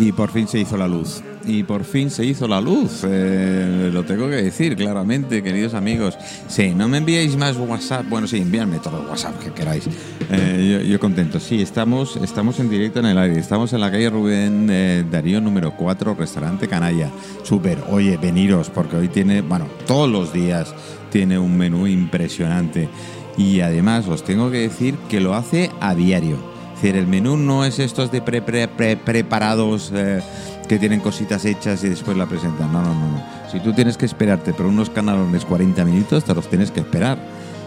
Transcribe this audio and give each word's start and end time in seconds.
Y 0.00 0.12
por 0.12 0.30
fin 0.30 0.48
se 0.48 0.58
hizo 0.58 0.78
la 0.78 0.88
luz. 0.88 1.22
Y 1.44 1.62
por 1.62 1.84
fin 1.84 2.10
se 2.10 2.24
hizo 2.24 2.48
la 2.48 2.58
luz. 2.58 3.02
Eh, 3.04 3.90
lo 3.92 4.02
tengo 4.02 4.30
que 4.30 4.36
decir 4.36 4.74
claramente, 4.74 5.42
queridos 5.42 5.74
amigos. 5.74 6.16
Sí, 6.48 6.70
no 6.74 6.88
me 6.88 6.96
enviéis 6.98 7.36
más 7.36 7.58
WhatsApp. 7.58 8.06
Bueno, 8.08 8.26
sí, 8.26 8.38
envíame 8.38 8.78
todo 8.78 9.02
el 9.02 9.06
WhatsApp 9.06 9.38
que 9.38 9.50
queráis. 9.50 9.86
Eh, 10.30 10.86
yo, 10.88 10.98
contento. 10.98 11.38
Sí, 11.38 11.60
estamos, 11.60 12.16
estamos 12.16 12.58
en 12.60 12.70
directo 12.70 13.00
en 13.00 13.06
el 13.06 13.18
aire. 13.18 13.38
Estamos 13.38 13.74
en 13.74 13.80
la 13.80 13.90
calle 13.90 14.08
Rubén 14.08 14.68
eh, 14.70 15.04
Darío 15.10 15.38
número 15.42 15.76
4, 15.76 16.14
restaurante 16.14 16.66
Canalla. 16.66 17.10
Súper. 17.42 17.78
Oye, 17.90 18.16
veniros, 18.16 18.70
porque 18.70 18.96
hoy 18.96 19.08
tiene, 19.08 19.42
bueno, 19.42 19.66
todos 19.86 20.08
los 20.08 20.32
días 20.32 20.74
tiene 21.10 21.38
un 21.38 21.58
menú 21.58 21.86
impresionante. 21.86 22.88
Y 23.36 23.60
además 23.60 24.08
os 24.08 24.24
tengo 24.24 24.50
que 24.50 24.60
decir 24.60 24.94
que 25.10 25.20
lo 25.20 25.34
hace 25.34 25.70
a 25.80 25.94
diario 25.94 26.49
el 26.88 27.06
menú 27.06 27.36
no 27.36 27.64
es 27.64 27.78
estos 27.78 28.10
de 28.10 28.22
pre, 28.22 28.40
pre, 28.42 28.96
preparados 28.96 29.92
eh, 29.94 30.20
que 30.68 30.78
tienen 30.78 31.00
cositas 31.00 31.44
hechas 31.44 31.84
y 31.84 31.88
después 31.88 32.16
la 32.16 32.26
presentan. 32.26 32.72
No, 32.72 32.82
no, 32.82 32.94
no, 32.94 33.10
no. 33.12 33.22
Si 33.50 33.60
tú 33.60 33.72
tienes 33.72 33.96
que 33.96 34.06
esperarte 34.06 34.52
por 34.54 34.66
unos 34.66 34.88
canalones 34.88 35.44
40 35.44 35.84
minutos, 35.84 36.24
te 36.24 36.34
los 36.34 36.48
tienes 36.48 36.70
que 36.70 36.80
esperar. 36.80 37.18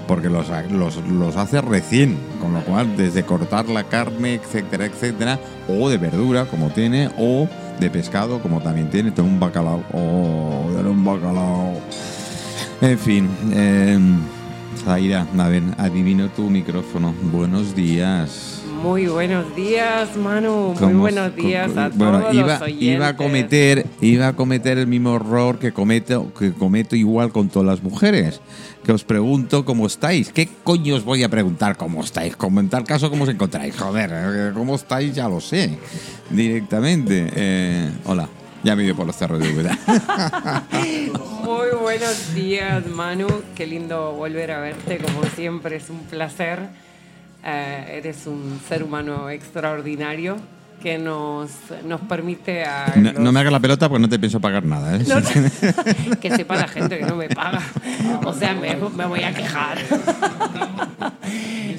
Porque 0.08 0.30
los, 0.30 0.48
los, 0.72 1.38
hace 1.38 1.62
recién, 1.62 2.18
con 2.42 2.54
lo 2.54 2.62
cual 2.66 2.98
desde 2.98 3.24
cortar 3.24 3.70
la 3.70 3.86
carne, 3.86 4.34
etcétera, 4.34 4.86
etcétera, 4.86 5.40
o 5.70 5.90
de 5.90 5.98
verdura, 5.98 6.46
como 6.46 6.72
tiene, 6.72 7.09
o 7.18 7.48
de 7.80 7.90
pescado, 7.90 8.42
como 8.42 8.62
también 8.62 8.90
tiene, 8.90 9.12
tengo 9.12 9.30
un 9.30 9.40
bacalao, 9.40 9.82
oh, 9.94 10.68
un 10.86 11.06
bacalao. 11.06 11.80
En 12.82 13.00
fin, 13.00 13.30
eh, 13.54 13.98
Zaira, 14.84 15.26
a 15.38 15.48
ver, 15.48 15.64
adivino 15.78 16.28
tu 16.30 16.50
micrófono. 16.50 17.14
Buenos 17.32 17.74
días. 17.74 18.62
Muy 18.84 19.08
buenos 19.08 19.56
días, 19.56 20.17
Manu. 20.17 20.76
Muy 20.78 20.94
buenos 20.95 21.34
días 21.38 21.72
a 21.78 21.89
todos 21.89 22.34
iba, 22.34 22.48
los 22.48 22.62
oyentes. 22.64 22.95
Iba 22.95 23.08
a 23.08 23.16
cometer, 23.16 23.86
iba 24.02 24.28
a 24.28 24.34
cometer 24.34 24.78
el 24.78 24.88
mismo 24.88 25.16
error 25.16 25.58
que 25.58 25.72
cometo, 25.72 26.34
que 26.34 26.52
cometo 26.52 26.98
igual 26.98 27.31
con 27.31 27.48
todas 27.48 27.66
las 27.66 27.81
mujeres. 27.81 28.42
Que 28.84 28.92
os 28.92 29.06
pregunto 29.06 29.64
cómo 29.64 29.88
estáis. 29.88 30.34
¿Qué 30.34 30.50
coño 30.66 30.95
os 30.95 31.06
voy 31.06 31.23
a 31.23 31.30
preguntar 31.30 31.78
cómo 31.78 32.03
estáis? 32.03 32.36
Como 32.36 32.59
en 32.59 32.67
tal 32.67 32.84
caso, 32.84 33.09
¿cómo 33.09 33.23
os 33.23 33.30
encontráis? 33.30 33.73
Joder, 33.78 34.12
eh, 34.14 34.52
¿cómo 34.53 34.75
estáis? 34.75 35.16
Ya 35.16 35.30
lo 35.30 35.40
sé. 35.40 35.78
Directamente. 36.30 37.31
Eh, 37.34 37.90
hola. 38.03 38.28
Ya 38.66 38.75
me 38.75 38.84
dio 38.84 38.95
por 38.95 39.08
los 39.08 39.16
cerros 39.16 39.40
de 39.40 39.53
Úbeda. 39.53 39.78
Muy 41.44 41.68
buenos 41.81 42.34
días, 42.34 42.86
Manu. 42.88 43.28
Qué 43.56 43.66
lindo 43.66 44.12
volver 44.12 44.52
a 44.52 44.59
verte. 44.59 45.00
Como 45.00 45.23
siempre, 45.36 45.78
es 45.78 45.90
un 45.90 46.00
placer. 46.00 46.83
Eh, 47.46 47.98
eres 47.98 48.26
un 48.26 48.60
ser 48.68 48.84
humano 48.84 49.30
extraordinario 49.30 50.38
que 50.82 50.98
nos, 50.98 51.50
nos 51.86 52.02
permite 52.02 52.64
a... 52.64 52.94
No, 52.96 53.32
me 53.32 53.40
hagas 53.40 53.54
la 53.54 53.60
pelota 53.60 53.88
porque 53.88 54.02
no 54.02 54.10
te 54.10 54.20
pienso 54.20 54.42
pagar 54.42 54.66
nada. 54.66 54.98
¿eh? 54.98 55.04
que 56.22 56.36
sepa 56.36 56.56
la 56.58 56.68
gente 56.68 57.00
que 57.00 57.06
no 57.06 57.16
me 57.16 57.30
paga. 57.30 57.62
O 58.26 58.34
sea, 58.34 58.54
me, 58.54 58.76
me 58.76 59.06
voy 59.06 59.24
a 59.24 59.34
quejar. 59.34 59.78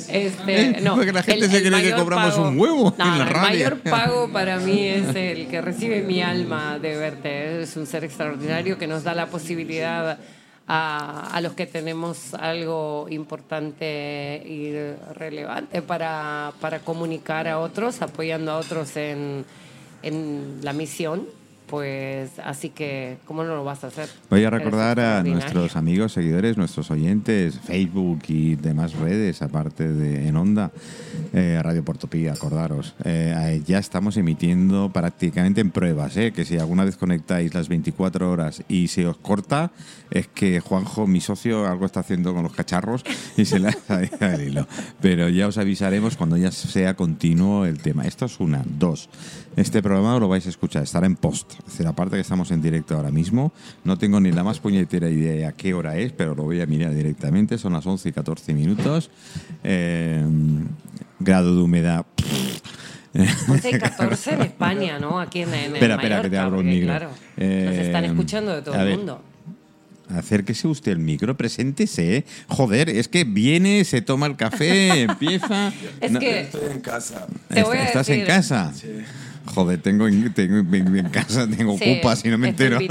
Este, 0.09 0.81
no, 0.81 0.95
porque 0.95 1.13
la 1.13 1.25
gente 1.25 1.49
se 1.49 1.61
cree 1.61 1.83
que 1.83 1.93
cobramos 1.93 2.37
un 2.39 2.59
huevo 2.59 2.95
en 2.97 3.19
la 3.19 3.25
radio. 3.25 3.67
El 3.67 3.75
mayor 3.75 3.79
pago 3.79 4.29
para 4.29 4.59
mí 4.59 4.87
es 4.87 5.15
el 5.17 5.49
que 5.49 5.61
recibe 5.61 6.03
mi 6.03 6.23
alma 6.23 6.79
de 6.79 6.97
verte. 6.97 7.63
Es 7.63 7.77
un 7.77 7.87
ser 7.87 8.05
extraordinario 8.05 8.79
que 8.79 8.87
nos 8.87 9.03
da 9.03 9.15
la 9.15 9.27
posibilidad 9.27 10.19
a, 10.67 11.41
los 11.43 11.53
que 11.53 11.67
tenemos 11.67 12.35
algo 12.35 13.07
importante 13.11 14.43
y 14.47 14.73
relevante 15.15 15.83
para, 15.83 16.53
para 16.61 16.81
comunicar 16.81 17.49
a 17.49 17.59
otros, 17.59 18.01
apoyando 18.03 18.53
a 18.53 18.57
otros 18.57 18.97
en, 18.97 19.45
en 20.03 20.61
la 20.63 20.73
misión 20.73 21.27
pues 21.75 22.39
así 22.39 22.71
que, 22.71 23.17
¿cómo 23.25 23.43
no 23.43 23.57
lo 23.57 23.65
vas 23.65 23.83
a 23.83 23.89
hacer? 23.89 24.09
Voy 24.31 24.45
a 24.45 24.51
recordar 24.51 25.01
a 25.01 25.25
nuestros 25.25 25.75
amigos, 25.75 26.13
seguidores, 26.13 26.57
nuestros 26.57 26.89
oyentes, 26.93 27.59
Facebook 27.59 28.21
y 28.29 28.55
demás 28.55 28.95
redes, 28.95 29.43
aparte 29.43 29.93
de 29.93 30.29
en 30.29 30.37
Onda, 30.37 30.71
eh, 31.33 31.59
Radio 31.61 31.85
Portopía, 31.85 32.33
acordaros. 32.33 32.95
Eh, 33.03 33.61
ya 33.67 33.79
estamos 33.79 34.17
emitiendo 34.17 34.91
prácticamente 34.93 35.63
en 35.63 35.73
pruebas, 35.73 36.17
eh, 36.17 36.31
que 36.31 36.45
si 36.45 36.59
alguna 36.59 36.85
vez 36.85 36.97
conectáis 36.97 37.53
las 37.55 37.69
24 37.69 38.31
horas 38.31 38.63
y 38.69 38.87
se 38.87 39.09
os 39.09 39.17
corta, 39.17 39.73
es 40.13 40.29
que 40.29 40.61
Juanjo, 40.61 41.09
mi 41.09 41.21
socio, 41.21 41.67
algo 41.67 41.87
está 41.87 41.99
haciendo 41.99 42.35
con 42.35 42.45
los 42.45 42.53
cacharros 42.53 43.03
y 43.37 43.47
se 43.47 43.59
le 43.59 43.71
ha 43.89 44.01
el 44.33 44.49
hilo. 44.49 44.69
Pero 45.01 45.29
ya 45.29 45.49
os 45.49 45.59
avisaremos 45.59 46.17
cuando 46.17 46.37
ya 46.37 46.53
sea 46.53 46.95
continuo 46.95 47.67
el 47.67 47.81
tema. 47.81 48.05
Esto 48.05 48.27
es 48.27 48.39
una. 48.39 48.63
Dos. 48.65 49.09
Este 49.57 49.83
programa 49.83 50.19
lo 50.19 50.29
vais 50.29 50.45
a 50.47 50.49
escuchar, 50.49 50.83
estará 50.83 51.07
en 51.07 51.17
post. 51.17 51.53
Es 51.61 51.67
decir, 51.67 51.87
aparte 51.87 52.17
que 52.17 52.21
estamos 52.21 52.51
en 52.51 52.61
directo 52.61 52.97
ahora 52.97 53.11
mismo, 53.11 53.53
no 53.85 53.97
tengo 53.97 54.19
ni 54.21 54.33
la 54.33 54.43
más 54.43 54.59
puñetera 54.59 55.09
idea 55.09 55.51
a 55.51 55.53
qué 55.53 55.75
hora 55.75 55.97
es, 55.97 56.13
pero 56.13 56.35
lo 56.35 56.43
voy 56.43 56.61
a 56.61 56.67
mirar 56.67 56.95
directamente. 56.95 57.57
Son 57.59 57.73
las 57.73 57.87
11 57.87 58.09
y 58.09 58.13
14 58.13 58.55
minutos. 58.55 59.11
Eh, 59.63 60.25
grado 61.21 61.55
de 61.55 61.63
humedad. 61.63 62.05
11 63.49 63.71
y 63.71 63.73
14 63.79 64.35
en 64.35 64.43
España, 64.43 64.99
¿no? 64.99 65.21
Aquí 65.21 65.43
en, 65.43 65.55
en 65.55 65.75
Espera, 65.75 65.95
espera, 65.95 66.23
que 66.23 66.31
te 66.31 66.39
abro 66.39 66.59
un 66.59 66.67
micro. 66.67 66.89
Claro, 66.89 67.11
nos 67.37 67.77
están 67.77 68.05
eh, 68.05 68.09
escuchando 68.09 68.55
de 68.55 68.63
todo 68.63 68.75
el 68.75 68.97
mundo. 68.97 69.23
Acérquese 70.09 70.69
usted 70.69 70.93
el 70.93 70.99
micro, 70.99 71.37
preséntese. 71.37 72.17
¿eh? 72.17 72.25
Joder, 72.49 72.91
es 72.91 73.09
que 73.09 73.25
viene, 73.25 73.85
se 73.85 74.03
toma 74.03 74.27
el 74.27 74.37
café, 74.37 75.03
empieza. 75.03 75.73
Es 76.01 76.19
que 76.19 76.41
estoy 76.41 76.73
en 76.73 76.81
casa. 76.81 77.27
¿Estás 77.49 78.09
en 78.09 78.27
casa? 78.27 78.73
Sí. 78.75 78.89
Joder, 79.47 79.81
tengo, 79.81 80.07
tengo 80.35 80.97
en 80.97 81.09
casa, 81.11 81.47
tengo 81.49 81.75
ocupas 81.75 82.25
y 82.25 82.29
no 82.29 82.39
me 82.39 82.49
entero. 82.49 82.79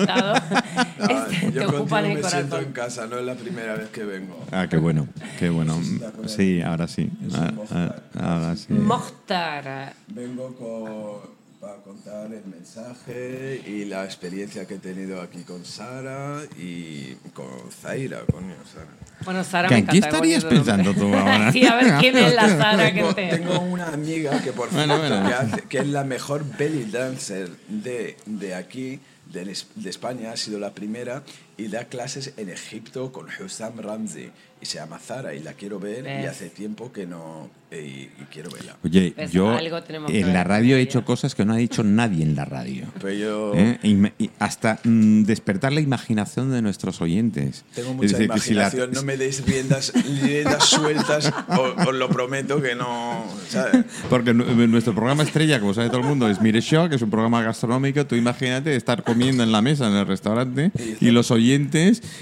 Este, 1.03 1.51
yo 1.51 1.67
contigo 1.67 2.01
me 2.01 2.23
siento 2.23 2.59
en 2.59 2.71
casa, 2.71 3.07
no 3.07 3.17
es 3.17 3.25
la 3.25 3.35
primera 3.35 3.75
vez 3.75 3.89
que 3.89 4.05
vengo. 4.05 4.45
Ah, 4.51 4.67
qué 4.69 4.77
bueno, 4.77 5.07
qué 5.37 5.49
bueno. 5.49 5.79
Sí, 6.27 6.61
ahora 6.61 6.87
sí. 6.87 7.09
Ah, 7.33 7.51
ah, 7.71 7.95
ahora 8.17 8.55
sí. 8.55 8.71
Mostar. 8.71 9.93
Vengo 10.07 10.55
con 10.55 11.42
para 11.63 11.77
contar 11.77 12.25
el 12.25 12.45
mensaje 12.45 13.61
y 13.65 13.85
la 13.85 14.03
experiencia 14.03 14.65
que 14.65 14.75
he 14.75 14.79
tenido 14.79 15.21
aquí 15.21 15.43
con 15.43 15.63
Sara 15.63 16.41
y 16.57 17.13
con 17.33 17.71
Zaira, 17.71 18.19
coño, 18.29 18.55
Sara. 18.65 18.89
Bueno, 19.23 19.43
Sara 19.45 19.69
¿Qué, 19.69 19.85
¿Qué 19.85 19.99
estarías 19.99 20.43
pensando 20.43 20.93
tú 20.93 21.05
ahora? 21.15 21.53
sí, 21.53 21.65
a 21.65 21.75
ver 21.75 21.93
quién 22.01 22.17
es 22.17 22.35
la 22.35 22.49
Sara 22.49 22.91
tengo, 22.91 23.15
que 23.15 23.29
te... 23.29 23.37
Tengo 23.37 23.59
una 23.61 23.87
amiga 23.87 24.41
que 24.41 24.51
por 24.51 24.69
bueno, 24.71 24.97
bueno. 24.97 25.25
Que, 25.25 25.33
hace, 25.33 25.61
que, 25.61 25.77
es 25.77 25.87
la 25.87 26.03
mejor 26.03 26.43
belly 26.57 26.91
dancer 26.91 27.49
de, 27.69 28.17
de 28.25 28.55
aquí, 28.55 28.99
de, 29.31 29.57
de 29.75 29.89
España, 29.89 30.33
ha 30.33 30.37
sido 30.37 30.59
la 30.59 30.71
primera 30.71 31.23
y 31.57 31.67
da 31.67 31.85
clases 31.85 32.33
en 32.37 32.49
Egipto 32.49 33.11
con 33.11 33.27
Hussam 33.27 33.77
Ramsey 33.79 34.31
y 34.61 34.65
se 34.65 34.77
llama 34.77 34.97
Zara 34.97 35.33
y 35.33 35.39
la 35.39 35.53
quiero 35.53 35.77
ver 35.79 36.03
¿Ves? 36.03 36.23
y 36.23 36.27
hace 36.27 36.49
tiempo 36.49 36.91
que 36.91 37.05
no 37.05 37.49
y, 37.69 37.75
y 37.75 38.27
quiero 38.31 38.51
verla. 38.51 38.77
Oye, 38.83 39.15
yo 39.31 39.57
en 39.57 40.33
la 40.33 40.43
radio 40.43 40.77
he 40.77 40.81
hecho 40.81 41.03
cosas 41.03 41.33
que 41.33 41.43
no 41.43 41.53
ha 41.53 41.57
dicho 41.57 41.83
nadie 41.83 42.23
en 42.23 42.35
la 42.35 42.45
radio. 42.45 42.85
Pero 43.01 43.13
yo... 43.13 43.53
¿Eh? 43.55 43.79
Y, 43.81 44.23
y 44.23 44.29
hasta 44.37 44.79
mm, 44.83 45.23
despertar 45.23 45.73
la 45.73 45.81
imaginación 45.81 46.51
de 46.51 46.61
nuestros 46.61 47.01
oyentes. 47.01 47.65
Tengo 47.73 47.95
mucha 47.95 48.09
decir, 48.09 48.25
imaginación, 48.25 48.89
si 48.89 48.95
la... 48.95 49.01
no 49.01 49.05
me 49.05 49.17
deis 49.17 49.43
riendas, 49.43 49.91
riendas 50.21 50.65
sueltas, 50.65 51.33
os, 51.47 51.87
os, 51.87 51.95
lo 51.95 52.09
prometo 52.09 52.61
que 52.61 52.75
no... 52.75 53.25
¿sabes? 53.49 53.85
Porque 54.07 54.33
nuestro 54.33 54.93
programa 54.93 55.23
estrella, 55.23 55.59
como 55.59 55.73
sabe 55.73 55.89
todo 55.89 56.01
el 56.01 56.07
mundo, 56.07 56.29
es 56.29 56.41
Mire 56.41 56.61
Show, 56.61 56.89
que 56.89 56.95
es 56.95 57.01
un 57.01 57.09
programa 57.09 57.41
gastronómico. 57.41 58.05
Tú 58.05 58.15
imagínate 58.15 58.75
estar 58.75 59.03
comiendo 59.03 59.41
en 59.41 59.51
la 59.51 59.63
mesa 59.63 59.87
en 59.87 59.95
el 59.95 60.05
restaurante 60.05 60.71
y, 61.01 61.07
y 61.07 61.11
los 61.11 61.31
oyentes 61.31 61.42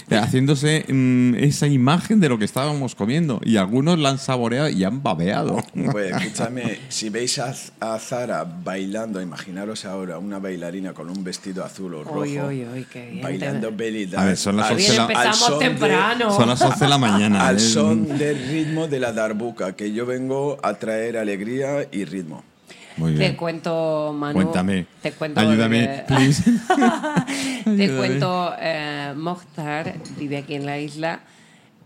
haciéndose 0.10 0.86
mm, 0.88 1.36
esa 1.36 1.68
imagen 1.68 2.20
de 2.20 2.30
lo 2.30 2.38
que 2.38 2.46
estábamos 2.46 2.96
comiendo. 2.96 3.42
Y 3.44 3.58
algunos 3.58 4.00
la 4.00 4.10
han 4.10 4.18
saboreado 4.18 4.70
y 4.70 4.84
han 4.84 5.04
babeado. 5.04 5.64
Pues 5.92 6.16
escúchame, 6.16 6.80
si 6.90 7.10
veis 7.10 7.40
a, 7.40 7.54
a, 7.80 8.00
Zara 8.00 8.44
bailando, 8.44 9.22
imaginaros 9.22 9.86
ahora 9.86 10.18
una 10.18 10.40
bailarina 10.40 10.94
con 10.94 11.10
un 11.10 11.24
vestido 11.24 11.64
azul 11.64 11.94
o 11.96 12.04
rojo, 12.04 12.20
uy, 12.20 12.40
uy, 12.40 12.66
uy, 12.66 12.88
bien, 12.94 13.22
bailando 13.22 13.72
belly 13.72 14.06
dance. 14.06 14.18
A 14.18 14.26
ver, 14.26 14.38
son 14.38 14.58
las 14.58 14.72
11 14.72 14.92
de 14.92 14.98
la, 14.98 15.08
temprano. 15.60 16.30
De, 16.30 16.36
son 16.36 16.50
las 16.50 16.62
11 16.62 16.80
de 16.80 16.90
la 16.90 16.98
mañana. 16.98 17.48
Al 17.52 17.60
son 17.60 18.18
del 18.18 18.48
ritmo 18.48 18.88
de 18.88 19.00
la 19.00 19.14
darbuca, 19.14 19.76
que 19.76 19.92
yo 19.92 20.06
vengo 20.06 20.58
a 20.64 20.76
traer 20.76 21.18
alegría 21.18 21.88
y 21.92 22.06
ritmo. 22.06 22.44
Muy 22.98 23.14
bien. 23.14 23.32
Te 23.32 23.38
cuento, 23.38 24.14
Manu. 24.18 24.34
Cuéntame. 24.34 24.86
Te 25.02 25.12
cuento 25.14 25.40
Ayúdame, 25.40 25.88
de, 25.88 26.04
please. 26.04 26.44
te 27.64 27.70
Ayúdame. 27.70 27.98
cuento, 27.98 28.54
eh, 28.60 29.14
Mokhtar 29.16 29.94
vive 30.18 30.38
aquí 30.38 30.56
en 30.56 30.66
la 30.66 30.78
isla, 30.80 31.22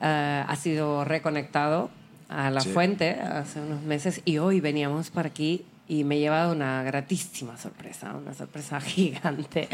eh, 0.02 0.44
ha 0.48 0.56
sido 0.56 1.06
reconectado 1.06 1.90
a 2.30 2.50
la 2.50 2.62
sí. 2.62 2.70
fuente 2.70 3.12
hace 3.12 3.60
unos 3.60 3.84
meses 3.84 4.22
y 4.26 4.40
hoy 4.40 4.60
veníamos 4.60 5.12
para 5.12 5.30
aquí 5.30 5.64
y 5.88 6.04
me 6.04 6.16
he 6.16 6.20
llevado 6.20 6.52
una 6.52 6.82
gratísima 6.84 7.58
sorpresa, 7.58 8.14
una 8.16 8.34
sorpresa 8.34 8.80
gigante 8.82 9.68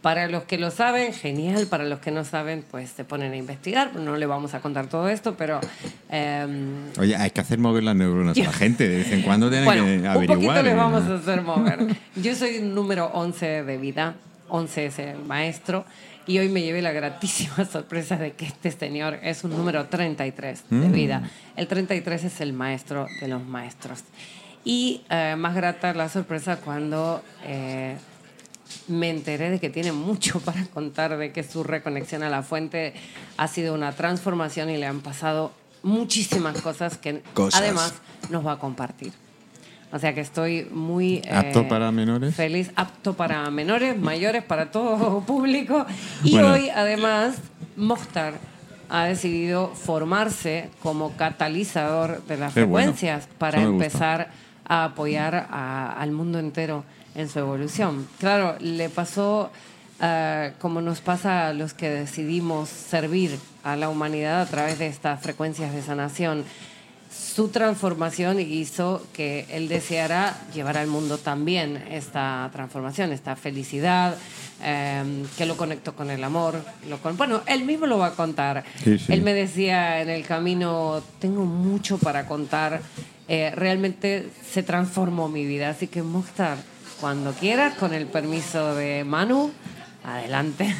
Para 0.00 0.28
los 0.28 0.44
que 0.44 0.56
lo 0.58 0.70
saben, 0.70 1.12
genial. 1.12 1.66
Para 1.66 1.84
los 1.84 1.98
que 1.98 2.10
no 2.10 2.24
saben, 2.24 2.64
pues 2.70 2.90
se 2.90 3.04
ponen 3.04 3.32
a 3.32 3.36
investigar. 3.36 3.94
No 3.96 4.16
le 4.16 4.24
vamos 4.26 4.54
a 4.54 4.60
contar 4.60 4.86
todo 4.86 5.08
esto, 5.08 5.34
pero... 5.36 5.60
em, 6.08 6.90
Oye, 6.98 7.16
hay 7.16 7.30
que 7.30 7.40
hacer 7.40 7.58
mover 7.58 7.82
las 7.82 7.96
neuronas 7.96 8.38
a 8.38 8.42
la 8.42 8.52
gente. 8.64 8.88
De 8.88 8.96
vez 8.98 9.12
en 9.12 9.22
cuando 9.22 9.48
tienen 9.50 9.66
bueno, 9.66 9.84
que 9.84 9.98
un 9.98 10.06
averiguar. 10.06 10.38
poquito 10.38 10.62
les 10.62 10.72
¿eh? 10.72 10.76
vamos 10.76 11.02
a 11.04 11.14
hacer 11.16 11.42
mover. 11.42 11.86
Yo 12.16 12.34
soy 12.34 12.58
un 12.58 12.74
número 12.74 13.06
11 13.12 13.64
de 13.64 13.76
vida. 13.78 14.14
11 14.48 14.86
es 14.86 14.98
el 15.00 15.18
maestro. 15.18 15.84
Y 16.26 16.38
hoy 16.38 16.48
me 16.48 16.62
llevé 16.62 16.80
la 16.80 16.92
gratísima 16.92 17.64
sorpresa 17.70 18.16
de 18.16 18.32
que 18.32 18.46
este 18.46 18.70
señor 18.70 19.18
es 19.22 19.42
un 19.44 19.50
número 19.50 19.86
33 19.86 20.64
de 20.70 20.76
Mm. 20.88 20.92
vida. 20.92 21.22
El 21.56 21.66
33 21.66 22.24
es 22.24 22.40
el 22.40 22.52
maestro 22.52 23.06
de 23.20 23.28
los 23.28 23.44
maestros. 23.44 24.04
Y 24.64 25.02
eh, 25.10 25.36
más 25.38 25.54
grata 25.54 25.94
la 25.94 26.08
sorpresa 26.08 26.56
cuando 26.58 27.22
eh, 27.44 27.96
me 28.88 29.10
enteré 29.10 29.50
de 29.50 29.58
que 29.58 29.70
tiene 29.70 29.92
mucho 29.92 30.40
para 30.44 30.64
contar, 30.66 31.16
de 31.16 31.32
que 31.32 31.42
su 31.42 31.62
reconexión 31.64 32.22
a 32.22 32.28
la 32.30 32.42
fuente 32.42 32.94
ha 33.36 33.48
sido 33.48 33.74
una 33.74 33.92
transformación 33.92 34.70
y 34.70 34.76
le 34.76 34.86
han 34.86 35.00
pasado 35.00 35.52
muchísimas 35.82 36.60
cosas 36.60 36.98
que 36.98 37.22
Cosas. 37.34 37.60
además 37.60 37.94
nos 38.28 38.46
va 38.46 38.52
a 38.52 38.58
compartir. 38.58 39.12
O 39.92 39.98
sea 39.98 40.14
que 40.14 40.20
estoy 40.20 40.68
muy... 40.70 41.16
eh, 41.24 41.30
¿Apto 41.32 41.66
para 41.66 41.90
menores? 41.90 42.34
Feliz, 42.36 42.70
apto 42.76 43.14
para 43.14 43.50
menores, 43.50 43.98
mayores, 43.98 44.44
para 44.44 44.70
todo 44.70 45.20
público. 45.26 45.84
Y 46.22 46.32
Bueno. 46.32 46.52
hoy 46.52 46.68
además 46.68 47.36
Mostar 47.76 48.34
ha 48.88 49.04
decidido 49.04 49.68
formarse 49.74 50.68
como 50.82 51.16
catalizador 51.16 52.22
de 52.26 52.36
las 52.36 52.52
Qué 52.54 52.62
bueno. 52.64 52.92
frecuencias 52.92 53.28
para 53.38 53.62
empezar 53.62 54.30
a 54.70 54.84
apoyar 54.84 55.34
a- 55.50 55.92
al 56.00 56.12
mundo 56.12 56.38
entero 56.38 56.84
en 57.16 57.28
su 57.28 57.40
evolución. 57.40 58.06
Claro, 58.20 58.56
le 58.60 58.88
pasó 58.88 59.50
eh, 60.02 60.52
como 60.60 60.80
nos 60.80 61.00
pasa 61.02 61.48
a 61.48 61.52
los 61.52 61.74
que 61.74 61.90
decidimos 61.90 62.70
servir 62.70 63.38
a 63.64 63.76
la 63.76 63.90
humanidad 63.90 64.40
a 64.40 64.46
través 64.46 64.78
de 64.78 64.86
estas 64.86 65.20
frecuencias 65.20 65.74
de 65.74 65.82
sanación. 65.82 66.44
Su 67.12 67.48
transformación 67.48 68.38
hizo 68.40 69.04
que 69.12 69.44
él 69.50 69.68
deseara 69.68 70.36
llevar 70.54 70.78
al 70.78 70.86
mundo 70.86 71.18
también 71.18 71.76
esta 71.90 72.48
transformación, 72.52 73.12
esta 73.12 73.34
felicidad, 73.36 74.14
eh, 74.62 75.24
que 75.36 75.44
lo 75.44 75.56
conectó 75.56 75.94
con 75.96 76.08
el 76.10 76.22
amor. 76.22 76.62
Lo 76.88 76.98
con- 76.98 77.16
bueno, 77.16 77.42
él 77.46 77.64
mismo 77.64 77.86
lo 77.86 77.98
va 77.98 78.06
a 78.06 78.14
contar. 78.14 78.64
Sí, 78.84 78.98
sí. 78.98 79.12
Él 79.12 79.22
me 79.22 79.34
decía 79.34 80.00
en 80.00 80.08
el 80.08 80.24
camino, 80.24 81.02
tengo 81.18 81.44
mucho 81.44 81.98
para 81.98 82.24
contar. 82.26 82.80
Eh, 83.32 83.52
realmente 83.54 84.28
se 84.44 84.64
transformó 84.64 85.28
mi 85.28 85.46
vida. 85.46 85.70
Así 85.70 85.86
que, 85.86 86.02
Mokhtar, 86.02 86.58
cuando 87.00 87.32
quieras, 87.32 87.76
con 87.76 87.94
el 87.94 88.08
permiso 88.08 88.74
de 88.74 89.04
Manu, 89.04 89.52
adelante. 90.02 90.74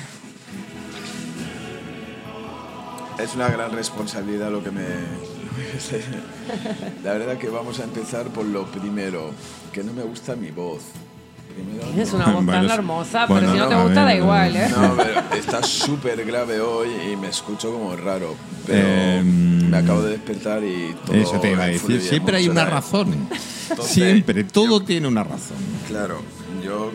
Es 3.20 3.36
una 3.36 3.48
gran 3.50 3.70
responsabilidad 3.70 4.50
lo 4.50 4.64
que 4.64 4.72
me... 4.72 4.82
La 7.04 7.12
verdad 7.12 7.38
que 7.38 7.48
vamos 7.48 7.78
a 7.78 7.84
empezar 7.84 8.26
por 8.30 8.44
lo 8.44 8.66
primero, 8.66 9.30
que 9.72 9.84
no 9.84 9.92
me 9.92 10.02
gusta 10.02 10.34
mi 10.34 10.50
voz. 10.50 10.82
Tienes 11.86 12.12
una 12.12 12.26
voz 12.26 12.46
tan 12.46 12.70
hermosa, 12.70 13.26
bueno, 13.26 13.40
pero 13.40 13.52
si 13.52 13.58
no 13.58 13.68
te 13.68 13.74
a 13.74 13.82
gusta, 13.82 14.04
da 14.04 14.14
igual, 14.14 14.56
¿eh? 14.56 14.68
No, 14.70 14.96
pero 14.96 15.20
está 15.36 15.62
súper 15.62 16.24
grave 16.24 16.60
hoy 16.60 16.88
y 17.12 17.16
me 17.16 17.28
escucho 17.28 17.72
como 17.72 17.96
raro. 17.96 18.34
Pero 18.66 18.86
Em, 18.88 19.70
me 19.70 19.76
acabo 19.76 20.02
de 20.02 20.10
despertar 20.12 20.62
y 20.64 20.94
todo. 21.06 21.16
Eso 21.16 21.40
te 21.40 21.52
iba 21.52 21.64
a 21.64 21.66
decir. 21.68 22.00
Siempre 22.00 22.36
hay 22.36 22.48
una 22.48 22.64
razón. 22.64 23.28
Entonces, 23.70 23.94
Siempre, 23.94 24.44
todo 24.44 24.82
tiene 24.82 25.08
una 25.08 25.22
razón. 25.24 25.56
Claro, 25.88 26.22
yo 26.64 26.90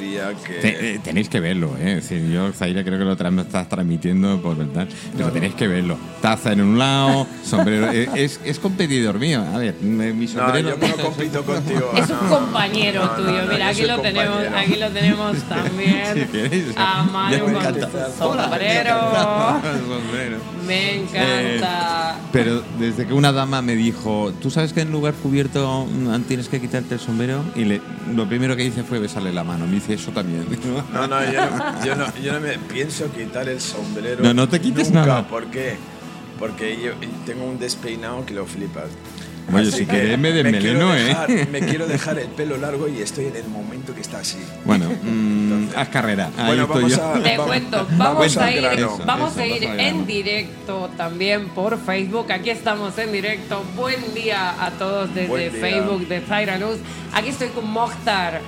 quería 0.00 0.32
que. 0.44 0.52
Te- 0.54 0.94
eh, 0.94 1.00
tenéis 1.02 1.28
que 1.28 1.40
verlo, 1.40 1.76
¿eh? 1.80 1.96
Es 1.98 2.08
decir, 2.08 2.30
yo, 2.30 2.52
Zaira, 2.52 2.84
creo 2.84 2.98
que 2.98 3.04
lo 3.04 3.16
tra- 3.16 3.40
estás 3.40 3.68
transmitiendo 3.68 4.40
por 4.40 4.56
verdad. 4.56 4.86
Pero 5.16 5.30
tenéis 5.30 5.54
que 5.54 5.66
verlo. 5.68 5.96
Taza 6.20 6.52
en 6.52 6.60
un 6.60 6.78
lado, 6.78 7.26
sombrero. 7.44 7.90
eh, 7.92 8.08
es, 8.14 8.40
es 8.44 8.58
competidor 8.58 9.18
mío. 9.18 9.42
A 9.54 9.58
ver, 9.58 9.74
me- 9.80 10.12
mi 10.12 10.26
no, 10.26 10.32
sombrero. 10.32 10.70
yo 10.78 10.88
no 10.88 10.96
compito 11.02 11.42
contigo. 11.46 11.90
Es 11.96 12.10
un 12.10 12.16
no. 12.28 12.36
compañero 12.38 13.10
tuyo. 13.16 13.42
no, 13.44 13.52
Mira, 13.52 13.68
aquí 13.68 13.82
lo 13.82 14.00
tenemos, 14.00 14.38
aquí 14.56 14.76
lo 14.76 14.88
tenemos 14.90 15.36
también. 15.44 16.14
Si 16.14 16.20
queréis. 16.26 16.64
A 16.76 17.02
Manu 17.04 17.36
Ya 17.36 17.44
me 17.44 17.52
con 17.52 17.62
su 17.74 18.18
sombrero. 18.18 18.96
Sombrero. 19.88 20.36
Me 20.66 20.96
encanta. 20.96 22.16
Eh, 22.18 22.22
pero 22.32 22.62
desde 22.78 23.06
que 23.06 23.12
una 23.12 23.32
dama 23.32 23.62
me 23.62 23.76
dijo, 23.76 24.32
¿tú 24.42 24.50
sabes 24.50 24.72
que 24.72 24.80
en 24.80 24.90
lugar 24.90 25.14
cubierto 25.14 25.86
mm, 25.86 26.22
tienes 26.22 26.48
que 26.48 26.60
quitarte 26.60 26.94
el 26.94 27.00
sombrero? 27.00 27.42
Y 27.54 27.64
le- 27.64 27.80
lo 28.14 28.28
primero 28.28 28.56
que 28.56 28.64
hice 28.64 28.82
fue 28.82 28.98
besarle 28.98 29.32
la 29.32 29.44
mano. 29.44 29.66
Me 29.66 29.76
dice, 29.88 29.94
eso 30.02 30.10
también. 30.12 30.46
No, 30.92 31.06
no, 31.06 31.24
yo 31.32 31.40
no, 31.50 31.84
yo 31.84 31.94
no, 31.96 32.06
yo 32.22 32.32
no 32.32 32.40
me 32.40 32.58
pienso 32.58 33.10
quitar 33.12 33.48
el 33.48 33.60
sombrero. 33.60 34.22
No, 34.22 34.34
no 34.34 34.48
te 34.48 34.60
quites 34.60 34.88
nunca. 34.90 35.06
nada. 35.06 35.28
¿Por 35.28 35.46
qué? 35.46 35.76
Porque 36.38 36.78
yo 36.82 36.92
tengo 37.24 37.44
un 37.44 37.58
despeinado 37.58 38.24
que 38.26 38.34
lo 38.34 38.46
flipas. 38.46 38.84
Oye, 39.54 39.68
Así 39.68 39.78
si 39.78 39.86
que 39.86 39.92
querés 39.92 40.18
me 40.18 40.32
desmeleno, 40.32 40.92
¿eh? 40.92 41.04
dejar- 41.04 41.48
Me 41.52 41.60
quiero 41.60 41.86
dejar 41.86 42.18
el 42.18 42.26
pelo 42.26 42.56
largo 42.56 42.88
y 42.88 43.00
estoy 43.00 43.26
en 43.26 43.36
el 43.36 43.46
momento 43.46 43.94
que 43.94 44.00
está 44.00 44.18
así. 44.18 44.38
Bueno, 44.64 44.90
mm, 45.04 45.68
haz 45.76 45.88
carrera. 45.88 46.30
Ahí 46.36 46.46
Bueno, 46.46 46.62
estoy 46.64 46.82
vamos 46.82 46.96
yo. 46.96 47.04
a- 47.14 47.22
Te 47.22 47.38
Va- 47.38 47.44
cuento, 47.46 47.86
vamos 47.92 48.36
a 48.38 48.50
ir, 48.50 48.60
grano. 48.62 48.98
vamos 49.06 49.30
Eso, 49.32 49.40
a 49.40 49.46
ir 49.46 49.62
en 49.62 50.04
directo 50.04 50.90
también 50.96 51.48
por 51.50 51.78
Facebook. 51.80 52.32
Aquí 52.32 52.50
estamos 52.50 52.98
en 52.98 53.12
directo. 53.12 53.62
Buen 53.76 54.14
día 54.14 54.62
a 54.64 54.72
todos 54.72 55.14
desde. 55.14 55.50
Facebook 55.52 56.08
de 56.08 56.20
Zaira 56.22 56.58
Luz. 56.58 56.78
Aquí 57.12 57.28
estoy 57.28 57.48
con 57.50 57.70
Mokhtar, 57.70 58.40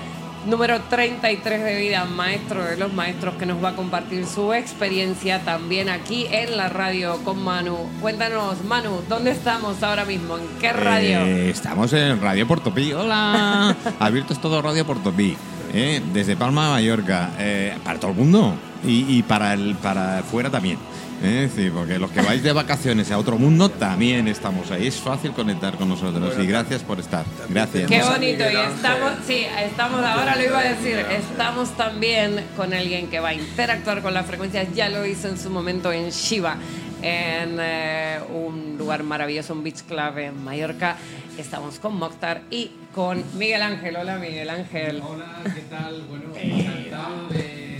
número 0.46 0.80
33 0.88 1.62
de 1.64 1.76
vida, 1.80 2.04
maestro 2.04 2.64
de 2.64 2.76
los 2.76 2.92
maestros, 2.92 3.34
que 3.36 3.46
nos 3.46 3.62
va 3.62 3.70
a 3.70 3.76
compartir 3.76 4.26
su 4.26 4.52
experiencia 4.52 5.40
también 5.44 5.88
aquí 5.88 6.26
en 6.30 6.56
la 6.56 6.68
radio 6.68 7.18
con 7.24 7.42
Manu. 7.42 7.76
Cuéntanos, 8.00 8.62
Manu, 8.64 9.02
¿dónde 9.08 9.30
estamos 9.32 9.82
ahora 9.82 10.04
mismo? 10.04 10.38
¿En 10.38 10.46
qué 10.60 10.72
radio? 10.72 11.18
Eh, 11.20 11.50
estamos 11.50 11.92
en 11.92 12.20
Radio 12.20 12.46
Portopí. 12.46 12.92
Hola. 12.92 13.76
Abierto 13.98 14.32
es 14.32 14.40
todo 14.40 14.62
Radio 14.62 14.86
Portopí. 14.86 15.36
¿eh? 15.74 16.00
Desde 16.12 16.36
Palma 16.36 16.66
de 16.66 16.70
Mallorca. 16.72 17.30
eh, 17.38 17.76
para 17.84 17.98
todo 17.98 18.12
el 18.12 18.16
mundo. 18.16 18.54
Y, 18.84 19.18
y 19.18 19.22
para, 19.22 19.54
el, 19.54 19.74
para 19.74 20.22
fuera 20.22 20.50
también. 20.50 20.78
¿Eh? 21.22 21.44
Es 21.44 21.54
decir, 21.54 21.72
porque 21.72 21.98
los 21.98 22.10
que 22.10 22.20
vais 22.20 22.42
de 22.42 22.52
vacaciones 22.52 23.10
a 23.10 23.18
otro 23.18 23.38
mundo 23.38 23.68
también 23.68 24.28
estamos 24.28 24.70
ahí. 24.70 24.86
Es 24.86 24.96
fácil 24.96 25.32
conectar 25.32 25.76
con 25.76 25.88
nosotros. 25.88 26.34
y 26.38 26.46
gracias 26.46 26.82
por 26.82 27.00
estar. 27.00 27.24
Gracias. 27.48 27.88
Qué 27.88 28.02
bonito, 28.02 28.44
y 28.44 28.56
estamos, 28.56 29.12
sí, 29.26 29.46
estamos, 29.62 30.04
ahora 30.04 30.36
lo 30.36 30.44
iba 30.44 30.58
a 30.58 30.64
decir, 30.64 30.98
estamos 31.10 31.76
también 31.76 32.44
con 32.56 32.72
alguien 32.72 33.08
que 33.08 33.20
va 33.20 33.30
a 33.30 33.34
interactuar 33.34 34.02
con 34.02 34.14
las 34.14 34.26
frecuencias, 34.26 34.68
ya 34.74 34.88
lo 34.88 35.06
hizo 35.06 35.28
en 35.28 35.38
su 35.38 35.50
momento 35.50 35.92
en 35.92 36.10
Shiva, 36.10 36.56
en 37.02 37.56
eh, 37.60 38.18
un 38.34 38.76
lugar 38.78 39.02
maravilloso, 39.02 39.52
un 39.52 39.62
beach 39.62 39.82
club 39.82 40.18
en 40.18 40.42
Mallorca. 40.42 40.96
Estamos 41.36 41.78
con 41.78 41.96
Mokhtar 41.96 42.42
y 42.50 42.72
con 42.94 43.22
Miguel 43.38 43.62
Ángel. 43.62 43.96
Hola 43.96 44.18
Miguel 44.18 44.50
Ángel. 44.50 45.00
Hola, 45.06 45.40
¿qué 45.54 45.60
tal? 45.62 46.02
Bueno, 46.08 46.34
encantado 46.34 47.28
de... 47.28 47.78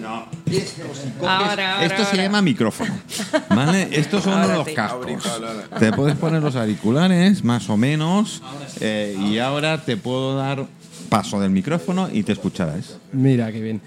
No. 0.00 0.39
Ahora, 1.20 1.74
ahora, 1.76 1.84
Esto 1.86 2.04
se 2.04 2.16
llama 2.16 2.42
micrófono. 2.42 2.92
¿Vale? 3.50 3.88
Estos 3.92 4.24
son 4.24 4.34
Ahora 4.34 4.56
los 4.56 4.66
sí. 4.66 4.74
cascos. 4.74 5.06
Te 5.78 5.92
puedes 5.92 6.16
poner 6.16 6.42
los 6.42 6.56
auriculares, 6.56 7.44
más 7.44 7.68
o 7.70 7.76
menos. 7.76 8.42
eh, 8.80 9.16
y 9.30 9.38
ahora 9.38 9.78
te 9.82 9.96
puedo 9.96 10.36
dar 10.36 10.66
paso 11.08 11.40
del 11.40 11.50
micrófono 11.50 12.08
y 12.12 12.22
te 12.22 12.32
escucharás. 12.32 12.96
Mira, 13.12 13.50
qué 13.52 13.60
bien. 13.60 13.80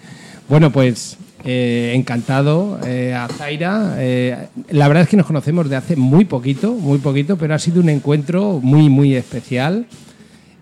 Bueno, 0.50 0.72
pues 0.72 1.18
eh, 1.46 1.94
encantado 1.96 2.80
eh, 2.86 3.14
a 3.14 3.28
Zaira. 3.30 3.96
Eh, 3.98 4.48
la 4.70 4.88
verdad 4.88 5.04
es 5.04 5.10
que 5.10 5.18
nos 5.18 5.26
conocemos 5.26 5.70
de 5.70 5.76
hace 5.78 5.96
muy 5.96 6.26
poquito, 6.26 6.74
muy 6.74 7.00
poquito, 7.00 7.38
pero 7.38 7.56
ha 7.56 7.60
sido 7.60 7.82
un 7.82 7.90
encuentro 7.90 8.60
muy, 8.62 8.90
muy 8.90 9.16
especial. 9.16 9.86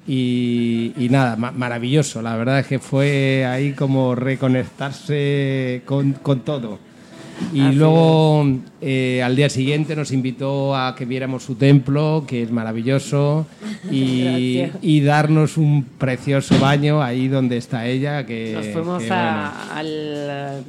Y, 0.08 0.94
y 0.98 1.10
nada, 1.10 1.36
ma- 1.36 1.52
maravilloso. 1.52 2.22
La 2.22 2.36
verdad 2.36 2.60
es 2.60 2.68
que 2.68 2.80
fue 2.80 3.46
ahí 3.46 3.74
como 3.74 4.16
reconectarse 4.16 5.82
con, 5.86 6.14
con 6.14 6.42
todo. 6.42 6.80
Y 7.54 7.62
Así 7.62 7.76
luego 7.76 8.46
eh, 8.82 9.22
al 9.24 9.36
día 9.36 9.50
siguiente 9.50 9.96
nos 9.96 10.12
invitó 10.12 10.76
a 10.76 10.96
que 10.96 11.06
viéramos 11.06 11.44
su 11.44 11.56
templo, 11.56 12.24
que 12.28 12.44
es 12.44 12.52
maravilloso, 12.52 13.48
y, 13.90 15.02
darnos 15.02 15.58
un 15.58 15.84
precioso 15.98 16.60
baño 16.60 17.02
ahí 17.02 17.28
donde 17.28 17.58
está 17.58 17.88
ella. 17.88 18.26
Que, 18.26 18.54
Nos 18.54 18.68
fuimos 18.68 19.02
que, 19.04 19.12
a- 19.12 19.76
al 19.76 20.64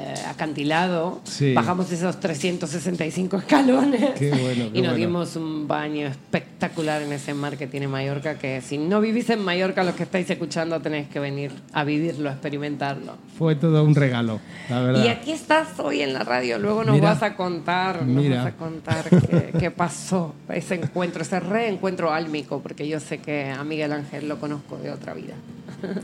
eh, 0.00 0.14
acantilado, 0.28 1.20
Sí. 1.24 1.52
bajamos 1.54 1.90
esos 1.92 2.18
365 2.20 3.36
escalones 3.38 4.10
Qué 4.18 4.30
bueno, 4.30 4.70
qué 4.72 4.78
y 4.78 4.82
nos 4.82 4.92
bueno. 4.92 4.94
dimos 4.94 5.36
un 5.36 5.66
baño 5.68 6.06
espectacular 6.06 7.02
en 7.02 7.12
ese 7.12 7.34
mar 7.34 7.56
que 7.56 7.66
tiene 7.66 7.88
Mallorca, 7.88 8.36
que 8.38 8.60
si 8.62 8.78
no 8.78 9.00
vivís 9.00 9.30
en 9.30 9.44
Mallorca, 9.44 9.82
los 9.84 9.94
que 9.94 10.04
estáis 10.04 10.28
escuchando 10.30 10.80
tenéis 10.80 11.08
que 11.08 11.20
venir 11.20 11.52
a 11.72 11.84
vivirlo, 11.84 12.28
a 12.28 12.32
experimentarlo. 12.32 13.14
fue 13.38 13.54
todo 13.54 13.84
un 13.84 13.94
regalo, 13.94 14.40
la 14.68 14.80
verdad. 14.80 15.04
Y 15.04 15.08
aquí 15.08 15.32
estás 15.32 15.78
hoy 15.78 16.02
en 16.02 16.12
la 16.12 16.24
radio, 16.24 16.58
luego 16.58 16.84
nos 16.84 16.94
Mira. 16.96 17.10
vas 17.14 17.22
a 17.22 17.36
contar, 17.36 18.02
nos 18.06 18.22
Mira. 18.22 18.44
vas 18.44 18.52
a 18.52 18.56
contar 18.56 19.04
qué, 19.08 19.52
qué 19.58 19.70
pasó, 19.70 20.34
ese 20.48 20.74
encuentro, 20.76 21.22
ese 21.22 21.40
reencuentro 21.40 22.12
álmico, 22.12 22.60
porque 22.60 22.86
yo 22.88 23.00
sé 23.00 23.18
que 23.18 23.50
a 23.50 23.62
Miguel 23.64 23.92
Ángel 23.92 24.28
lo 24.28 24.38
conozco 24.38 24.76
de 24.78 24.90
otra 24.90 25.14
vida. 25.14 25.34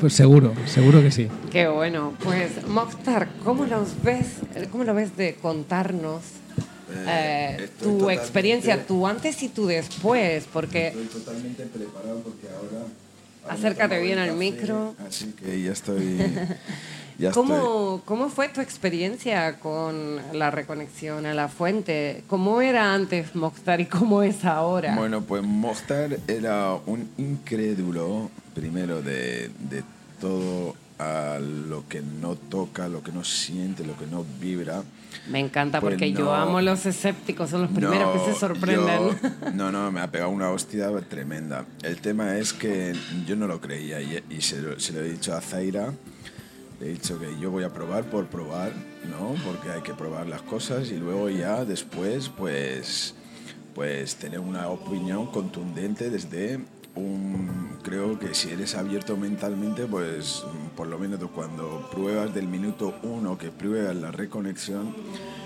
Pues 0.00 0.12
seguro, 0.12 0.54
seguro 0.66 1.02
que 1.02 1.10
sí. 1.10 1.28
Qué 1.50 1.68
bueno. 1.68 2.14
Pues, 2.22 2.66
Mokhtar, 2.66 3.28
¿cómo, 3.44 3.66
los 3.66 4.02
ves, 4.02 4.26
¿cómo 4.70 4.84
lo 4.84 4.94
ves 4.94 5.16
de 5.16 5.34
contarnos 5.34 6.22
eh, 7.06 7.56
estoy 7.64 7.98
tu 7.98 8.10
experiencia, 8.10 8.86
tu 8.86 9.06
antes 9.06 9.42
y 9.42 9.48
tu 9.48 9.66
después? 9.66 10.46
Porque 10.52 10.88
Estoy 10.88 11.06
totalmente 11.06 11.64
preparado 11.64 12.20
porque 12.20 12.48
ahora... 12.48 12.86
ahora 13.42 13.54
Acércate 13.54 14.00
bien 14.00 14.18
al 14.18 14.28
café, 14.28 14.38
micro. 14.38 14.94
Así 15.06 15.32
que 15.32 15.62
ya 15.62 15.72
estoy... 15.72 16.18
Ya 17.18 17.30
estoy. 17.30 17.46
¿Cómo, 17.46 18.02
¿Cómo 18.04 18.28
fue 18.28 18.50
tu 18.50 18.60
experiencia 18.60 19.58
con 19.58 20.20
la 20.34 20.50
reconexión 20.50 21.24
a 21.24 21.32
la 21.32 21.48
fuente? 21.48 22.24
¿Cómo 22.26 22.60
era 22.60 22.92
antes 22.92 23.34
Mokhtar 23.34 23.80
y 23.80 23.86
cómo 23.86 24.22
es 24.22 24.44
ahora? 24.44 24.94
Bueno, 24.94 25.22
pues 25.22 25.42
Mokhtar 25.42 26.18
era 26.28 26.74
un 26.84 27.08
incrédulo, 27.16 28.30
primero, 28.60 29.02
de, 29.02 29.50
de 29.70 29.84
todo 30.20 30.74
a 30.98 31.38
lo 31.38 31.86
que 31.88 32.00
no 32.00 32.34
toca, 32.36 32.88
lo 32.88 33.02
que 33.02 33.12
no 33.12 33.22
siente, 33.22 33.84
lo 33.86 33.96
que 33.98 34.06
no 34.06 34.24
vibra. 34.40 34.82
Me 35.28 35.40
encanta 35.40 35.80
Pues 35.80 35.94
porque 35.94 36.12
yo 36.12 36.34
amo 36.34 36.60
los 36.62 36.86
escépticos, 36.86 37.50
son 37.50 37.62
los 37.62 37.70
primeros 37.70 38.12
que 38.26 38.32
se 38.32 38.38
sorprenden. 38.40 38.98
yo- 39.10 39.14
no, 39.54 39.70
no, 39.70 39.92
me 39.92 40.00
ha 40.00 40.10
pegado 40.10 40.30
una 40.30 40.50
hostia 40.50 40.90
tremenda. 41.08 41.66
El 41.82 41.98
tema 41.98 42.38
es 42.38 42.52
que 42.54 42.94
yo 43.26 43.36
no 43.36 43.46
lo 43.46 43.60
creía 43.60 44.00
y, 44.00 44.22
y 44.30 44.40
se, 44.40 44.62
lo, 44.62 44.80
se 44.80 44.92
lo 44.94 45.00
he 45.00 45.10
dicho 45.10 45.34
a 45.36 45.40
Zaira. 45.42 45.92
Le 46.80 46.86
he 46.86 46.92
dicho 46.92 47.18
que 47.18 47.28
yo 47.40 47.50
voy 47.50 47.64
a 47.64 47.72
probar 47.72 48.04
por 48.04 48.26
probar, 48.26 48.72
¿no? 49.10 49.34
Porque 49.44 49.70
hay 49.70 49.82
que 49.82 49.94
probar 49.94 50.26
las 50.26 50.42
cosas 50.42 50.90
y 50.90 50.96
luego 50.96 51.28
ya 51.30 51.64
después, 51.64 52.28
pues, 52.30 53.14
pues 53.74 54.16
tener 54.16 54.40
una 54.40 54.68
opinión 54.68 55.26
contundente 55.26 56.08
desde 56.10 56.60
un... 56.96 57.66
Creo 57.82 58.18
que 58.18 58.34
si 58.34 58.50
eres 58.50 58.74
abierto 58.74 59.16
mentalmente, 59.16 59.84
pues 59.86 60.42
por 60.76 60.88
lo 60.88 60.98
menos 60.98 61.20
cuando 61.34 61.88
pruebas 61.92 62.34
del 62.34 62.48
minuto 62.48 62.94
uno 63.04 63.38
que 63.38 63.50
pruebas 63.50 63.94
la 63.94 64.10
reconexión, 64.10 64.92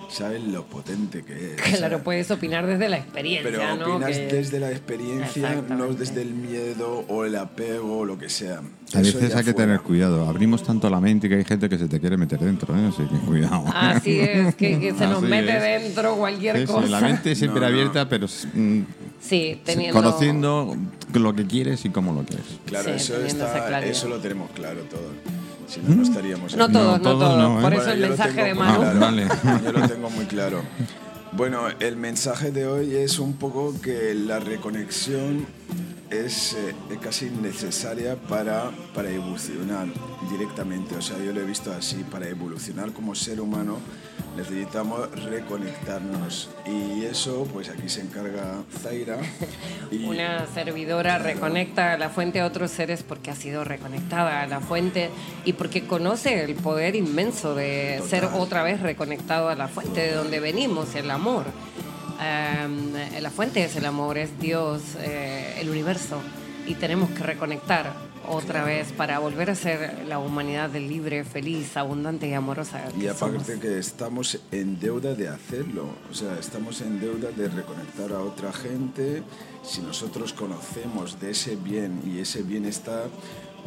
sabes 0.08 0.42
lo 0.44 0.64
potente 0.64 1.22
que 1.22 1.54
es. 1.54 1.60
Claro, 1.60 1.78
¿sabes? 1.80 1.98
puedes 2.02 2.30
opinar 2.30 2.66
desde 2.66 2.88
la 2.88 2.96
experiencia, 2.96 3.50
Pero 3.50 3.76
¿no? 3.76 3.94
opinas 3.96 4.16
Que- 4.16 4.26
desde 4.28 4.58
la 4.58 4.70
experiencia, 4.70 5.62
no 5.68 5.88
desde 5.92 6.22
el 6.22 6.32
miedo 6.32 7.04
o 7.08 7.24
el 7.26 7.36
apego 7.36 7.98
o 7.98 8.04
lo 8.06 8.16
que 8.18 8.30
sea. 8.30 8.62
A 8.94 8.98
veces 8.98 9.14
hay 9.34 9.44
que 9.44 9.52
fuera. 9.52 9.54
tener 9.54 9.80
cuidado. 9.82 10.26
Abrimos 10.28 10.62
tanto 10.64 10.88
la 10.88 10.98
mente 11.00 11.28
que 11.28 11.34
hay 11.36 11.44
gente 11.44 11.68
que 11.68 11.76
se 11.78 11.88
te 11.88 12.00
quiere 12.00 12.16
meter 12.16 12.40
dentro, 12.40 12.74
¿eh? 12.76 12.86
Así 12.88 13.02
que 13.04 13.18
cuidado. 13.26 13.64
Así 13.74 14.18
es, 14.18 14.54
que, 14.54 14.80
que 14.80 14.94
se 14.94 15.06
nos 15.06 15.18
Así 15.18 15.26
mete 15.26 15.76
es. 15.76 15.82
dentro 15.84 16.16
cualquier 16.16 16.56
Sí, 16.56 16.66
sí, 16.66 16.72
cosa. 16.72 16.88
la 16.88 17.00
mente 17.02 17.34
siempre 17.36 17.60
No, 17.60 17.66
no. 17.68 17.72
abierta, 17.74 18.08
pero 18.08 18.26
mm, 18.54 18.80
Sí, 19.20 19.60
teniendo... 19.64 20.00
conociendo 20.00 20.76
lo 21.12 21.34
que 21.34 21.46
quieres 21.46 21.84
y 21.84 21.90
cómo 21.90 22.12
lo 22.12 22.22
quieres. 22.22 22.46
Claro, 22.66 22.88
Sí, 22.90 23.12
eso, 23.12 23.16
está, 23.24 23.84
eso 23.84 24.08
lo 24.08 24.18
tenemos 24.18 24.50
claro 24.52 24.80
todos. 24.82 25.12
Si 25.68 25.80
no, 25.80 25.94
no 25.96 26.02
estaríamos 26.02 26.56
No 26.56 26.64
aquí. 26.64 26.72
todos, 26.72 26.98
no, 26.98 27.02
todos 27.02 27.20
todos. 27.20 27.38
no, 27.38 27.58
¿eh? 27.58 27.62
Por 27.62 27.70
Bueno, 27.70 27.82
eso 27.82 27.90
el 27.92 27.98
yo 28.00 28.02
lo 28.06 28.08
mensaje 28.08 28.44
de 28.44 28.54
Manu. 28.54 28.72
Ah, 28.72 28.76
claro. 28.80 29.00
vale. 29.00 29.28
Yo 29.64 29.72
lo 29.72 29.88
tengo 29.88 30.10
muy 30.10 30.24
claro. 30.24 30.62
Bueno, 31.32 31.60
el 31.78 31.96
mensaje 31.96 32.50
de 32.50 32.66
hoy 32.66 32.96
es 32.96 33.20
un 33.20 33.34
poco 33.34 33.72
que 33.80 34.14
la 34.14 34.40
reconexión 34.40 35.46
es 36.10 36.54
eh, 36.54 36.74
casi 37.00 37.30
necesaria 37.30 38.16
para, 38.16 38.70
para 38.94 39.10
evolucionar 39.10 39.86
directamente. 40.30 40.96
O 40.96 41.02
sea, 41.02 41.18
yo 41.18 41.32
lo 41.32 41.40
he 41.40 41.44
visto 41.44 41.72
así, 41.72 42.04
para 42.04 42.28
evolucionar 42.28 42.92
como 42.92 43.14
ser 43.14 43.40
humano 43.40 43.78
necesitamos 44.36 45.10
reconectarnos. 45.24 46.50
Y 46.66 47.04
eso, 47.04 47.46
pues 47.52 47.68
aquí 47.68 47.88
se 47.88 48.00
encarga 48.00 48.62
Zaira. 48.82 49.18
Y 49.90 50.04
Una 50.04 50.46
servidora 50.46 51.18
reconecta 51.18 51.94
a 51.94 51.98
la 51.98 52.10
fuente 52.10 52.40
a 52.40 52.46
otros 52.46 52.70
seres 52.70 53.02
porque 53.02 53.32
ha 53.32 53.34
sido 53.34 53.64
reconectada 53.64 54.42
a 54.42 54.46
la 54.46 54.60
fuente 54.60 55.10
y 55.44 55.54
porque 55.54 55.84
conoce 55.84 56.44
el 56.44 56.54
poder 56.54 56.94
inmenso 56.94 57.56
de 57.56 58.00
ser 58.08 58.24
otra 58.24 58.62
vez 58.62 58.80
reconectado 58.80 59.48
a 59.48 59.56
la 59.56 59.66
fuente 59.66 60.00
de 60.00 60.12
donde 60.12 60.38
venimos, 60.38 60.94
el 60.94 61.10
amor. 61.10 61.46
Eh, 62.20 63.18
la 63.20 63.30
fuente 63.30 63.64
es 63.64 63.76
el 63.76 63.86
amor, 63.86 64.18
es 64.18 64.38
Dios, 64.38 64.82
eh, 64.98 65.58
el 65.60 65.70
universo 65.70 66.20
y 66.66 66.74
tenemos 66.74 67.10
que 67.10 67.22
reconectar 67.22 67.92
otra 68.28 68.64
vez 68.64 68.92
para 68.92 69.18
volver 69.18 69.50
a 69.50 69.54
ser 69.54 70.06
la 70.06 70.18
humanidad 70.18 70.70
libre, 70.74 71.24
feliz, 71.24 71.76
abundante 71.76 72.28
y 72.28 72.34
amorosa. 72.34 72.84
Y 72.96 73.00
que 73.00 73.14
somos. 73.14 73.42
aparte 73.42 73.58
que 73.58 73.78
estamos 73.78 74.38
en 74.52 74.78
deuda 74.78 75.14
de 75.14 75.28
hacerlo, 75.28 75.88
o 76.10 76.14
sea, 76.14 76.38
estamos 76.38 76.80
en 76.80 77.00
deuda 77.00 77.30
de 77.30 77.48
reconectar 77.48 78.12
a 78.12 78.20
otra 78.20 78.52
gente. 78.52 79.22
Si 79.62 79.80
nosotros 79.80 80.32
conocemos 80.32 81.18
de 81.18 81.30
ese 81.30 81.56
bien 81.56 82.02
y 82.06 82.20
ese 82.20 82.42
bienestar, 82.42 83.08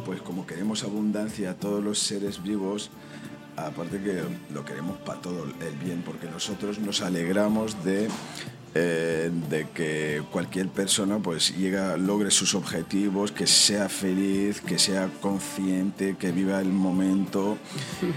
pues 0.06 0.22
como 0.22 0.46
queremos 0.46 0.82
abundancia 0.82 1.50
a 1.50 1.54
todos 1.54 1.82
los 1.82 1.98
seres 1.98 2.42
vivos, 2.42 2.90
aparte 3.56 4.00
que 4.00 4.22
lo 4.52 4.64
queremos 4.64 4.98
para 4.98 5.20
todo 5.20 5.44
el 5.44 5.76
bien, 5.84 6.02
porque 6.04 6.26
nosotros 6.26 6.78
nos 6.78 7.02
alegramos 7.02 7.84
de, 7.84 8.08
eh, 8.74 9.30
de 9.48 9.68
que 9.72 10.22
cualquier 10.32 10.68
persona 10.68 11.18
pues 11.20 11.56
llega, 11.56 11.96
logre 11.96 12.32
sus 12.32 12.56
objetivos, 12.56 13.30
que 13.30 13.46
sea 13.46 13.88
feliz, 13.88 14.60
que 14.60 14.80
sea 14.80 15.08
consciente, 15.20 16.16
que 16.18 16.32
viva 16.32 16.60
el 16.60 16.72
momento 16.72 17.56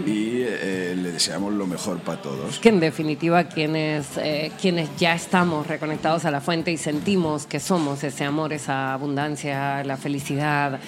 y 0.05 0.41
eh, 0.41 0.95
le 0.97 1.11
deseamos 1.11 1.53
lo 1.53 1.67
mejor 1.67 1.99
para 1.99 2.21
todos. 2.21 2.57
que 2.57 2.69
en 2.69 2.79
definitiva 2.79 3.43
quienes, 3.43 4.17
eh, 4.17 4.51
quienes 4.59 4.89
ya 4.97 5.13
estamos 5.13 5.67
reconectados 5.67 6.25
a 6.25 6.31
la 6.31 6.41
fuente 6.41 6.71
y 6.71 6.77
sentimos 6.77 7.45
que 7.45 7.59
somos 7.59 8.03
ese 8.03 8.23
amor, 8.23 8.51
esa 8.51 8.93
abundancia, 8.93 9.83
la 9.83 9.97
felicidad, 9.97 10.79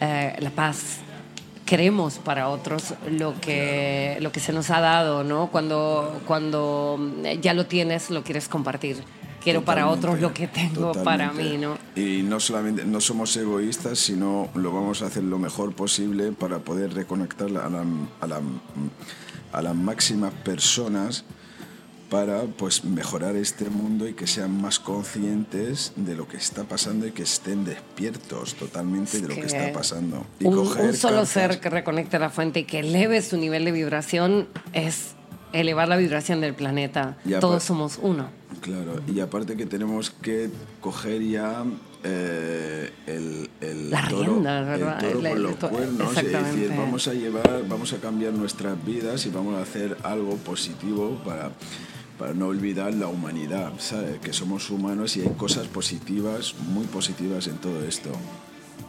la 0.00 0.50
paz, 0.50 1.00
queremos 1.68 2.14
para 2.18 2.48
otros 2.48 2.94
lo 3.10 3.38
que, 3.40 4.16
lo 4.20 4.32
que 4.32 4.40
se 4.40 4.52
nos 4.54 4.70
ha 4.70 4.80
dado, 4.80 5.22
¿no? 5.22 5.48
Cuando, 5.50 6.18
cuando 6.26 6.98
ya 7.42 7.52
lo 7.52 7.66
tienes, 7.66 8.08
lo 8.10 8.22
quieres 8.24 8.48
compartir. 8.48 8.96
Quiero 9.44 9.62
para 9.64 9.82
Totalmente, 9.82 10.06
otros 10.08 10.20
lo 10.20 10.34
que 10.34 10.48
tengo 10.48 10.92
para 11.04 11.28
totalmente. 11.28 11.42
mí, 11.42 11.58
¿no? 11.58 11.78
Y 11.94 12.22
no 12.22 12.40
solamente 12.40 12.84
no 12.84 13.00
somos 13.00 13.36
egoístas, 13.36 13.98
sino 13.98 14.48
lo 14.54 14.72
vamos 14.72 15.02
a 15.02 15.06
hacer 15.06 15.22
lo 15.22 15.38
mejor 15.38 15.74
posible 15.74 16.32
para 16.32 16.58
poder 16.58 16.92
reconectar 16.94 17.46
a, 17.48 17.50
la- 17.68 17.84
a, 18.20 18.26
la- 18.26 18.40
a 19.52 19.62
las 19.62 19.74
máximas 19.74 20.32
personas 20.34 21.24
para 22.10 22.42
pues 22.44 22.84
mejorar 22.84 23.36
este 23.36 23.68
mundo 23.68 24.08
y 24.08 24.14
que 24.14 24.26
sean 24.26 24.60
más 24.60 24.78
conscientes 24.78 25.92
de 25.96 26.16
lo 26.16 26.26
que 26.26 26.38
está 26.38 26.64
pasando 26.64 27.06
y 27.06 27.12
que 27.12 27.22
estén 27.22 27.64
despiertos 27.64 28.54
totalmente 28.54 29.20
de 29.20 29.28
lo 29.28 29.34
que, 29.34 29.46
está 29.46 29.72
pasando. 29.72 30.26
Y 30.40 30.46
Un, 30.46 30.54
coger 30.56 30.86
un 30.86 30.94
solo 30.94 31.26
ser 31.26 31.60
que 31.60 31.68
reconecte 31.68 32.16
a 32.16 32.20
la 32.20 32.30
fuente 32.30 32.60
y 32.60 32.64
que 32.64 32.80
eleve 32.80 33.20
su 33.22 33.36
nivel 33.36 33.64
de 33.64 33.72
vibración 33.72 34.48
es 34.72 35.14
elevar 35.52 35.88
la 35.88 35.96
vibración 35.96 36.40
del 36.40 36.54
planeta. 36.54 37.18
Todos 37.40 37.62
somos 37.62 37.98
uno. 38.00 38.30
Claro, 38.60 39.00
y 39.06 39.20
aparte 39.20 39.56
que 39.56 39.66
tenemos 39.66 40.10
que 40.10 40.50
coger 40.80 41.22
ya 41.22 41.64
eh, 42.02 42.90
el, 43.06 43.50
el 43.60 43.90
La 43.90 44.08
toro, 44.08 44.32
rienda, 44.32 44.62
¿verdad? 44.62 45.04
el 45.04 45.12
toro 45.12 45.26
el 45.26 45.42
los 45.42 45.56
cuernos, 45.56 46.22
y 46.22 46.26
decir, 46.26 46.72
vamos 46.76 47.06
a 47.08 47.14
llevar, 47.14 47.64
vamos 47.68 47.92
a 47.92 47.98
cambiar 47.98 48.32
nuestras 48.32 48.84
vidas 48.84 49.26
y 49.26 49.30
vamos 49.30 49.56
a 49.56 49.62
hacer 49.62 49.96
algo 50.02 50.36
positivo 50.36 51.20
para, 51.24 51.52
para 52.18 52.34
no 52.34 52.46
olvidar 52.46 52.92
la 52.94 53.06
humanidad, 53.06 53.72
¿sabes? 53.78 54.18
Que 54.18 54.32
somos 54.32 54.70
humanos 54.70 55.16
y 55.16 55.22
hay 55.22 55.30
cosas 55.36 55.68
positivas, 55.68 56.54
muy 56.72 56.86
positivas 56.86 57.46
en 57.46 57.58
todo 57.58 57.84
esto. 57.84 58.10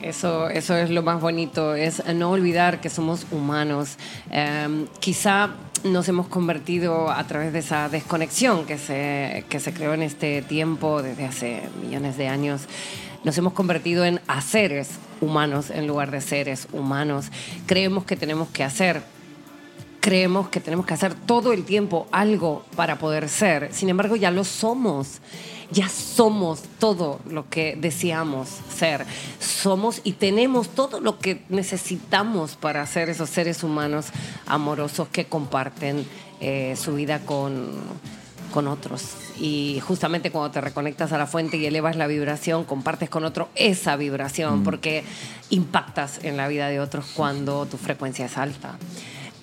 Eso, 0.01 0.49
eso 0.49 0.75
es 0.75 0.89
lo 0.89 1.03
más 1.03 1.21
bonito, 1.21 1.75
es 1.75 2.03
no 2.13 2.31
olvidar 2.31 2.79
que 2.81 2.89
somos 2.89 3.27
humanos. 3.31 3.97
Eh, 4.31 4.85
quizá 4.99 5.51
nos 5.83 6.07
hemos 6.07 6.27
convertido 6.27 7.09
a 7.09 7.25
través 7.25 7.53
de 7.53 7.59
esa 7.59 7.89
desconexión 7.89 8.65
que 8.65 8.77
se, 8.77 9.45
que 9.49 9.59
se 9.59 9.73
creó 9.73 9.93
en 9.93 10.03
este 10.03 10.41
tiempo, 10.41 11.01
desde 11.01 11.25
hace 11.25 11.61
millones 11.81 12.17
de 12.17 12.27
años, 12.27 12.61
nos 13.23 13.37
hemos 13.37 13.53
convertido 13.53 14.05
en 14.05 14.21
haceres 14.27 14.91
humanos 15.21 15.69
en 15.69 15.87
lugar 15.87 16.11
de 16.11 16.21
seres 16.21 16.67
humanos. 16.71 17.31
Creemos 17.65 18.05
que 18.05 18.15
tenemos 18.15 18.49
que 18.49 18.63
hacer 18.63 19.01
creemos 19.99 20.49
que 20.49 20.59
tenemos 20.59 20.85
que 20.85 20.93
hacer 20.93 21.13
todo 21.13 21.53
el 21.53 21.65
tiempo 21.65 22.07
algo 22.11 22.63
para 22.75 22.97
poder 22.97 23.29
ser. 23.29 23.73
Sin 23.73 23.89
embargo, 23.89 24.15
ya 24.15 24.31
lo 24.31 24.43
somos. 24.43 25.19
Ya 25.71 25.87
somos 25.87 26.63
todo 26.79 27.19
lo 27.29 27.47
que 27.47 27.77
deseamos 27.79 28.49
ser. 28.75 29.05
Somos 29.39 30.01
y 30.03 30.13
tenemos 30.13 30.69
todo 30.69 30.99
lo 30.99 31.19
que 31.19 31.43
necesitamos 31.49 32.55
para 32.55 32.85
ser 32.87 33.09
esos 33.09 33.29
seres 33.29 33.63
humanos 33.63 34.07
amorosos 34.47 35.09
que 35.09 35.25
comparten 35.25 36.07
eh, 36.39 36.75
su 36.75 36.95
vida 36.95 37.19
con, 37.19 37.69
con 38.51 38.67
otros. 38.67 39.13
Y 39.39 39.79
justamente 39.85 40.31
cuando 40.31 40.51
te 40.51 40.59
reconectas 40.59 41.11
a 41.11 41.19
la 41.19 41.27
fuente 41.27 41.57
y 41.57 41.65
elevas 41.67 41.95
la 41.95 42.07
vibración, 42.07 42.63
compartes 42.63 43.09
con 43.09 43.23
otro 43.23 43.49
esa 43.53 43.95
vibración, 43.95 44.63
porque 44.63 45.03
impactas 45.51 46.23
en 46.23 46.35
la 46.35 46.47
vida 46.47 46.67
de 46.69 46.79
otros 46.79 47.05
cuando 47.13 47.67
tu 47.67 47.77
frecuencia 47.77 48.25
es 48.25 48.37
alta. 48.37 48.77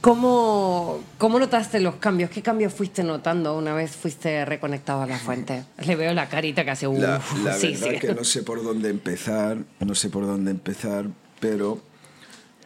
¿Cómo, 0.06 1.00
¿Cómo 1.18 1.40
notaste 1.40 1.80
los 1.80 1.96
cambios? 1.96 2.30
¿Qué 2.30 2.40
cambios 2.40 2.72
fuiste 2.72 3.02
notando 3.02 3.58
una 3.58 3.74
vez 3.74 3.90
fuiste 3.96 4.44
reconectado 4.44 5.02
a 5.02 5.06
la 5.06 5.18
fuente? 5.18 5.64
Le 5.84 5.96
veo 5.96 6.14
la 6.14 6.28
carita 6.28 6.64
que 6.64 6.70
hace... 6.70 6.86
La, 6.86 7.16
"Uf", 7.16 7.42
la 7.42 7.54
sí, 7.54 7.72
verdad 7.72 7.88
sí. 7.90 7.98
que 7.98 8.14
no 8.14 8.22
sé 8.22 8.44
por 8.44 8.62
dónde 8.62 8.88
empezar, 8.88 9.58
no 9.80 9.96
sé 9.96 10.08
por 10.08 10.24
dónde 10.24 10.52
empezar, 10.52 11.06
pero 11.40 11.80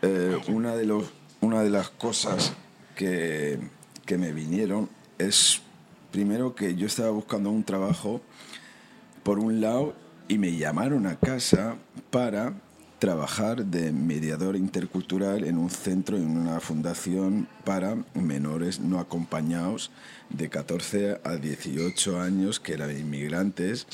eh, 0.02 0.36
una, 0.48 0.76
de 0.76 0.84
los, 0.84 1.04
una 1.40 1.62
de 1.62 1.70
las 1.70 1.88
cosas 1.88 2.52
que, 2.94 3.58
que 4.04 4.18
me 4.18 4.32
vinieron 4.32 4.90
es, 5.16 5.62
primero, 6.10 6.54
que 6.54 6.74
yo 6.74 6.88
estaba 6.88 7.08
buscando 7.08 7.48
un 7.50 7.64
trabajo, 7.64 8.20
por 9.22 9.38
un 9.38 9.62
lado, 9.62 9.94
y 10.28 10.36
me 10.36 10.54
llamaron 10.58 11.06
a 11.06 11.16
casa 11.18 11.76
para 12.10 12.52
trabajar 13.00 13.64
de 13.64 13.92
mediador 13.92 14.54
intercultural 14.54 15.44
en 15.44 15.56
un 15.56 15.70
centro, 15.70 16.16
en 16.16 16.36
una 16.36 16.60
fundación 16.60 17.48
para 17.64 17.96
menores 18.14 18.78
no 18.78 19.00
acompañados 19.00 19.90
de 20.28 20.50
14 20.50 21.20
a 21.24 21.36
18 21.36 22.20
años 22.20 22.60
que 22.60 22.74
eran 22.74 22.96
inmigrantes, 22.96 23.86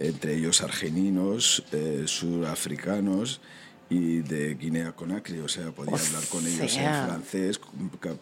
entre 0.00 0.34
ellos 0.36 0.62
argelinos, 0.62 1.62
eh, 1.72 2.04
surafricanos 2.06 3.40
y 3.90 4.20
de 4.20 4.54
Guinea 4.54 4.92
Conakry, 4.92 5.40
o 5.40 5.48
sea, 5.48 5.70
podía 5.70 5.96
hablar 5.96 6.24
con 6.30 6.46
ellos 6.46 6.74
en 6.76 7.06
francés, 7.06 7.60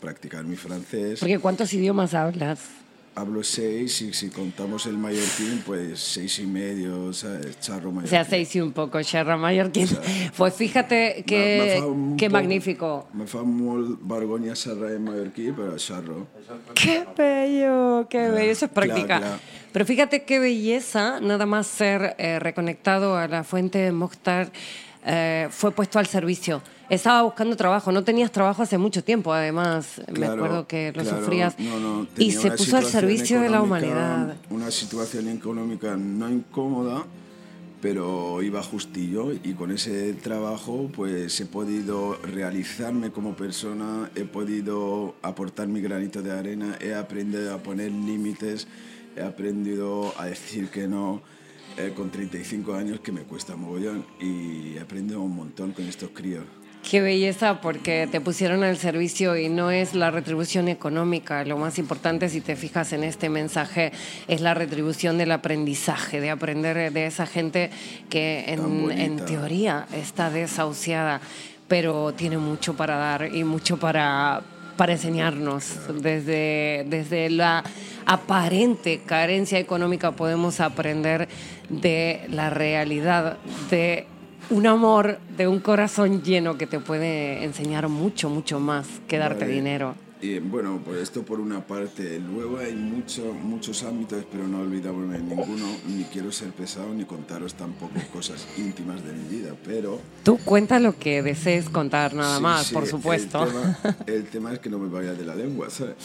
practicar 0.00 0.44
mi 0.44 0.56
francés. 0.56 1.20
Porque 1.20 1.38
¿cuántos 1.38 1.72
idiomas 1.72 2.14
hablas? 2.14 2.60
Hablo 3.16 3.42
seis 3.42 4.02
y 4.02 4.12
si 4.12 4.28
contamos 4.28 4.84
el 4.84 4.98
mallorquín, 4.98 5.62
pues 5.64 5.98
seis 5.98 6.38
y 6.38 6.46
medio, 6.46 7.04
o 7.06 7.12
sea, 7.14 7.40
charro 7.58 7.90
mallorquín. 7.90 8.04
O 8.04 8.10
sea, 8.10 8.24
seis 8.24 8.54
y 8.54 8.60
un 8.60 8.72
poco, 8.72 9.02
charro 9.02 9.38
mallorquín. 9.38 9.88
pues 10.36 10.54
fíjate 10.54 11.24
que, 11.26 11.82
qué 12.18 12.28
magnífico. 12.28 13.08
Me 13.14 13.26
fa 13.26 13.42
muy 13.42 13.96
vergonya 14.02 14.54
xerrar 14.54 14.92
en 14.92 15.04
mallorquí, 15.04 15.50
pero 15.56 15.76
charro. 15.78 16.26
Qué 16.74 17.06
bello, 17.16 18.06
qué 18.10 18.28
bello, 18.28 18.52
eso 18.52 18.66
es 18.66 18.70
práctica. 18.70 19.38
Pero 19.72 19.84
fíjate 19.86 20.24
qué 20.24 20.38
belleza, 20.38 21.18
nada 21.20 21.46
más 21.46 21.66
ser 21.66 22.16
eh, 22.18 22.38
reconectado 22.38 23.16
a 23.16 23.28
la 23.28 23.44
fuente 23.44 23.78
de 23.78 23.92
Mokhtar 23.92 24.52
eh, 25.08 25.46
fue 25.50 25.70
puesto 25.70 26.00
al 26.00 26.06
servicio. 26.06 26.60
Estaba 26.90 27.22
buscando 27.22 27.56
trabajo, 27.56 27.92
no 27.92 28.02
tenías 28.02 28.32
trabajo 28.32 28.62
hace 28.62 28.76
mucho 28.76 29.04
tiempo, 29.04 29.32
además, 29.32 30.00
me 30.12 30.26
acuerdo 30.26 30.66
que 30.66 30.92
lo 30.94 31.04
sufrías. 31.04 31.54
y 32.18 32.32
se 32.32 32.50
puso 32.50 32.76
al 32.76 32.84
servicio 32.84 33.40
de 33.40 33.48
la 33.48 33.62
humanidad. 33.62 34.34
Una 34.50 34.70
situación 34.70 35.28
económica 35.28 35.96
no 35.96 36.28
incómoda, 36.28 37.04
pero 37.80 38.42
iba 38.42 38.62
justillo 38.64 39.32
y 39.32 39.52
con 39.52 39.70
ese 39.70 40.12
trabajo 40.14 40.90
pues 40.92 41.40
he 41.40 41.46
podido 41.46 42.16
realizarme 42.22 43.10
como 43.10 43.36
persona, 43.36 44.10
he 44.16 44.24
podido 44.24 45.14
aportar 45.22 45.68
mi 45.68 45.80
granito 45.80 46.20
de 46.20 46.32
arena, 46.32 46.76
he 46.80 46.94
aprendido 46.94 47.54
a 47.54 47.58
poner 47.58 47.92
límites, 47.92 48.66
he 49.14 49.22
aprendido 49.22 50.12
a 50.18 50.26
decir 50.26 50.68
que 50.68 50.88
no 50.88 51.22
eh, 51.78 51.92
con 51.94 52.10
35 52.10 52.74
años 52.74 53.00
que 53.00 53.12
me 53.12 53.22
cuesta 53.22 53.56
mogollón 53.56 54.04
y 54.20 54.78
aprendo 54.78 55.20
un 55.20 55.36
montón 55.36 55.72
con 55.72 55.86
estos 55.86 56.10
críos. 56.10 56.44
Qué 56.88 57.00
belleza, 57.00 57.60
porque 57.60 58.08
te 58.10 58.20
pusieron 58.20 58.62
al 58.62 58.76
servicio 58.76 59.36
y 59.36 59.48
no 59.48 59.72
es 59.72 59.94
la 59.94 60.12
retribución 60.12 60.68
económica. 60.68 61.44
Lo 61.44 61.58
más 61.58 61.80
importante, 61.80 62.28
si 62.28 62.40
te 62.40 62.54
fijas 62.54 62.92
en 62.92 63.02
este 63.02 63.28
mensaje, 63.28 63.90
es 64.28 64.40
la 64.40 64.54
retribución 64.54 65.18
del 65.18 65.32
aprendizaje, 65.32 66.20
de 66.20 66.30
aprender 66.30 66.92
de 66.92 67.06
esa 67.06 67.26
gente 67.26 67.70
que 68.08 68.44
en, 68.46 68.92
en 68.92 69.16
teoría 69.24 69.88
está 69.92 70.30
desahuciada, 70.30 71.20
pero 71.66 72.12
tiene 72.12 72.38
mucho 72.38 72.76
para 72.76 72.96
dar 72.96 73.34
y 73.34 73.42
mucho 73.42 73.78
para, 73.78 74.44
para 74.76 74.92
enseñarnos. 74.92 75.78
Desde, 76.02 76.84
desde 76.88 77.30
la 77.30 77.64
aparente 78.04 79.00
carencia 79.04 79.58
económica 79.58 80.12
podemos 80.12 80.60
aprender 80.60 81.28
de 81.68 82.26
la 82.30 82.50
realidad, 82.50 83.38
de 83.70 84.06
un 84.50 84.66
amor, 84.66 85.18
de 85.36 85.48
un 85.48 85.60
corazón 85.60 86.22
lleno 86.22 86.56
que 86.56 86.66
te 86.66 86.78
puede 86.78 87.42
enseñar 87.44 87.88
mucho, 87.88 88.30
mucho 88.30 88.60
más 88.60 88.86
que 89.08 89.18
darte 89.18 89.46
dinero. 89.46 89.94
Y 90.20 90.38
bueno, 90.38 90.80
pues 90.84 91.02
esto 91.02 91.22
por 91.22 91.40
una 91.40 91.66
parte. 91.66 92.18
Luego 92.18 92.58
hay 92.58 92.74
mucho, 92.74 93.22
muchos 93.32 93.82
ámbitos, 93.82 94.24
pero 94.30 94.46
no 94.46 94.60
olvidarme 94.60 95.18
ninguno. 95.18 95.66
Ni 95.86 96.04
quiero 96.04 96.32
ser 96.32 96.50
pesado 96.50 96.94
ni 96.94 97.04
contaros 97.04 97.54
tampoco 97.54 97.94
cosas 98.12 98.46
íntimas 98.56 99.04
de 99.04 99.12
mi 99.12 99.28
vida, 99.28 99.54
pero... 99.64 100.00
Tú 100.24 100.38
cuenta 100.38 100.78
lo 100.78 100.98
que 100.98 101.22
desees 101.22 101.68
contar 101.68 102.14
nada 102.14 102.40
más, 102.40 102.70
por 102.70 102.86
supuesto. 102.86 103.46
El 104.06 104.24
tema, 104.24 104.52
es 104.52 104.58
que 104.58 104.70
no 104.70 104.78
me 104.78 104.88
vaya 104.88 105.12
de 105.12 105.24
la 105.24 105.34
lengua, 105.34 105.68
¿sabes? 105.70 105.96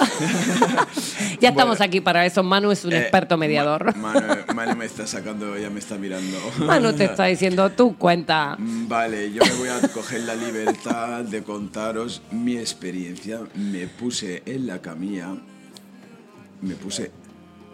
ya 1.39 1.49
estamos 1.49 1.79
aquí 1.79 2.01
para 2.01 2.25
eso. 2.25 2.43
Manu 2.43 2.71
es 2.71 2.83
un 2.83 2.93
eh, 2.93 2.99
experto 2.99 3.37
mediador. 3.37 3.95
Manu, 3.95 4.75
me 4.75 4.85
está 4.85 5.07
sacando, 5.07 5.57
ya 5.57 5.69
me 5.69 5.79
está 5.79 5.97
mirando. 5.97 6.37
Manu 6.59 6.93
te 6.93 7.05
está 7.05 7.25
diciendo, 7.25 7.69
tú 7.71 7.97
cuenta. 7.97 8.55
Mm, 8.57 8.87
vale, 8.87 9.31
yo 9.31 9.41
me 9.43 9.53
voy 9.53 9.69
a 9.69 9.87
coger 9.89 10.21
la 10.21 10.35
libertad 10.35 11.23
de 11.23 11.43
contaros 11.43 12.21
mi 12.31 12.57
experiencia. 12.57 13.39
Me 13.55 13.87
puse 14.01 14.41
en 14.47 14.65
la 14.65 14.81
camilla, 14.81 15.27
me 16.61 16.73
puse 16.73 17.11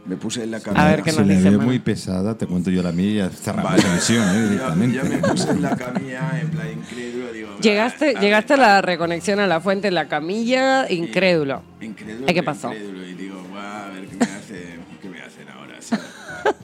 me 0.05 0.15
puse 0.15 0.43
en 0.43 0.51
la 0.51 0.59
camilla. 0.59 0.85
A 0.85 0.89
ver 0.89 1.03
qué 1.03 1.11
nos 1.11 1.27
Se 1.27 1.35
dice, 1.35 1.49
ve 1.49 1.57
muy 1.57 1.79
pesada, 1.79 2.37
te 2.37 2.45
cuento 2.47 2.69
yo 2.69 2.81
la 2.81 2.91
mía, 2.91 3.29
cerramos 3.29 3.71
vale. 3.71 3.83
la 3.83 3.91
emisión, 3.91 4.35
¿eh? 4.35 4.49
directamente. 4.49 4.97
Ya, 4.97 5.03
me 5.03 5.17
puse 5.19 5.51
en 5.51 5.61
la 5.61 5.75
camilla, 5.75 6.39
en 6.39 6.49
plan 6.49 6.71
incrédulo, 6.71 7.33
digo... 7.33 7.59
Llegaste, 7.59 8.15
a, 8.15 8.19
llegaste 8.19 8.53
a, 8.53 8.57
la 8.57 8.81
reconexión 8.81 9.39
a 9.39 9.47
la 9.47 9.59
fuente 9.59 9.89
en 9.89 9.95
la 9.95 10.07
camilla, 10.07 10.89
incrédulo. 10.89 11.61
Incrédulo. 11.81 12.29
¿Y 12.29 12.33
qué 12.33 12.43
pasó? 12.43 12.71
Incrédulo, 12.73 13.05
y 13.05 13.13
digo, 13.15 13.37
a 13.57 13.89
ver 13.89 14.07
qué 14.07 14.15
me, 14.15 14.25
hace, 14.25 14.79
qué 15.01 15.09
me 15.09 15.19
hacen 15.21 15.49
ahora. 15.49 15.75
¿sabes? 15.81 16.05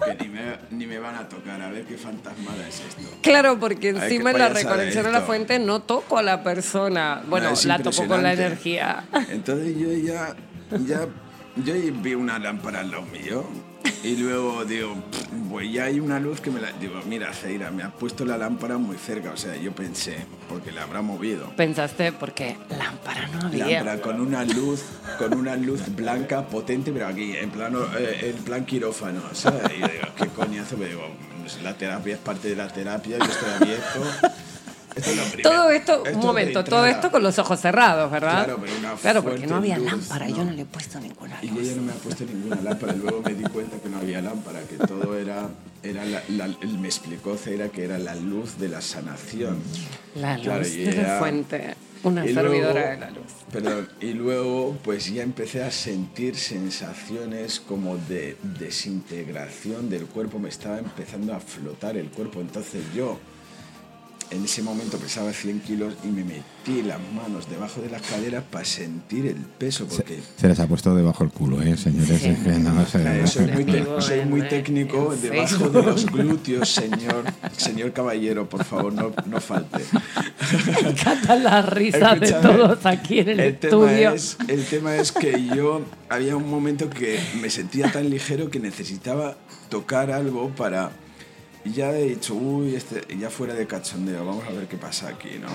Que 0.06 0.24
ni 0.24 0.30
me, 0.30 0.42
ni 0.72 0.88
me, 0.88 1.00
van 1.00 1.16
a 1.16 1.28
tocar, 1.28 1.62
a 1.62 1.70
ver 1.70 1.86
qué 1.86 1.98
fantasmada 1.98 2.68
es 2.68 2.82
esto. 2.82 3.18
Claro, 3.22 3.60
porque 3.60 3.90
encima 3.90 4.32
en 4.32 4.40
la 4.40 4.50
reconexión 4.50 5.06
a 5.06 5.12
la 5.12 5.22
fuente 5.22 5.60
no 5.60 5.82
toco 5.82 6.18
a 6.18 6.24
la 6.24 6.44
persona. 6.44 7.24
Bueno, 7.28 7.52
no, 7.52 7.58
la 7.66 7.80
toco 7.80 8.08
con 8.08 8.24
la 8.24 8.34
energía. 8.34 9.06
Entonces 9.30 9.78
yo 9.78 9.92
ya, 9.94 10.36
ya 10.86 11.08
yo 11.58 11.74
vi 12.02 12.16
una 12.16 12.40
lámpara 12.40 12.80
al 12.80 12.92
lado 12.92 13.04
mío 13.04 13.46
y 14.04 14.16
luego 14.18 14.66
digo, 14.66 14.96
pues 15.50 15.72
ya 15.72 15.86
hay 15.86 16.00
una 16.00 16.20
luz 16.20 16.42
que 16.42 16.52
me 16.52 16.60
la... 16.60 16.72
Digo, 16.74 17.02
mira, 17.06 17.34
Zeira, 17.34 17.72
me 17.72 17.84
has 17.84 17.94
puesto 17.94 18.26
la 18.26 18.38
lámpara 18.38 18.78
muy 18.78 18.98
cerca. 18.98 19.32
O 19.32 19.38
sea, 19.38 19.56
yo 19.56 19.72
pensé, 19.74 20.18
porque 20.50 20.72
la 20.72 20.84
habrá 20.84 21.02
movido. 21.02 21.52
Pensaste, 21.56 22.12
porque 22.12 22.58
lámpara 22.70 23.28
no 23.28 23.48
había. 23.48 23.84
Lámpara 23.84 24.02
con 24.02 24.22
una 24.22 24.44
luz, 24.46 24.84
con 25.18 25.34
una 25.34 25.56
luz 25.56 25.82
blanca 25.96 26.48
potente, 26.48 26.92
pero 26.92 27.08
aquí, 27.08 27.36
en 27.36 27.50
plano, 27.50 27.80
eh, 27.98 28.34
en 28.36 28.44
plan 28.44 28.66
quirófano, 28.66 29.22
¿sabes? 29.34 29.64
Y 29.72 29.76
digo, 29.76 30.08
¿qué 30.18 30.28
coñazo? 30.28 30.78
Me 30.78 30.88
digo, 30.88 31.02
la 31.62 31.78
terapia 31.78 32.16
es 32.16 32.20
parte 32.20 32.50
de 32.50 32.56
la 32.56 32.68
terapia, 32.68 33.18
yo 33.18 33.26
estoy 33.26 33.50
abierto 33.60 34.02
todo 35.42 35.72
esto, 35.72 36.04
un 36.14 36.20
momento, 36.20 36.64
todo 36.64 36.86
esto 36.86 37.12
con 37.12 37.24
los 37.24 37.38
ojos 37.40 37.60
cerrados, 37.60 38.12
¿verdad? 38.12 38.46
Claro, 38.46 38.62
pero 38.62 38.78
una 38.78 38.94
Claro, 38.96 39.24
porque 39.24 39.48
no 39.48 39.56
había 39.58 39.78
lámpara, 39.78 40.30
yo 40.30 40.44
no 40.44 40.52
le 40.52 40.62
he 40.62 40.66
puesto 40.66 41.00
ninguna 41.00 41.42
luz. 41.42 41.52
Y 41.52 41.60
ella 41.60 41.76
no 41.76 41.82
me 41.84 41.92
ha 41.92 41.96
puesto 41.96 42.26
ninguna 42.26 42.62
lámpara, 42.62 42.94
luego 42.94 43.22
me 43.22 43.34
di 43.34 43.44
cuenta 43.44 43.78
que 43.78 43.90
no 43.90 43.98
había 43.98 44.22
lámpara, 44.22 44.62
que 44.62 44.76
todo 44.76 45.18
era, 45.18 45.50
era 45.82 46.06
la, 46.06 46.48
me 46.80 46.88
explicó 46.88 47.36
Ceira 47.38 47.70
que 47.70 47.84
era 47.84 47.98
la 47.98 48.16
luz 48.16 48.58
de 48.58 48.70
la 48.70 48.82
sanación. 48.82 49.60
La 50.16 50.38
luz 50.38 50.76
de 50.76 50.94
la 50.94 51.20
fuente, 51.20 51.76
una 52.04 52.24
servidora 52.24 52.92
de 52.92 52.98
la 52.98 53.10
luz. 53.10 53.24
Perdón, 53.52 53.90
y 54.02 54.14
luego 54.14 54.78
pues 54.84 55.12
ya 55.14 55.24
empecé 55.24 55.64
a 55.64 55.72
sentir 55.72 56.36
sensaciones 56.36 57.60
como 57.60 57.98
de 57.98 58.38
desintegración 58.60 59.90
del 59.90 60.06
cuerpo, 60.06 60.40
me 60.40 60.50
estaba 60.50 60.80
empezando 60.80 61.34
a 61.34 61.40
flotar 61.40 61.98
el 61.98 62.10
cuerpo, 62.10 62.42
entonces 62.42 62.84
yo 62.96 63.20
en 64.34 64.46
ese 64.46 64.62
momento 64.62 64.98
pesaba 64.98 65.32
100 65.32 65.60
kilos 65.62 65.94
y 66.04 66.08
me 66.08 66.24
metí 66.24 66.82
las 66.82 67.00
manos 67.14 67.50
debajo 67.50 67.82
de 67.82 67.90
las 67.90 68.02
caderas 68.02 68.44
para 68.50 68.66
sentir 68.66 69.28
el 69.28 69.36
peso. 69.36 69.86
Porque... 69.86 70.20
Se, 70.38 70.48
les 70.48 70.60
ha 70.60 70.68
puesto 70.68 70.96
debajo 70.96 71.24
el 71.24 71.30
culo, 71.30 71.62
¿eh, 71.62 71.78
señores? 71.78 72.22
Sí. 72.22 72.30
no, 72.30 72.86
soy, 72.86 73.48
muy, 73.48 74.02
soy 74.02 74.26
muy 74.26 74.48
técnico, 74.48 75.16
debajo 75.22 75.70
de 75.70 75.84
los 75.84 76.06
glúteos, 76.06 76.70
señor, 76.70 77.26
señor 77.56 77.94
caballero, 77.94 78.50
por 78.50 78.64
favor, 78.64 78.94
no, 78.94 79.12
no 79.28 79.40
falte. 79.40 79.84
Me 80.82 80.90
encanta 80.90 81.36
la 81.36 81.62
risa 81.62 82.16
de 82.16 82.32
todos 82.32 82.86
aquí 82.86 83.20
en 83.20 83.30
el, 83.30 83.40
el 83.40 83.54
estudio. 83.54 83.88
Tema 83.88 84.16
es, 84.16 84.38
el 84.48 84.66
tema 84.66 84.96
es 84.96 85.12
que 85.12 85.46
yo 85.56 85.82
había 86.10 86.36
un 86.36 86.50
momento 86.50 86.90
que 86.90 87.20
me 87.42 87.50
sentía 87.50 87.92
tan 87.92 88.10
ligero 88.10 88.50
que 88.50 88.60
necesitaba 88.60 89.36
tocar 89.70 90.12
algo 90.12 90.50
para 90.50 90.92
y 91.66 91.72
ya 91.72 91.98
he 91.98 92.10
dicho, 92.10 92.34
uy, 92.36 92.76
este, 92.76 93.18
ya 93.18 93.30
fuera 93.30 93.54
de 93.54 93.66
cachondeo, 93.66 94.26
vamos 94.26 94.46
a 94.48 94.52
ver 94.52 94.68
qué 94.68 94.78
pasa 94.78 95.10
aquí, 95.10 95.40
¿no? 95.40 95.48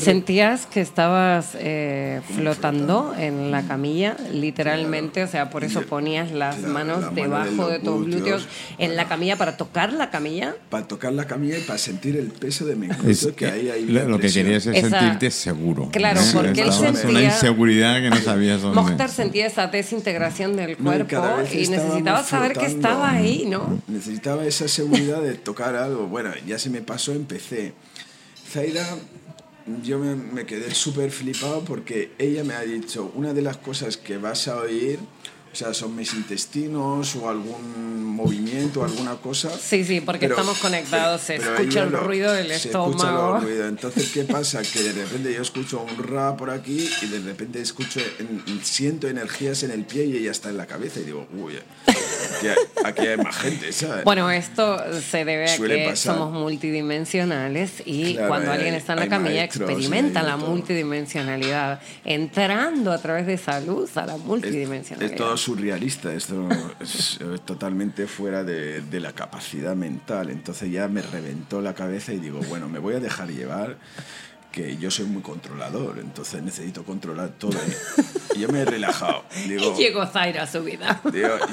¿Sentías 0.00 0.66
que 0.66 0.80
estabas 0.80 1.50
eh, 1.54 2.20
flotando, 2.34 3.14
en 3.16 3.50
la 3.50 3.62
camilla, 3.62 4.16
literalmente? 4.32 5.22
O 5.22 5.28
sea, 5.28 5.50
por 5.50 5.62
eso 5.62 5.82
ponías 5.82 6.32
las 6.32 6.60
manos 6.62 7.14
debajo 7.14 7.68
de, 7.68 7.78
tus 7.78 8.06
glúteos 8.06 8.48
en 8.78 8.96
la 8.96 9.06
camilla 9.06 9.36
para 9.36 9.56
tocar 9.56 9.92
la 9.92 10.10
camilla. 10.10 10.56
Para 10.68 10.88
tocar 10.88 11.12
la 11.12 11.26
camilla 11.26 11.58
y 11.58 11.62
para 11.62 11.78
sentir 11.78 12.16
el 12.16 12.28
peso 12.28 12.66
de 12.66 12.76
mi 12.76 12.88
glúteo 12.88 13.36
que 13.36 13.46
hay 13.46 13.70
ahí. 13.70 13.84
Lo, 13.86 14.18
que 14.18 14.30
querías 14.30 14.66
es 14.66 14.80
sentirte 14.80 15.30
seguro. 15.30 15.90
Claro, 15.92 16.20
porque 16.32 16.62
él 16.62 16.72
sentía... 16.72 17.10
una 17.10 17.22
inseguridad 17.22 18.00
que 18.00 18.10
no 18.10 18.16
sabías 18.16 18.62
dónde. 18.62 18.80
Mokhtar 18.80 19.10
sentía 19.10 19.46
esa 19.46 19.68
desintegración 19.68 20.56
del 20.56 20.76
cuerpo 20.76 21.24
y 21.52 21.68
necesitaba 21.68 22.24
saber 22.24 22.52
que 22.54 22.66
estaba 22.66 23.10
ahí, 23.10 23.46
¿no? 23.46 23.80
Necesitaba 23.86 24.44
esa 24.44 24.66
seguridad 24.66 25.22
de 25.22 25.34
tocar 25.34 25.76
algo. 25.76 26.06
Bueno, 26.08 26.30
ya 26.46 26.58
se 26.58 26.70
me 26.70 26.82
pasó, 26.82 27.12
empecé. 27.12 27.74
Zaira 28.50 28.86
yo 29.82 29.98
me, 29.98 30.46
quedé 30.46 30.74
súper 30.74 31.10
flipado 31.10 31.64
porque 31.64 32.12
ella 32.18 32.44
me 32.44 32.54
ha 32.54 32.60
dicho, 32.60 33.10
una 33.14 33.32
de 33.32 33.42
las 33.42 33.56
cosas 33.56 33.96
que 33.96 34.18
vas 34.18 34.48
a 34.48 34.56
oír 34.56 34.98
o 35.50 35.56
sea, 35.56 35.72
son 35.72 35.96
mis 35.96 36.12
intestinos 36.14 37.16
o 37.16 37.28
algún 37.28 38.04
movimiento, 38.04 38.84
alguna 38.84 39.16
cosa. 39.16 39.50
Sí, 39.50 39.84
sí, 39.84 40.00
porque 40.00 40.26
estamos 40.26 40.58
conectados, 40.58 41.22
se 41.22 41.36
escucha 41.36 41.84
el 41.84 41.92
ruido 41.92 42.32
del 42.32 42.48
se 42.48 42.68
estómago. 42.68 43.36
Escucha 43.36 43.46
ruido. 43.46 43.68
Entonces, 43.68 44.10
¿qué 44.12 44.24
pasa? 44.24 44.62
Que 44.62 44.82
de 44.82 44.92
repente 44.92 45.32
yo 45.32 45.40
escucho 45.40 45.80
un 45.80 46.02
ra 46.06 46.36
por 46.36 46.50
aquí 46.50 46.88
y 47.02 47.06
de 47.06 47.20
repente 47.20 47.60
escucho, 47.60 48.00
siento 48.62 49.08
energías 49.08 49.62
en 49.62 49.70
el 49.70 49.84
pie 49.84 50.04
y 50.06 50.16
ella 50.18 50.32
está 50.32 50.50
en 50.50 50.58
la 50.58 50.66
cabeza 50.66 51.00
y 51.00 51.04
digo, 51.04 51.26
uy, 51.38 51.54
aquí 52.84 53.06
hay, 53.06 53.16
más 53.16 53.36
gente, 53.36 53.72
¿sabes? 53.72 54.04
Bueno, 54.04 54.30
esto 54.30 54.78
se 55.00 55.24
debe 55.24 55.50
a 55.50 55.56
que 55.56 55.96
somos 55.96 56.32
multidimensionales 56.32 57.82
y 57.86 58.16
cuando 58.16 58.52
alguien 58.52 58.74
está 58.74 58.92
en 58.92 59.00
la 59.00 59.08
camilla 59.08 59.44
experimenta 59.44 60.22
la 60.22 60.36
multidimensionalidad, 60.36 61.80
entrando 62.04 62.92
a 62.92 62.98
través 62.98 63.26
de 63.26 63.34
esa 63.34 63.60
luz 63.60 63.96
a 63.96 64.06
la 64.06 64.16
multidimensionalidad 64.16 65.37
surrealista, 65.38 66.12
esto 66.12 66.48
es 66.80 67.18
totalmente 67.46 68.06
fuera 68.06 68.44
de, 68.44 68.82
de, 68.82 69.00
la 69.00 69.12
capacidad 69.12 69.74
mental. 69.74 70.28
Entonces 70.30 70.70
ya 70.70 70.88
me 70.88 71.00
reventó 71.00 71.62
la 71.62 71.74
cabeza 71.74 72.12
y 72.12 72.18
digo, 72.18 72.40
bueno, 72.48 72.68
me 72.68 72.78
voy 72.78 72.94
a 72.94 73.00
dejar 73.00 73.28
llevar, 73.30 73.78
que 74.52 74.76
yo 74.78 74.90
soy 74.90 75.06
muy 75.06 75.22
controlador, 75.22 75.98
entonces 75.98 76.42
necesito 76.42 76.84
controlar 76.84 77.30
todo. 77.38 77.58
Y 78.34 78.40
yo 78.40 78.48
me 78.48 78.60
he 78.60 78.64
relajado. 78.64 79.24
Digo, 79.46 79.74
y 79.78 79.82
llegó 79.82 80.06
Zaira 80.06 80.42
a 80.42 80.46
su 80.46 80.62
vida. 80.64 81.00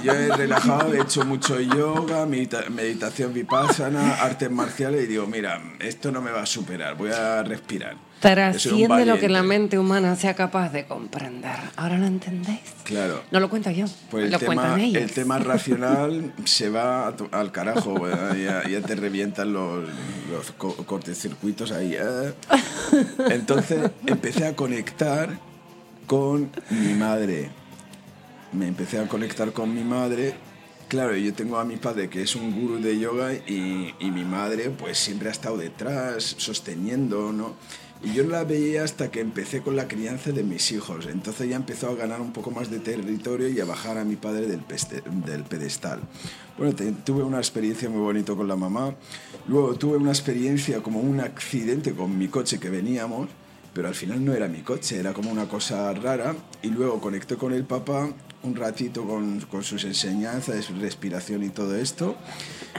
yo 0.04 0.14
he 0.14 0.36
relajado, 0.36 0.94
he 0.94 1.02
hecho 1.02 1.26
mucho 1.26 1.60
yoga, 1.60 2.26
meditación 2.26 3.34
vipassana, 3.34 4.16
artes 4.16 4.50
marciales 4.50 5.04
y 5.04 5.08
digo, 5.08 5.28
mira, 5.28 5.62
esto 5.80 6.12
no 6.12 6.22
me 6.22 6.32
va 6.32 6.42
a 6.42 6.46
superar, 6.46 6.96
voy 6.96 7.12
a 7.12 7.44
respirar. 7.44 7.98
Trasciende 8.34 9.06
lo 9.06 9.20
que 9.20 9.30
la 9.30 9.44
mente 9.44 9.78
humana 9.78 10.16
sea 10.16 10.34
capaz 10.34 10.70
de 10.72 10.86
comprender. 10.86 11.56
¿Ahora 11.76 11.98
lo 11.98 12.06
entendéis? 12.06 12.62
Claro. 12.84 13.22
No 13.32 13.40
lo 13.40 13.50
cuento 13.50 13.72
yo, 13.72 13.86
pues 14.10 14.32
lo 14.32 14.40
tema, 14.40 14.54
cuentan 14.54 14.80
ellos. 14.80 15.04
El 15.04 15.12
tema 15.12 15.40
racional 15.40 16.34
se 16.46 16.70
va 16.70 17.14
al 17.32 17.52
carajo, 17.52 18.08
ya, 18.08 18.82
te 18.82 18.96
revientan 18.96 19.54
los, 19.54 19.84
los 20.32 20.52
cortecircuitos 20.86 21.72
ahí. 21.72 21.96
¿eh? 22.00 22.34
Entonces 23.30 23.92
empecé 24.06 24.46
a 24.48 24.56
conectar 24.56 25.38
con 26.08 26.52
mi 26.70 26.94
madre. 26.94 27.50
Me 28.52 28.68
empecé 28.68 29.00
a 29.00 29.08
conectar 29.08 29.52
con 29.52 29.74
mi 29.74 29.84
madre 29.84 30.36
Claro, 30.88 31.16
yo 31.16 31.34
tengo 31.34 31.58
a 31.58 31.66
mi 31.66 31.78
padre 31.78 32.10
que 32.10 32.22
es 32.22 32.36
un 32.36 32.54
gurú 32.54 32.80
de 32.80 33.00
yoga 33.00 33.34
y, 33.34 33.96
y, 34.00 34.12
mi 34.12 34.24
madre 34.24 34.70
pues 34.70 35.00
siempre 35.00 35.30
ha 35.30 35.32
estado 35.32 35.58
detrás, 35.58 36.36
sosteniendo, 36.38 37.34
¿no? 37.34 37.56
Y 38.04 38.14
yo 38.14 38.24
no 38.24 38.32
la 38.32 38.44
veía 38.44 38.84
hasta 38.84 39.10
que 39.10 39.20
empecé 39.20 39.62
con 39.62 39.76
la 39.76 39.88
crianza 39.88 40.32
de 40.32 40.44
mis 40.44 40.72
hijos. 40.72 41.08
Entonces 41.08 41.50
ya 41.50 41.56
empezó 41.56 41.90
a 41.90 41.96
ganar 41.96 42.22
un 42.22 42.34
poco 42.34 42.52
más 42.52 42.70
de 42.70 42.80
territorio 42.80 43.48
y 43.48 43.60
a 43.60 43.66
bajar 43.66 43.98
a 43.98 44.06
mi 44.06 44.16
padre 44.16 44.48
del, 44.48 45.44
pedestal. 45.44 46.02
Bueno, 46.58 46.76
tuve 47.04 47.24
una 47.24 47.38
experiencia 47.38 47.90
muy 47.90 48.02
bonita 48.02 48.36
con 48.36 48.48
la 48.48 48.56
mamá. 48.56 48.96
Luego 49.48 49.76
tuve 49.76 49.98
una 49.98 50.12
experiencia 50.12 50.84
como 50.84 51.00
un 51.00 51.20
accidente 51.20 51.94
con 51.94 52.18
mi 52.18 52.28
coche 52.28 52.60
que 52.60 52.70
veníamos, 52.70 53.30
pero 53.74 53.88
al 53.88 53.96
final 53.96 54.24
no 54.24 54.34
era 54.34 54.48
mi 54.48 54.62
coche, 54.62 55.00
era 55.00 55.14
como 55.14 55.32
una 55.32 55.48
cosa 55.48 55.92
rara. 55.94 56.36
Y 56.62 56.70
luego 56.70 57.00
conecté 57.02 57.38
con 57.38 57.54
el 57.54 57.64
papá 57.64 58.10
un 58.46 58.56
ratito 58.56 59.06
con, 59.06 59.64
sus 59.64 59.84
enseñanzas, 59.84 60.70
respiración 60.70 61.44
y 61.44 61.50
todo 61.50 61.76
esto. 61.76 62.16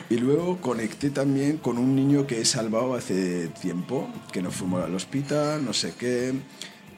Y 0.09 0.17
luego 0.17 0.61
conecté 0.61 1.11
también 1.11 1.59
con 1.59 1.79
un 1.79 1.95
niño 1.95 2.27
que 2.27 2.41
he 2.41 2.45
salvado 2.45 2.95
hace 2.95 3.49
tiempo, 3.49 4.09
que 4.33 4.43
nos 4.43 4.55
fuimos 4.55 4.85
al 4.85 4.95
hospital, 4.95 5.65
no 5.65 5.73
sé 5.73 5.95
qué, 5.99 6.35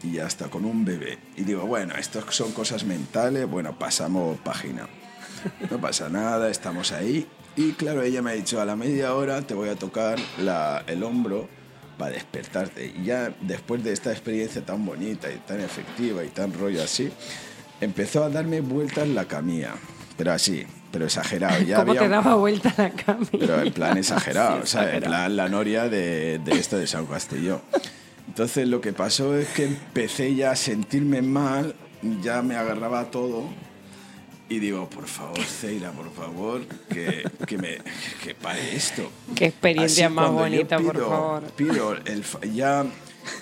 y 0.03 0.19
hasta 0.19 0.49
con 0.49 0.65
un 0.65 0.85
bebé. 0.85 1.19
Y 1.37 1.45
digo, 1.45 1.67
bueno, 1.67 1.95
estas 1.97 2.25
son 2.35 2.53
cosas 2.53 2.85
mentales, 2.85 3.49
bueno, 3.49 3.79
pasamos 3.79 4.39
página. 4.41 4.89
No 5.71 5.81
pasa 5.81 6.09
nada, 6.09 6.51
estamos 6.51 6.93
ahí. 6.93 7.27
Y 7.57 7.73
claro, 7.73 8.03
ella 8.03 8.23
me 8.23 8.31
ha 8.31 8.35
dicho, 8.35 8.61
a 8.61 8.65
la 8.65 8.77
media 8.77 9.15
hora 9.15 9.43
te 9.43 9.55
voy 9.55 9.69
a 9.69 9.77
tocar 9.77 10.19
el 10.87 11.03
hombro 11.03 11.49
para 11.97 12.13
despertarte. 12.13 12.95
Y 12.97 13.05
ya 13.05 13.35
después 13.41 13.83
de 13.83 13.93
esta 13.93 14.13
experiencia 14.13 14.65
tan 14.65 14.85
bonita 14.87 15.31
y 15.31 15.37
tan 15.39 15.61
efectiva 15.61 16.25
y 16.25 16.29
tan 16.29 16.53
rollo 16.53 16.83
así, 16.83 17.11
empezó 17.81 18.25
a 18.25 18.31
darme 18.31 18.61
vueltas 18.61 19.09
la 19.09 19.27
camilla, 19.27 19.75
pero 20.17 20.33
así, 20.33 20.67
pero 20.91 21.05
exagerado. 21.05 21.63
Ya 21.63 21.77
¿Cómo 21.85 21.95
te 21.95 22.09
daba 22.09 22.35
vuelta 22.35 22.73
la 22.77 22.91
camilla? 22.91 23.31
Pero 23.33 23.63
en 23.63 23.73
plan 23.73 23.99
exagerado, 23.99 24.61
o 24.63 24.67
sea, 24.67 24.95
en 24.95 25.03
plan 25.03 25.37
la 25.37 25.49
noria 25.49 25.89
de, 25.89 26.39
de 26.39 26.53
esto 26.53 26.79
de 26.79 26.87
San 26.87 27.07
Castelló. 27.07 27.61
Entonces 28.27 28.69
lo 28.69 28.81
que 28.81 28.93
pasó 28.93 29.37
es 29.37 29.49
que 29.49 29.65
empecé 29.65 30.35
ya 30.35 30.53
a 30.53 30.57
sentirme 30.57 31.23
mal, 31.23 31.75
ya 32.23 32.43
me 32.43 32.57
agarraba 32.57 33.11
todo 33.11 33.45
y 34.51 34.61
digo, 34.61 34.89
por 34.89 35.07
favor, 35.07 35.41
Ceira, 35.41 35.93
por 35.93 36.11
favor, 36.11 36.65
que, 36.89 37.23
que, 37.47 37.59
me, 37.59 37.79
que 38.23 38.35
pare 38.35 38.75
esto. 38.75 39.11
Qué 39.35 39.47
experiencia 39.47 40.09
más 40.09 40.31
bonita, 40.31 40.79
por 40.79 40.99
favor. 40.99 41.43
Pido 41.53 41.93
el, 41.93 42.25
ya, 42.55 42.87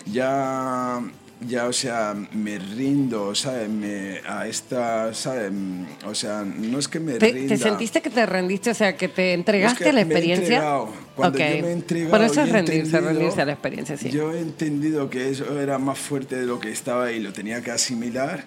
ya 0.06 1.00
ya, 1.40 1.66
o 1.66 1.72
sea, 1.72 2.14
me 2.32 2.58
rindo, 2.58 3.34
¿sabes? 3.34 3.68
Me, 3.68 4.20
a 4.26 4.46
esta, 4.46 5.12
¿sabes? 5.12 5.52
O 6.06 6.14
sea, 6.14 6.42
no 6.44 6.78
es 6.78 6.88
que 6.88 6.98
me 6.98 7.14
¿Te, 7.14 7.30
rinda. 7.30 7.54
¿Te 7.56 7.62
sentiste 7.62 8.00
que 8.00 8.08
te 8.10 8.24
rendiste? 8.24 8.70
O 8.70 8.74
sea, 8.74 8.96
que 8.96 9.08
te 9.08 9.34
entregaste 9.34 9.88
a 9.88 9.92
la 9.92 10.00
experiencia. 10.00 10.62
Cuando 11.14 11.38
yo 11.38 11.44
me 11.44 11.68
he 11.68 11.72
entregado, 11.72 12.10
Por 12.10 12.22
eso 12.22 12.40
es 12.42 12.50
rendirse, 12.50 13.00
rendirse 13.00 13.42
a 13.42 13.44
la 13.44 13.52
experiencia, 13.52 13.96
sí. 13.96 14.10
Yo 14.10 14.32
he 14.32 14.40
entendido 14.40 15.10
que 15.10 15.28
eso 15.28 15.60
era 15.60 15.78
más 15.78 15.98
fuerte 15.98 16.36
de 16.36 16.46
lo 16.46 16.58
que 16.58 16.70
estaba 16.70 17.12
y 17.12 17.20
lo 17.20 17.32
tenía 17.32 17.60
que 17.62 17.70
asimilar. 17.70 18.44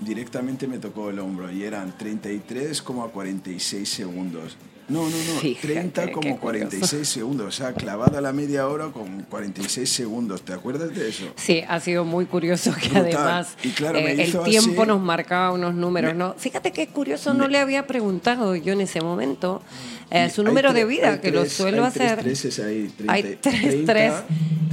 Directamente 0.00 0.66
me 0.66 0.78
tocó 0.78 1.10
el 1.10 1.20
hombro 1.20 1.52
y 1.52 1.62
eran 1.62 1.96
33,46 1.96 3.84
segundos. 3.84 4.56
No, 4.88 5.08
no, 5.08 5.16
no. 5.16 5.56
30 5.60 6.12
como 6.12 6.38
46 6.38 7.08
segundos. 7.08 7.46
O 7.46 7.52
sea, 7.52 7.72
clavada 7.72 8.20
la 8.20 8.32
media 8.32 8.68
hora 8.68 8.88
con 8.88 9.22
46 9.22 9.88
segundos. 9.88 10.42
¿Te 10.42 10.52
acuerdas 10.52 10.94
de 10.94 11.08
eso? 11.08 11.32
Sí, 11.36 11.62
ha 11.66 11.80
sido 11.80 12.04
muy 12.04 12.26
curioso 12.26 12.72
que 12.74 12.98
además 12.98 13.56
eh, 13.62 14.16
el 14.18 14.42
tiempo 14.44 14.84
nos 14.84 15.00
marcaba 15.00 15.52
unos 15.52 15.74
números. 15.74 16.14
¿no? 16.14 16.34
Fíjate 16.36 16.72
qué 16.72 16.86
curioso, 16.88 17.34
no 17.34 17.48
le 17.48 17.58
había 17.58 17.86
preguntado 17.86 18.54
yo 18.56 18.74
en 18.74 18.82
ese 18.82 19.00
momento 19.00 19.62
eh, 20.10 20.30
su 20.30 20.42
número 20.42 20.72
de 20.72 20.84
vida, 20.84 21.20
que 21.20 21.30
lo 21.30 21.46
suelo 21.46 21.84
hacer. 21.84 22.20
Tres 22.20 22.58
ahí, 22.60 22.92
hay 23.08 23.38
tres, 23.40 23.84
tres. 23.86 24.12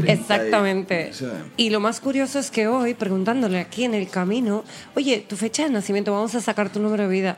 Exactamente. 0.06 1.12
Y 1.58 1.70
lo 1.70 1.80
más 1.80 2.00
curioso 2.00 2.40
es 2.40 2.52
que 2.52 2.68
hoy, 2.68 2.94
preguntándole 2.94 3.60
aquí 3.60 3.84
en 3.84 3.94
el 3.94 4.10
camino, 4.10 4.64
oye, 4.96 5.26
tu 5.28 5.36
fecha 5.36 5.64
de 5.64 5.70
nacimiento, 5.70 6.12
vamos 6.12 6.36
a 6.36 6.42
sacar 6.42 6.72
tu 6.72 6.80
número 6.80 7.04
de 7.04 7.10
vida. 7.10 7.38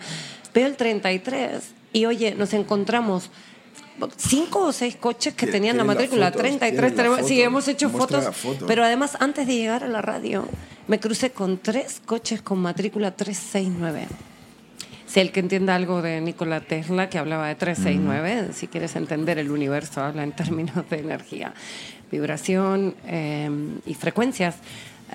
Veo 0.53 0.67
el 0.67 0.75
33 0.75 1.63
y 1.93 2.05
oye, 2.05 2.35
nos 2.35 2.53
encontramos 2.53 3.29
cinco 4.17 4.67
o 4.67 4.71
seis 4.71 4.95
coches 4.95 5.33
que 5.33 5.47
tenían 5.47 5.77
la 5.77 5.83
matrícula 5.83 6.31
33. 6.31 7.25
sí, 7.25 7.41
hemos 7.41 7.67
hecho 7.67 7.89
fotos, 7.89 8.25
pero 8.67 8.83
además 8.83 9.17
antes 9.19 9.47
de 9.47 9.55
llegar 9.55 9.83
a 9.83 9.87
la 9.87 10.01
radio 10.01 10.47
me 10.87 10.99
crucé 10.99 11.31
con 11.31 11.57
tres 11.57 12.01
coches 12.05 12.41
con 12.41 12.59
matrícula 12.59 13.15
369. 13.15 14.07
Si 15.05 15.19
el 15.19 15.31
que 15.31 15.41
entienda 15.41 15.75
algo 15.75 16.01
de 16.01 16.21
Nikola 16.21 16.61
Tesla, 16.61 17.07
que 17.07 17.19
hablaba 17.19 17.47
de 17.47 17.53
369, 17.53 18.53
si 18.53 18.67
quieres 18.67 18.95
entender 18.95 19.37
el 19.37 19.51
universo, 19.51 20.01
habla 20.01 20.23
en 20.23 20.31
términos 20.31 20.89
de 20.89 20.99
energía, 20.99 21.53
vibración 22.11 22.95
eh, 23.05 23.49
y 23.85 23.93
frecuencias. 23.93 24.55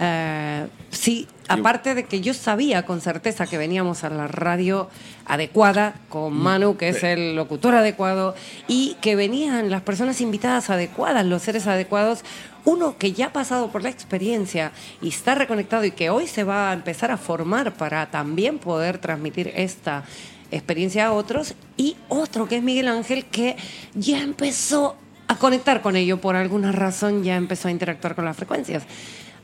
Eh, 0.01 0.69
sí, 0.91 1.27
aparte 1.49 1.95
de 1.97 2.05
que 2.05 2.21
yo 2.21 2.33
sabía 2.33 2.85
con 2.85 3.01
certeza 3.01 3.47
que 3.47 3.59
veníamos 3.59 4.05
a 4.05 4.11
la 4.11 4.29
radio 4.29 4.89
adecuada 5.27 5.95
con 6.09 6.35
mm. 6.35 6.37
Manu, 6.37 6.77
que 6.77 6.91
es 6.91 7.03
el 7.03 7.35
locutor 7.35 7.75
adecuado, 7.75 8.37
y 8.69 8.97
que 9.01 9.17
venían 9.17 9.71
las 9.71 9.83
personas 9.83 10.21
invitadas 10.21 10.71
adecuadas, 10.71 11.27
los 11.27 11.43
seres 11.43 11.67
adecuados, 11.67 12.21
uno 12.65 12.97
que 12.97 13.13
ya 13.13 13.27
ha 13.27 13.33
pasado 13.33 13.69
por 13.73 13.83
la 13.83 13.89
experiencia 13.89 14.73
y 15.01 15.09
está 15.09 15.35
reconectado 15.35 15.85
y 15.85 15.91
que 15.91 16.11
hoy 16.11 16.27
se 16.27 16.45
va 16.45 16.71
a 16.71 16.75
empezar 16.75 17.11
a 17.11 17.17
formar 17.17 17.73
para 17.75 18.11
también 18.11 18.59
poder 18.59 18.99
transmitir 18.99 19.53
esta 19.57 20.05
experiencia 20.51 21.09
a 21.09 21.13
otros, 21.13 21.55
y 21.77 21.97
otro 22.09 22.47
que 22.47 22.57
es 22.57 22.63
Miguel 22.63 22.89
Ángel, 22.89 23.25
que 23.27 23.57
ya 23.95 24.21
empezó 24.21 24.97
a 25.27 25.37
conectar 25.37 25.83
con 25.83 25.97
ello 25.97 26.21
por 26.21 26.37
alguna 26.37 26.73
razón, 26.73 27.23
ya 27.23 27.37
empezó 27.37 27.69
a 27.69 27.71
interactuar 27.71 28.15
con 28.15 28.25
las 28.25 28.37
frecuencias. 28.37 28.85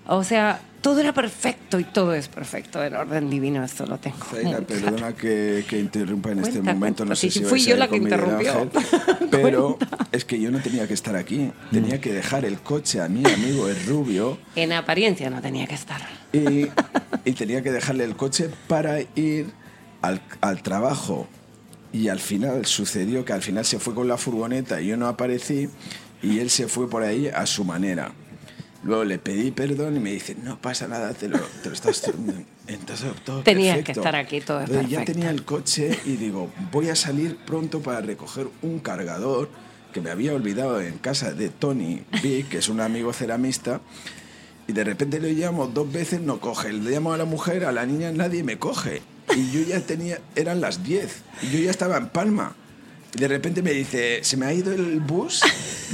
O 0.07 0.23
sea, 0.23 0.61
todo 0.85 1.01
era 1.01 1.15
perfecto 1.15 1.81
y 1.81 1.85
todo 1.85 2.13
es 2.13 2.29
perfecto 2.29 2.85
en 2.85 2.95
orden 2.95 3.31
divino, 3.31 3.65
esto 3.65 3.87
lo 3.87 3.97
tengo. 3.97 4.19
perdona 4.67 5.15
que, 5.15 5.65
que, 5.67 5.79
interrumpa 5.79 6.33
en 6.33 6.41
este 6.41 6.61
momento, 6.61 7.07
no 7.07 7.17
sé 7.17 7.31
si 7.31 7.43
fui 7.43 7.61
yo 7.61 7.75
la 7.77 7.89
que 7.89 7.97
interrumpió. 7.97 8.71
pero 9.31 9.79
es 10.13 10.27
que 10.27 10.39
yo 10.39 10.51
no 10.51 10.61
tenía 10.61 10.87
que 10.87 10.93
estar 10.93 11.17
aquí, 11.17 11.51
tenía 11.73 12.03
que 12.03 12.13
dejar 12.13 12.45
el 12.45 12.61
coche 12.61 13.01
a 13.01 13.09
mi 13.09 13.25
amigo 13.25 13.67
el 13.67 13.83
rubio. 13.87 14.37
En 14.57 14.75
apariencia 14.75 15.31
no 15.31 15.41
tenía 15.41 15.67
que 15.67 15.75
estar. 15.75 16.03
Y, 16.35 16.67
y 17.25 17.33
tenía 17.33 17.63
que 17.63 17.73
dejarle 17.73 18.05
el 18.05 18.15
coche 18.15 18.51
para 18.69 19.01
ir 19.15 19.53
al, 20.03 20.21
al 20.43 20.63
trabajo. 20.63 21.27
Y 21.95 22.09
al 22.09 22.21
final 22.21 22.67
sucedió 22.67 23.25
que 23.25 23.33
al 23.33 23.41
final 23.41 23.65
se 23.65 23.79
fue 23.79 23.95
con 23.95 24.07
la 24.07 24.19
furgoneta 24.19 24.83
y 24.83 24.89
yo 24.89 24.99
no 24.99 25.07
aparecí 25.07 25.71
y 26.23 26.41
él 26.41 26.51
se 26.51 26.69
fue 26.69 26.91
por 26.91 27.03
ahí 27.03 27.29
a 27.29 27.47
su 27.47 27.65
manera. 27.65 28.13
Luego 28.85 29.05
le 29.05 29.19
pedí 29.19 29.51
perdón 29.51 29.97
y 29.97 30.01
me 30.01 30.13
dice, 30.13 30.37
no 30.43 30.61
pasa 30.61 30.87
nada, 30.87 31.13
te 31.15 31.29
lo, 31.29 31.39
te 31.63 31.69
lo 31.71 31.75
estás... 31.75 32.03
Entonces, 32.67 33.13
todo 33.25 33.43
Tenías 33.45 33.83
que 33.83 33.93
estar 33.93 34.15
aquí, 34.15 34.41
todo 34.41 34.61
es 34.61 34.69
Entonces, 34.69 34.91
ya 34.91 34.99
perfecto. 34.99 35.13
tenía 35.21 35.31
el 35.31 35.45
coche 35.45 35.99
y 36.05 36.17
digo, 36.17 36.51
voy 36.71 36.91
a 36.91 36.97
salir 36.97 37.37
pronto 37.47 37.81
para 37.81 38.01
recoger 38.03 38.47
un 38.63 38.79
cargador 38.81 39.49
que 39.93 40.01
me 40.01 40.11
había 40.11 40.35
olvidado 40.35 40.81
en 40.81 40.99
casa 40.99 41.33
de 41.33 41.49
Tony 41.49 42.03
Big, 42.23 42.49
que 42.49 42.59
es 42.59 42.69
un 42.69 42.81
amigo 42.81 43.13
ceramista, 43.13 43.81
y 44.67 44.73
de 44.73 44.83
repente 44.85 45.21
le 45.21 45.33
llamo 45.33 45.67
dos 45.69 45.91
veces, 45.93 46.21
no 46.21 46.41
coge. 46.41 46.73
Le 46.73 46.91
llamo 46.91 47.13
a 47.13 47.17
la 47.17 47.25
mujer, 47.27 47.65
a 47.65 47.73
la 47.73 47.87
niña, 47.87 48.11
nadie 48.13 48.43
me 48.43 48.59
coge. 48.59 49.03
Y 49.37 49.51
yo 49.51 49.61
ya 49.63 49.81
tenía, 49.81 50.19
eran 50.37 50.61
las 50.61 50.83
10, 50.83 51.23
y 51.43 51.51
yo 51.51 51.59
ya 51.61 51.71
estaba 51.71 51.97
en 51.97 52.09
Palma. 52.09 52.57
Y 53.15 53.19
de 53.21 53.29
repente 53.29 53.63
me 53.63 53.71
dice, 53.71 54.25
se 54.25 54.37
me 54.37 54.47
ha 54.47 54.53
ido 54.53 54.73
el 54.73 54.99
bus, 55.01 55.43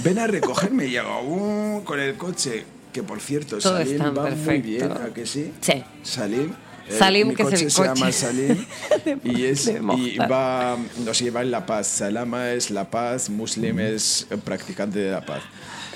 ven 0.03 0.19
a 0.19 0.27
recogerme. 0.27 0.87
Y 0.87 0.97
hago, 0.97 1.21
"Uh", 1.23 1.85
con 1.85 2.01
el 2.01 2.15
coche, 2.17 2.65
que 2.93 3.03
por 3.03 3.21
cierto, 3.21 3.59
Todo 3.59 3.79
Salim 3.79 3.99
va 4.01 4.11
muy 4.11 4.31
perfecto. 4.31 4.69
bien, 4.69 4.93
¿a 4.93 5.13
que 5.15 5.27
sí? 5.27 5.53
Sí. 5.61 5.83
Salim. 6.03 6.53
eh, 6.89 6.97
Salim, 6.99 7.29
mi 7.29 7.35
que 7.35 7.43
es 7.43 7.49
coche 7.51 7.65
el 7.65 7.71
se 7.71 7.83
llama 7.83 7.95
coche 8.01 8.13
Salim 8.13 8.67
y, 9.25 9.45
es, 9.45 9.67
y 9.69 10.19
va, 10.19 10.77
nos 11.05 11.19
lleva 11.21 11.43
en 11.43 11.51
la 11.51 11.65
paz. 11.67 11.87
Salama 11.87 12.51
es 12.53 12.71
la 12.71 12.91
paz, 12.91 13.31
Muslim 13.31 13.79
es 13.81 14.27
eh, 14.31 14.37
practicante 14.37 14.99
de 14.99 15.11
la 15.11 15.25
paz. 15.25 15.43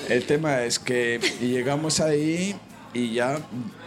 El 0.08 0.24
tema 0.24 0.62
es 0.62 0.78
que 0.78 1.18
llegamos 1.40 2.00
ahí 2.00 2.54
y 2.92 3.12
ya 3.14 3.38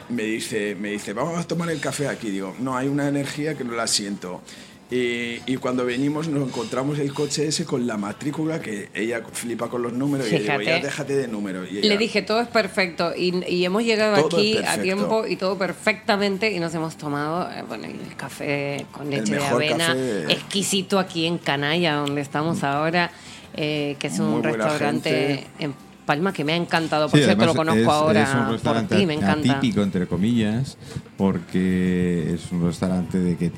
me 0.09 0.23
dice, 0.23 0.75
me 0.75 0.89
dice, 0.91 1.13
vamos 1.13 1.37
a 1.39 1.43
tomar 1.47 1.69
el 1.69 1.79
café 1.79 2.07
aquí. 2.07 2.29
Digo, 2.29 2.55
no, 2.59 2.75
hay 2.75 2.87
una 2.87 3.07
energía 3.07 3.55
que 3.55 3.63
no 3.63 3.73
la 3.73 3.87
siento. 3.87 4.41
Y, 4.89 5.41
y 5.45 5.57
cuando 5.57 5.83
venimos 5.83 6.29
nos 6.29 6.47
encontramos 6.47 6.97
el 6.99 7.13
coche 7.13 7.45
ese 7.45 7.65
con 7.65 7.85
la 7.85 7.97
matrícula 7.97 8.61
que 8.61 8.87
ella 8.93 9.21
flipa 9.33 9.67
con 9.69 9.81
los 9.81 9.91
números 9.91 10.27
y 10.27 10.31
yo 10.31 10.37
digo, 10.39 10.61
ya 10.61 10.79
déjate 10.79 11.13
de 11.17 11.27
números. 11.27 11.67
Y 11.69 11.81
Le 11.81 11.97
dije, 11.97 12.21
todo 12.21 12.39
es 12.39 12.47
perfecto. 12.47 13.11
Y, 13.13 13.43
y 13.53 13.65
hemos 13.65 13.83
llegado 13.83 14.29
Todo 14.29 14.37
aquí 14.39 14.57
a 14.65 14.81
tiempo 14.81 15.27
y 15.27 15.35
todo 15.35 15.57
perfectamente. 15.57 16.53
Y 16.53 16.59
nos 16.61 16.73
hemos 16.73 16.95
tomado 16.95 17.51
eh, 17.51 17.63
bueno, 17.67 17.83
el 17.85 18.15
café 18.15 18.85
con 18.93 19.09
leche 19.09 19.33
de 19.35 19.43
avena, 19.45 19.87
café. 19.87 20.31
exquisito 20.31 20.99
aquí 20.99 21.25
en 21.25 21.37
Canalla, 21.37 21.95
donde 21.95 22.21
estamos 22.21 22.63
ahora, 22.63 23.11
eh, 23.57 23.97
que 23.99 24.07
es 24.07 24.17
un 24.19 24.29
Muy 24.35 24.41
restaurante 24.43 25.09
gente. 25.09 25.47
en 25.59 25.73
Palma 26.05 26.31
que 26.31 26.45
me 26.45 26.53
ha 26.53 26.55
encantado. 26.55 27.09
Por 27.09 27.19
Sí, 27.19 27.25
cierto, 27.25 27.45
lo 27.45 27.53
conozco 27.55 27.81
es- 27.81 27.87
ahora 27.89 28.23
Es 28.23 28.29
un 28.33 28.43
por 28.45 28.51
restaurante 28.53 28.95
ti, 28.95 29.05
me 29.05 29.15
encanta. 29.15 29.51
atípico, 29.57 29.81
entre 29.81 30.07
comillas, 30.07 30.77
porque 31.17 32.33
es 32.35 32.49
un 32.53 32.65
restaurante 32.65 33.19
de 33.19 33.35
que 33.35 33.51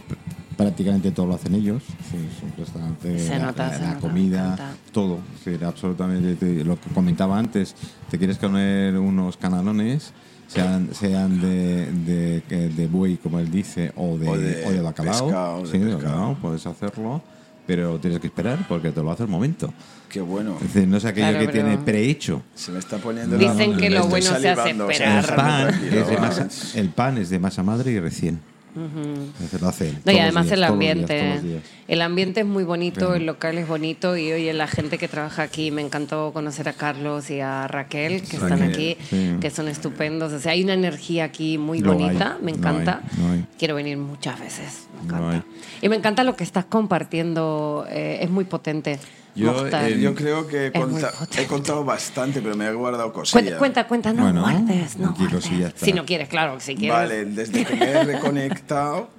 prácticamente 0.63 1.11
todo 1.11 1.25
lo 1.27 1.35
hacen 1.35 1.55
ellos. 1.55 1.81
Sí, 2.11 2.17
es 2.17 2.43
un 2.43 2.53
restaurante 2.57 3.17
Se 3.17 3.39
la- 3.39 3.45
nota, 3.45 3.67
la, 3.67 3.73
se 3.73 3.79
la 3.81 3.87
nota, 3.87 3.95
me 3.95 4.01
comida, 4.01 4.73
todo. 4.91 5.19
Sí, 5.43 5.51
absolutamente. 5.65 6.35
te- 6.35 6.65
lo 6.65 6.79
que 6.79 6.89
comentaba 6.89 7.39
antes, 7.39 7.75
te 8.11 8.17
quieres 8.17 8.37
comer 8.37 8.97
unos 8.97 9.37
canalones. 9.37 10.13
Sean, 10.47 10.89
sean 10.93 11.39
de, 11.39 12.41
de, 12.75 12.87
buey, 12.87 13.17
como 13.17 13.39
él 13.39 13.49
dice, 13.51 13.91
o 13.95 14.17
de, 14.17 14.27
O 14.27 14.35
de 14.37 14.65
o 14.65 14.71
de 14.71 14.81
bacalao. 14.81 15.25
pescado, 15.27 15.65
sí, 15.67 15.77
pescado. 15.77 16.37
puedes 16.41 16.65
hacerlo, 16.65 17.21
pero 17.67 17.99
tienes 17.99 18.19
que 18.19 18.27
esperar 18.27 18.65
porque 18.67 18.91
te 18.91 19.01
lo 19.03 19.11
hace 19.11 19.23
el 19.23 19.29
momento. 19.29 19.71
qué 20.09 20.21
bueno. 20.21 20.57
No 20.87 20.97
es 20.97 21.05
aquello 21.05 21.29
Claro, 21.29 21.45
que 21.45 21.51
tiene 21.53 21.77
prehecho. 21.77 22.41
Se 22.55 22.71
me 22.71 22.79
está 22.79 22.97
poniendo 22.97 23.37
Dicen 23.37 23.71
la- 23.73 23.77
que 23.77 23.89
lo 23.91 24.07
bueno 24.07 24.25
se 24.39 24.49
hace 24.49 24.71
esperar. 24.71 25.19
El 25.19 25.25
Claro. 25.25 25.35
pan, 25.35 25.67
tranquilo, 25.67 26.01
es 26.01 26.07
de 26.09 26.15
va. 26.15 26.21
masa, 26.21 26.47
el 26.79 26.89
pan 26.89 27.17
es 27.19 27.29
de 27.29 27.39
masa 27.39 27.61
madre 27.63 27.91
y 27.91 27.99
recién. 27.99 28.39
Lo 28.75 29.71
No, 30.05 30.11
y 30.11 30.19
además 30.19 30.45
días, 30.45 30.53
el 30.53 30.59
días, 30.59 30.71
ambiente. 30.71 31.41
días. 31.41 31.63
El 31.87 32.01
ambiente 32.01 32.41
es 32.41 32.45
muy 32.45 32.63
bonito, 32.63 33.15
el 33.15 33.25
local 33.25 33.57
es 33.57 33.67
bonito 33.67 34.15
y 34.15 34.31
oye, 34.31 34.53
la 34.53 34.67
gente 34.67 34.97
que 34.97 35.07
trabaja 35.07 35.43
aquí, 35.43 35.71
me 35.71 35.81
encantó 35.81 36.31
conocer 36.33 36.69
a 36.69 36.73
Carlos 36.73 37.29
y 37.31 37.39
a 37.39 37.67
Raquel 37.67 38.21
que 38.21 38.37
están 38.37 38.61
aquí, 38.61 38.95
sí. 39.09 39.35
que 39.41 39.49
son 39.49 39.67
estupendos. 39.67 40.31
O 40.33 40.39
sea, 40.39 40.51
hay 40.51 40.63
una 40.63 40.73
energía 40.73 41.23
aquí 41.23 41.57
muy 41.57 41.79
Lo 41.79 41.93
bonita, 41.93 42.35
hay, 42.37 42.43
me 42.45 42.51
encanta. 42.51 43.01
hay, 43.11 43.23
lo 43.23 43.31
hay. 43.31 43.45
Quiero 43.57 43.75
venir 43.75 43.97
muchas 43.97 44.39
veces, 44.39 44.87
me 44.99 45.05
encanta. 45.05 45.45
Y 45.81 45.89
me 45.89 45.95
encanta 45.95 46.23
lo 46.23 46.35
que 46.35 46.43
estás 46.43 46.65
compartiendo, 46.65 47.85
eh, 47.89 48.19
es 48.21 48.29
muy 48.29 48.45
potente. 48.45 48.99
Yo, 49.39 49.67
eh, 49.67 49.99
Yo 49.99 50.13
creo 50.15 50.47
que 50.47 50.67
he, 50.67 50.71
conta- 50.71 51.13
he 51.37 51.45
contado 51.45 51.83
bastante, 51.83 52.41
pero 52.41 52.55
me 52.55 52.67
he 52.67 52.73
guardado 52.73 53.13
Cuenta, 53.13 53.31
cosillas. 53.31 53.57
cuenta, 53.57 53.87
cuenta, 53.87 54.13
no 54.13 54.23
Bueno, 54.23 54.41
guardes, 54.41 54.97
no 54.97 55.13
¿qué 55.13 55.23
guardes. 55.23 55.43
cosilla 55.43 55.67
está? 55.69 55.85
Si 55.85 55.93
no 55.93 56.05
quieres, 56.05 56.27
claro, 56.29 56.59
si 56.59 56.75
quieres. 56.75 56.97
Vale, 56.97 57.25
desde 57.25 57.65
que 57.65 57.75
me 57.75 57.85
he 57.89 58.03
reconectado. 58.15 59.09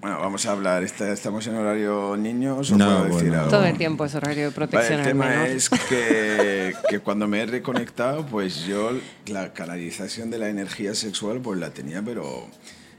Bueno, 0.00 0.18
vamos 0.18 0.44
a 0.46 0.50
hablar. 0.52 0.82
¿Está- 0.82 1.12
¿Estamos 1.12 1.46
en 1.46 1.54
horario 1.54 2.16
niños 2.16 2.70
o 2.72 2.76
No, 2.76 2.84
puedo 2.86 3.04
decir 3.04 3.28
bueno. 3.28 3.38
algo? 3.38 3.50
Todo 3.50 3.64
el 3.66 3.76
tiempo 3.78 4.04
es 4.04 4.14
horario 4.16 4.50
de 4.50 4.50
Vale, 4.50 4.54
protección. 4.54 4.94
el 4.94 5.00
al 5.00 5.06
tema 5.06 5.26
menor. 5.28 5.46
es 5.48 5.68
que, 5.70 6.74
que 6.88 6.98
cuando 7.00 7.28
me 7.28 7.40
he 7.42 7.46
reconectado, 7.46 8.26
pues 8.26 8.64
yo 8.64 8.90
la 9.26 9.52
canalización 9.52 10.30
de 10.30 10.38
la 10.38 10.48
energía 10.48 10.94
sexual 10.96 11.40
pues 11.40 11.60
la 11.60 11.70
tenía, 11.70 12.02
pero 12.02 12.48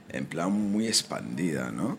en 0.08 0.24
plan 0.26 0.50
muy 0.52 0.86
expandida, 0.86 1.70
¿no? 1.70 1.98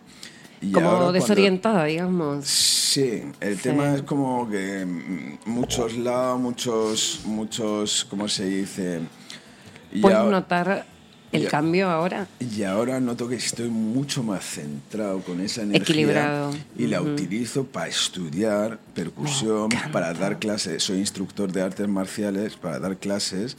Y 0.66 0.74
ahora 0.74 0.86
Como 0.86 0.90
cuando- 0.98 1.12
desorientada, 1.14 1.86
digamos. 1.86 2.46
Sí, 2.46 3.24
el 3.40 3.56
Sí. 3.58 3.64
tema 3.64 3.94
es 3.96 4.02
como 4.02 4.50
que 4.50 4.86
mm, 4.86 5.50
muchos 5.50 5.96
lados, 5.98 6.40
muchos, 6.40 7.22
muchos, 7.26 8.06
¿cómo 8.10 8.28
se 8.28 8.46
dice? 8.46 9.02
Y 9.92 10.02
¿Puedes 10.02 10.18
ahora- 10.18 10.32
notar 10.32 10.86
el 11.32 11.48
cambio 11.50 11.90
ahora? 11.90 12.28
y 12.40 12.64
ahora 12.64 13.00
noto 13.02 13.28
que 13.28 13.36
estoy 13.36 13.70
mucho 13.70 14.24
más 14.24 14.44
centrado 14.46 15.20
con 15.22 15.42
esa 15.42 15.62
energía. 15.64 15.82
Equilibrado. 15.84 16.52
Y 16.78 16.88
la 16.88 17.02
utilizo 17.02 17.66
para 17.66 17.88
estudiar 17.90 18.80
percusión, 18.94 19.70
para 19.92 20.14
dar 20.14 20.40
clases. 20.40 20.82
Soy 20.84 20.98
instructor 21.00 21.52
de 21.52 21.62
artes 21.62 21.88
marciales, 21.88 22.56
para 22.56 22.80
dar 22.80 22.96
clases. 22.98 23.58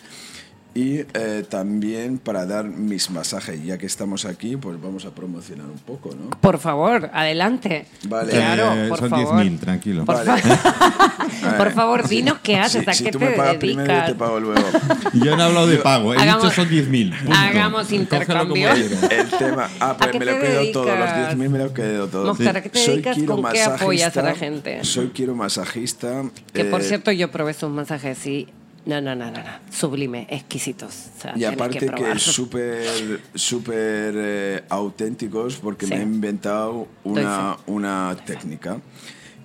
Y 0.76 1.06
eh, 1.14 1.42
también 1.48 2.18
para 2.18 2.44
dar 2.44 2.66
mis 2.66 3.08
masajes. 3.10 3.64
Ya 3.64 3.78
que 3.78 3.86
estamos 3.86 4.26
aquí, 4.26 4.58
pues 4.58 4.78
vamos 4.78 5.06
a 5.06 5.10
promocionar 5.10 5.64
un 5.66 5.78
poco, 5.78 6.10
¿no? 6.14 6.28
Por 6.38 6.58
favor, 6.58 7.08
adelante. 7.14 7.86
Vale. 8.06 8.30
Claro, 8.32 8.74
Eh, 8.74 8.88
por 8.90 8.98
son 8.98 9.08
favor. 9.08 9.36
10.000, 9.42 9.58
tranquilo. 9.58 10.04
Por, 10.04 10.16
Vale. 10.26 10.42
fa- 10.42 11.56
por 11.56 11.72
favor, 11.72 12.06
dinos 12.06 12.38
qué 12.42 12.56
haces, 12.58 12.84
Si, 12.84 12.90
a 12.90 12.92
si 12.92 13.04
qué 13.04 13.10
tú 13.12 13.18
te 13.18 13.24
me 13.24 13.30
pagas 13.32 13.58
dedicas. 13.58 13.84
primero, 13.84 14.00
yo 14.00 14.12
te 14.12 14.18
pago 14.18 14.38
luego. 14.40 14.68
Yo 15.14 15.34
no 15.34 15.42
he 15.42 15.46
hablado 15.46 15.66
de 15.66 15.78
pago, 15.78 16.12
he 16.12 16.18
Hagamos- 16.18 16.42
dicho 16.42 16.54
son 16.54 16.68
10.000. 16.68 17.18
punto. 17.20 17.34
hagamos 17.34 17.92
intercambio. 17.92 18.68
El 18.70 19.30
tema. 19.38 19.70
Ah, 19.80 19.96
pues 19.98 20.18
me 20.18 20.24
lo 20.26 20.38
quedo 20.38 20.72
todo. 20.72 20.84
Los 20.94 21.10
dedicas? 21.14 21.36
10.000 21.36 21.48
me 21.48 21.58
lo 21.58 21.72
quedo 21.72 22.08
todo. 22.08 22.26
Mokhtar, 22.26 22.56
¿a 22.58 22.62
qué 22.62 22.68
te 22.68 22.78
Soy 22.84 22.94
dedicas? 22.96 23.16
¿Con 23.26 23.42
qué 23.50 23.62
apoyas 23.62 24.14
a 24.16 24.22
la 24.22 24.34
gente? 24.34 24.84
Soy 24.84 25.08
quiromasajista. 25.08 26.24
Que 26.52 26.64
por 26.66 26.82
eh, 26.82 26.84
cierto, 26.84 27.10
yo 27.12 27.30
probé 27.30 27.54
sus 27.54 27.70
masajes 27.70 28.26
y. 28.26 28.46
No, 28.86 29.00
no, 29.00 29.14
no, 29.16 29.26
no, 29.30 29.38
no. 29.38 29.44
Sublime, 29.70 30.26
exquisitos. 30.30 31.08
O 31.18 31.20
sea, 31.20 31.32
Y 31.36 31.44
aparte 31.44 31.78
que, 31.80 31.86
que, 31.90 32.18
súper 32.18 33.20
súper 33.34 34.14
eh, 34.16 34.64
auténticos 34.68 35.56
porque 35.56 35.86
Sí. 35.86 35.94
me 35.94 36.00
he 36.00 36.02
inventado 36.02 36.86
una, 37.04 37.56
una 37.66 38.16
técnica 38.24 38.78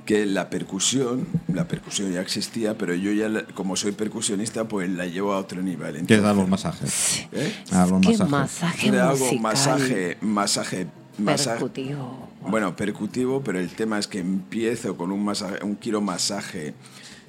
que 0.06 0.26
la 0.26 0.50
percusión, 0.50 1.28
la 1.54 1.68
percusión 1.68 2.12
ya 2.12 2.22
existía, 2.22 2.78
pero 2.78 2.94
yo 2.96 3.12
ya 3.14 3.30
la- 3.30 3.44
como 3.46 3.76
soy 3.76 3.92
percusionista 3.94 4.68
pues 4.68 4.90
la 4.90 5.06
llevo 5.08 5.34
a 5.34 5.38
otro 5.40 5.62
nivel. 5.62 5.96
Entonces, 5.96 6.22
dar 6.24 6.36
los 6.36 6.48
masajes. 6.48 7.26
¿eh? 7.32 7.52
A 7.72 7.86
los 7.88 8.02
¿Qué 8.02 8.10
masajes. 8.18 8.30
masaje 8.30 8.92
Le 8.92 9.00
hago 9.00 9.12
musical 9.18 9.40
masaje, 9.42 10.18
masaje, 10.22 10.88
masaje, 11.18 11.60
percutivo? 11.60 12.30
bueno, 12.48 12.76
percutivo, 12.76 13.42
pero 13.44 13.60
el 13.60 13.70
tema 13.70 13.98
es 14.00 14.08
que 14.08 14.20
empiezo 14.20 14.96
con 14.98 15.12
un 15.12 15.24
masaje, 15.24 15.64
un 15.64 15.76
quiromasaje 15.76 16.74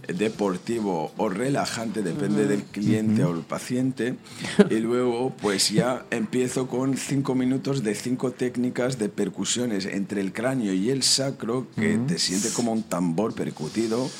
deportivo 0.08 1.12
o 1.16 1.28
relajante, 1.28 2.02
depende 2.02 2.46
del 2.46 2.64
cliente 2.64 3.24
o 3.24 3.34
el 3.34 3.42
paciente, 3.42 4.16
y 4.70 4.76
luego 4.76 5.34
pues 5.40 5.70
ya 5.70 6.04
empiezo 6.10 6.66
con 6.66 6.96
cinco 6.96 7.34
minutos 7.34 7.82
de 7.82 7.94
cinco 7.94 8.32
técnicas 8.32 8.98
de 8.98 9.08
percusiones 9.08 9.86
entre 9.86 10.20
el 10.20 10.32
cráneo 10.32 10.72
y 10.72 10.90
el 10.90 11.02
sacro 11.02 11.66
que 11.76 11.98
te 11.98 12.18
siente 12.18 12.50
como 12.50 12.72
un 12.72 12.82
tambor 12.82 13.34
percutido 13.34 14.10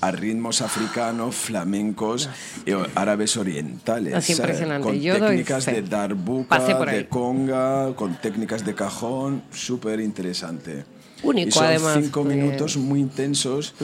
a 0.00 0.10
ritmos 0.12 0.62
africanos, 0.62 1.34
flamencos 1.34 2.28
y 2.64 2.70
árabes 2.94 3.36
orientales. 3.36 4.14
Es 4.14 4.24
¿sabes? 4.24 4.38
impresionante. 4.38 4.86
Con 4.86 5.00
Yo 5.00 5.18
doy 5.18 5.28
técnicas 5.30 5.64
fe. 5.64 5.72
de 5.72 5.82
darbuka, 5.82 6.84
de 6.86 7.08
conga, 7.08 7.94
con 7.96 8.14
técnicas 8.20 8.64
de 8.64 8.74
cajón, 8.74 9.42
súper 9.52 10.00
interesante. 10.00 10.84
Único, 11.22 11.48
y 11.48 11.52
son 11.52 11.64
además, 11.64 11.98
cinco 12.02 12.22
porque- 12.22 12.36
minutos 12.36 12.76
muy 12.76 13.00
intensos. 13.00 13.74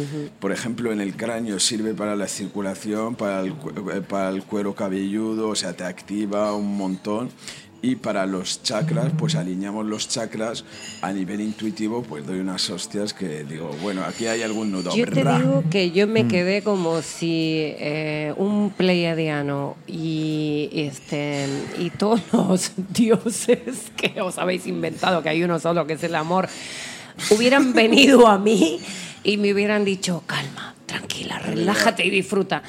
Por 0.40 0.52
ejemplo, 0.52 0.92
en 0.92 1.00
el 1.00 1.16
cráneo 1.16 1.58
sirve 1.60 1.94
para 1.94 2.14
la 2.16 2.28
circulación, 2.28 3.14
para 3.16 3.40
el, 3.40 3.48
eh, 3.48 4.00
para 4.08 4.28
el 4.30 4.42
cuero 4.44 4.74
cabelludo, 4.74 5.48
o 5.48 5.54
sea, 5.54 5.72
te 5.74 5.84
activa 5.84 6.54
un 6.54 6.76
montón. 6.76 7.30
Y 7.82 7.96
para 7.96 8.24
los 8.24 8.62
chakras, 8.62 9.12
pues 9.18 9.34
alineamos 9.34 9.84
los 9.84 10.08
chakras 10.08 10.64
a 11.02 11.12
nivel 11.12 11.42
intuitivo, 11.42 12.02
pues 12.02 12.26
doy 12.26 12.38
unas 12.40 12.70
hostias 12.70 13.12
que 13.12 13.44
digo, 13.44 13.76
bueno, 13.82 14.04
aquí 14.04 14.26
hay 14.26 14.40
algún 14.40 14.72
nudo. 14.72 14.96
Yo 14.96 15.04
te 15.04 15.22
Ra. 15.22 15.38
digo 15.38 15.62
que 15.70 15.90
yo 15.90 16.06
me 16.06 16.26
quedé 16.26 16.62
como 16.62 17.02
si 17.02 17.58
eh, 17.78 18.32
un 18.38 18.70
pleiadiano 18.70 19.76
y 19.86 20.70
este 20.72 21.46
y 21.78 21.90
todos 21.90 22.22
los 22.32 22.72
dioses 22.94 23.58
que 23.96 24.18
os 24.22 24.38
habéis 24.38 24.66
inventado, 24.66 25.22
que 25.22 25.28
hay 25.28 25.42
uno 25.44 25.58
solo 25.60 25.86
que 25.86 25.92
es 25.92 26.02
el 26.04 26.14
amor, 26.14 26.48
hubieran 27.31 27.72
venido 27.72 28.27
a 28.27 28.38
mí 28.38 28.81
y 29.22 29.37
me 29.37 29.53
hubieran 29.53 29.85
dicho, 29.85 30.22
calma, 30.27 30.74
tranquila, 30.87 31.38
relájate 31.38 32.05
y 32.05 32.11
disfruta. 32.11 32.62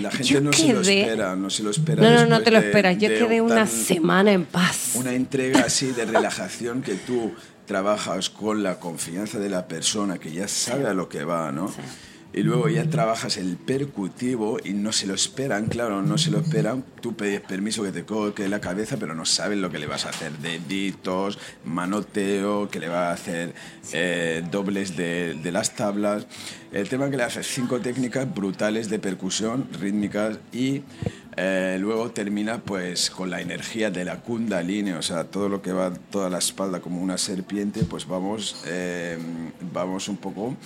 La 0.00 0.10
gente 0.10 0.40
no 0.40 0.52
se 0.52 0.72
lo 0.72 0.80
espera, 0.80 1.36
no 1.36 1.50
se 1.50 1.62
lo 1.62 1.70
espera. 1.70 2.02
No, 2.02 2.10
no, 2.10 2.26
no 2.26 2.42
te 2.42 2.50
lo 2.50 2.58
esperas. 2.58 2.98
Yo 2.98 3.08
quedé 3.08 3.40
una 3.40 3.66
semana 3.66 4.32
en 4.32 4.44
paz. 4.44 4.92
Una 4.94 5.12
entrega 5.12 5.60
así 5.60 5.86
de 5.92 6.04
relajación 6.04 6.82
que 6.82 6.94
tú 6.94 7.34
trabajas 7.66 8.30
con 8.30 8.62
la 8.62 8.80
confianza 8.80 9.38
de 9.38 9.50
la 9.50 9.68
persona 9.68 10.18
que 10.18 10.32
ya 10.32 10.48
sabe 10.48 10.86
a 10.86 10.94
lo 10.94 11.08
que 11.08 11.24
va, 11.24 11.52
¿no? 11.52 11.72
Y 12.32 12.42
luego 12.42 12.68
ya 12.68 12.88
trabajas 12.88 13.36
el 13.38 13.56
percutivo 13.56 14.58
y 14.62 14.72
no 14.74 14.92
se 14.92 15.06
lo 15.06 15.14
esperan, 15.14 15.66
claro, 15.66 16.02
no 16.02 16.18
se 16.18 16.30
lo 16.30 16.38
esperan. 16.38 16.84
Tú 17.00 17.16
pides 17.16 17.40
permiso 17.40 17.82
que 17.82 17.92
te 17.92 18.04
coque 18.04 18.48
la 18.48 18.60
cabeza, 18.60 18.96
pero 18.98 19.14
no 19.14 19.24
saben 19.24 19.62
lo 19.62 19.70
que 19.70 19.78
le 19.78 19.86
vas 19.86 20.04
a 20.04 20.10
hacer. 20.10 20.32
Deditos, 20.38 21.38
manoteo, 21.64 22.68
que 22.68 22.80
le 22.80 22.88
va 22.88 23.08
a 23.08 23.12
hacer 23.12 23.54
eh, 23.92 24.44
dobles 24.50 24.96
de, 24.96 25.34
de, 25.42 25.52
las 25.52 25.74
tablas. 25.74 26.26
El 26.70 26.88
tema 26.88 27.10
que 27.10 27.16
le 27.16 27.22
haces 27.22 27.46
cinco 27.46 27.80
técnicas 27.80 28.32
brutales 28.32 28.90
de 28.90 28.98
percusión, 28.98 29.66
rítmicas 29.80 30.38
y 30.52 30.82
eh, 31.40 31.78
luego 31.80 32.10
termina 32.10 32.58
pues 32.58 33.10
con 33.10 33.30
la 33.30 33.40
energía 33.40 33.92
de 33.92 34.04
la 34.04 34.20
kundalini, 34.20 34.90
o 34.90 35.02
sea, 35.02 35.22
todo 35.22 35.48
lo 35.48 35.62
que 35.62 35.72
va 35.72 35.92
toda 35.92 36.28
la 36.28 36.38
espalda 36.38 36.80
como 36.80 37.00
una 37.00 37.16
serpiente, 37.16 37.84
pues 37.84 38.08
vamos, 38.08 38.64
eh, 38.66 39.16
vamos 39.72 40.08
un 40.08 40.16
poco 40.16 40.56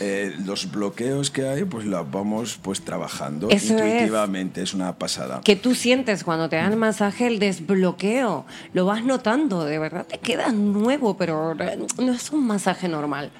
eh, 0.00 0.34
los 0.44 0.70
bloqueos 0.70 1.30
que 1.30 1.48
hay, 1.48 1.64
pues 1.64 1.86
los 1.86 2.10
vamos 2.10 2.58
pues 2.62 2.82
trabajando 2.82 3.48
intuitivamente, 3.50 4.62
es. 4.62 4.74
una 4.74 4.98
pasada. 4.98 5.40
Que 5.44 5.56
tú 5.56 5.74
sientes 5.74 6.24
cuando 6.24 6.48
te 6.48 6.56
dan 6.56 6.78
masaje 6.78 7.26
el 7.26 7.38
desbloqueo, 7.38 8.46
lo 8.72 8.86
vas 8.86 9.04
notando, 9.04 9.64
de 9.64 9.78
verdad 9.78 10.06
te 10.06 10.18
quedas 10.18 10.54
nuevo, 10.54 11.16
pero 11.16 11.54
no 11.54 12.12
es 12.12 12.30
un 12.30 12.46
masaje 12.46 12.88
normal. 12.88 13.30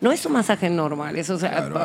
No 0.00 0.12
es 0.12 0.24
un 0.24 0.32
masaje 0.32 0.70
normal, 0.70 1.16
eso, 1.16 1.38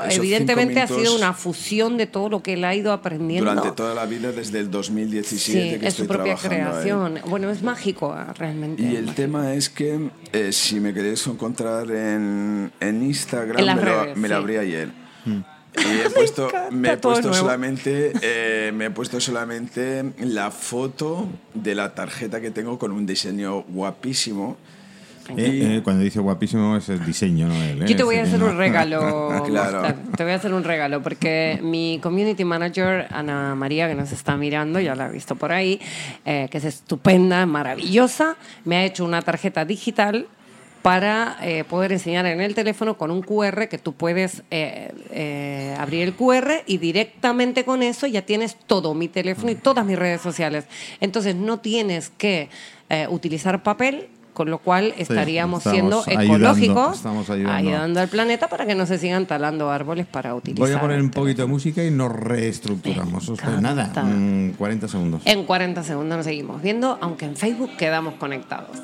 evidentemente 0.09 0.79
ha 0.79 0.87
sido 0.87 1.15
una 1.15 1.33
fusión 1.33 1.97
de 1.97 2.07
todo 2.07 2.29
lo 2.29 2.41
que 2.41 2.53
él 2.53 2.63
ha 2.63 2.73
ido 2.73 2.93
aprendiendo. 2.93 3.49
Durante 3.49 3.71
toda 3.73 3.93
la 3.93 4.05
vida, 4.05 4.31
desde 4.31 4.59
el 4.59 4.71
2017 4.71 5.73
sí, 5.73 5.79
que 5.79 5.87
es 5.87 5.93
su 5.93 6.07
propia 6.07 6.35
creación. 6.35 7.19
Bueno, 7.27 7.49
es 7.49 7.61
mágico 7.61 8.13
ah, 8.13 8.33
realmente. 8.37 8.81
Y 8.83 8.95
el 8.95 9.13
tema 9.13 9.53
es 9.53 9.69
que 9.69 10.09
eh, 10.31 10.53
si 10.53 10.79
me 10.79 10.93
queréis 10.93 11.27
encontrar 11.27 11.91
en, 11.91 12.71
en 12.79 13.03
Instagram, 13.03 14.15
me, 14.15 14.29
lo, 14.29 14.35
abrí 14.35 14.57
ayer. 14.57 14.91
Hmm. 15.25 15.41
Y 15.77 15.99
he 15.99 16.09
puesto, 16.15 16.47
me, 16.71 16.93
he 16.93 16.97
puesto 16.97 17.33
solamente, 17.33 18.13
eh, 18.21 18.71
me 18.73 18.85
he 18.85 18.91
puesto 18.91 19.19
solamente 19.19 20.13
la 20.19 20.51
foto 20.51 21.27
de 21.53 21.75
la 21.75 21.93
tarjeta 21.93 22.39
que 22.39 22.51
tengo 22.51 22.79
con 22.79 22.93
un 22.93 23.05
diseño 23.05 23.63
guapísimo 23.63 24.55
eh, 25.29 25.77
eh, 25.77 25.81
cuando 25.83 26.03
dice 26.03 26.19
guapísimo 26.19 26.77
es 26.77 26.89
el 26.89 27.03
diseño, 27.05 27.47
no 27.47 27.55
él. 27.55 27.85
Yo 27.85 27.95
te 27.95 28.03
voy 28.03 28.17
a 28.17 28.23
hacer 28.23 28.43
un 28.43 28.57
regalo. 28.57 29.43
Te 30.15 30.23
voy 30.23 30.31
a 30.31 30.35
hacer 30.35 30.53
un 30.53 30.63
regalo 30.63 31.01
porque 31.01 31.59
mi 31.61 31.99
community 32.01 32.45
manager, 32.45 33.07
Ana 33.11 33.55
María, 33.55 33.87
que 33.87 33.95
nos 33.95 34.11
está 34.11 34.37
mirando, 34.37 34.79
ya 34.79 34.95
la 34.95 35.07
he 35.07 35.11
visto 35.11 35.35
por 35.35 35.51
ahí, 35.51 35.79
eh, 36.25 36.47
que 36.51 36.57
es 36.57 36.65
estupenda, 36.65 37.45
maravillosa, 37.45 38.37
me 38.63 38.77
ha 38.77 38.85
hecho 38.85 39.03
una 39.03 39.21
tarjeta 39.21 39.65
digital 39.65 40.27
para 40.81 41.37
poder 41.67 41.93
enseñar 41.93 42.27
en 42.27 42.41
el 42.41 42.53
teléfono 42.53 42.95
con 42.95 43.09
un 43.09 43.23
QR 43.23 43.67
que 43.67 43.79
tú 43.79 43.93
puedes 43.93 44.43
abrir 45.79 46.03
el 46.03 46.13
QR 46.13 46.61
y 46.67 46.77
directamente 46.77 47.65
con 47.65 47.81
eso 47.81 48.05
ya 48.05 48.21
tienes 48.21 48.55
todo 48.55 48.93
mi 48.93 49.07
teléfono 49.07 49.49
y 49.49 49.55
todas 49.55 49.83
mis 49.83 49.97
redes 49.97 50.21
sociales. 50.21 50.65
Entonces 51.01 51.35
no 51.35 51.59
tienes 51.59 52.11
que 52.11 52.49
utilizar 53.09 53.63
papel, 53.63 54.09
con 54.35 54.51
lo 54.51 54.59
cual 54.59 54.93
estaríamos 54.97 55.63
siendo 55.63 56.03
ecológicos, 56.05 57.03
ayudando, 57.05 58.01
al 58.01 58.09
planeta 58.09 58.47
para 58.49 58.67
que 58.67 58.75
no 58.75 58.85
se 58.85 58.99
sigan 58.99 59.25
talando 59.25 59.71
árboles 59.71 60.05
para 60.05 60.35
utilizar. 60.35 60.67
Voy 60.67 60.75
a 60.75 60.79
poner 60.79 61.01
un 61.01 61.09
poquito 61.09 61.41
de 61.41 61.47
música 61.47 61.83
y 61.83 61.89
nos 61.89 62.11
reestructuramos. 62.11 63.31
Nada, 63.61 63.91
40 64.57 64.85
mm, 64.85 64.89
segundos. 64.89 65.21
En 65.25 65.45
40 65.45 65.83
segundos 65.83 66.17
nos 66.17 66.25
seguimos 66.25 66.61
viendo, 66.61 66.99
aunque 67.01 67.25
en 67.25 67.35
Facebook 67.35 67.71
quedamos 67.77 68.15
conectados. 68.15 68.77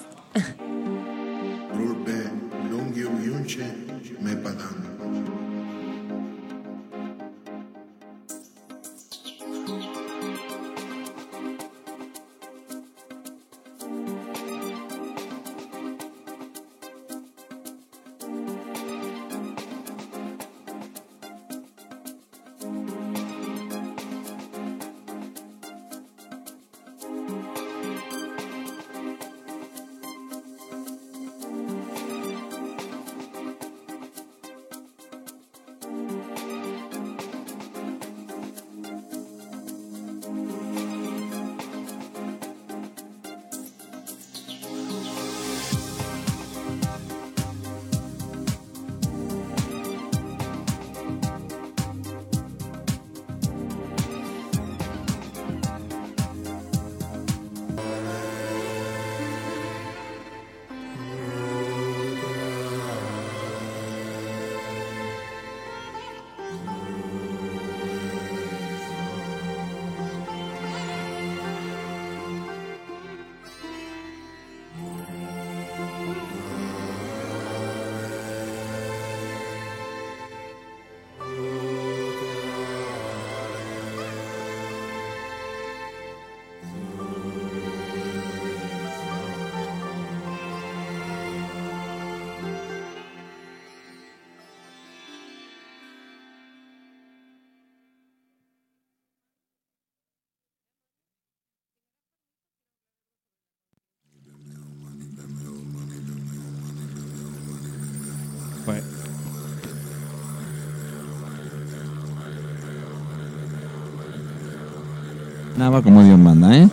Nada 115.62 115.84
como 115.84 116.04
Dios 116.04 116.18
manda, 116.18 116.58
¿eh? 116.58 116.68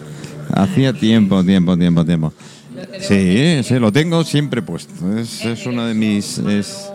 Hacía 0.55 0.95
tiempo, 0.95 1.45
tiempo, 1.45 1.77
tiempo, 1.77 2.07
tiempo. 2.07 2.33
Sí, 3.01 3.61
sí, 3.63 3.79
lo 3.79 3.93
tengo 3.93 4.25
siempre 4.25 4.63
puesto. 4.63 5.15
Es, 5.15 5.45
es 5.45 5.67
uno 5.67 5.85
de 5.85 5.93
mis... 5.93 6.39
Es... 6.39 6.91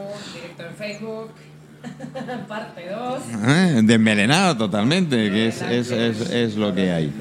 Parte 2.47 2.89
2. 2.89 3.21
¿Eh? 3.47 3.81
De 3.83 3.93
envenenado 3.93 4.57
totalmente, 4.57 5.15
que 5.29 5.49
es, 5.49 5.61
es, 5.61 5.91
es, 5.91 6.31
es, 6.31 6.55
lo 6.55 6.73
que 6.73 6.89
hay. 6.89 7.13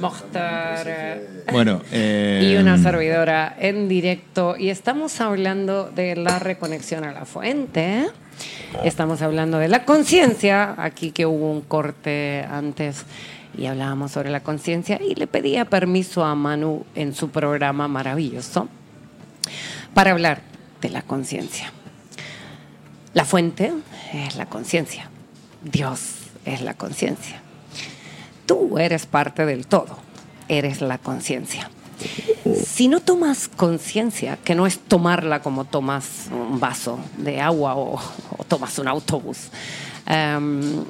Mokhtar. 0.00 1.20
Bueno, 1.52 1.82
eh, 1.92 2.50
y 2.50 2.56
una 2.56 2.78
servidora 2.78 3.54
en 3.60 3.88
directo. 3.90 4.56
Y 4.58 4.70
estamos 4.70 5.20
hablando 5.20 5.90
de 5.94 6.16
la 6.16 6.38
reconexión 6.38 7.04
a 7.04 7.12
la 7.12 7.26
fuente. 7.26 8.06
Estamos 8.84 9.20
hablando 9.20 9.58
de 9.58 9.68
la 9.68 9.84
conciencia. 9.84 10.76
Aquí 10.78 11.10
que 11.10 11.26
hubo 11.26 11.52
un 11.52 11.60
corte 11.60 12.42
antes 12.50 13.04
y 13.56 13.66
hablábamos 13.66 14.12
sobre 14.12 14.30
la 14.30 14.42
conciencia 14.42 15.00
y 15.00 15.14
le 15.14 15.26
pedía 15.26 15.64
permiso 15.64 16.24
a 16.24 16.34
Manu 16.34 16.84
en 16.94 17.14
su 17.14 17.30
programa 17.30 17.88
maravilloso 17.88 18.68
para 19.92 20.12
hablar 20.12 20.42
de 20.80 20.90
la 20.90 21.02
conciencia. 21.02 21.72
La 23.12 23.24
fuente 23.24 23.72
es 24.12 24.36
la 24.36 24.46
conciencia, 24.46 25.08
Dios 25.62 26.16
es 26.44 26.62
la 26.62 26.74
conciencia. 26.74 27.40
Tú 28.46 28.78
eres 28.78 29.06
parte 29.06 29.46
del 29.46 29.66
todo, 29.66 29.98
eres 30.48 30.80
la 30.80 30.98
conciencia. 30.98 31.70
Si 32.66 32.88
no 32.88 33.00
tomas 33.00 33.48
conciencia, 33.48 34.36
que 34.36 34.54
no 34.54 34.66
es 34.66 34.78
tomarla 34.78 35.40
como 35.40 35.64
tomas 35.64 36.28
un 36.30 36.60
vaso 36.60 36.98
de 37.16 37.40
agua 37.40 37.76
o, 37.76 38.00
tomas 38.48 38.78
un 38.78 38.88
autobús, 38.88 39.48
em, 40.06 40.84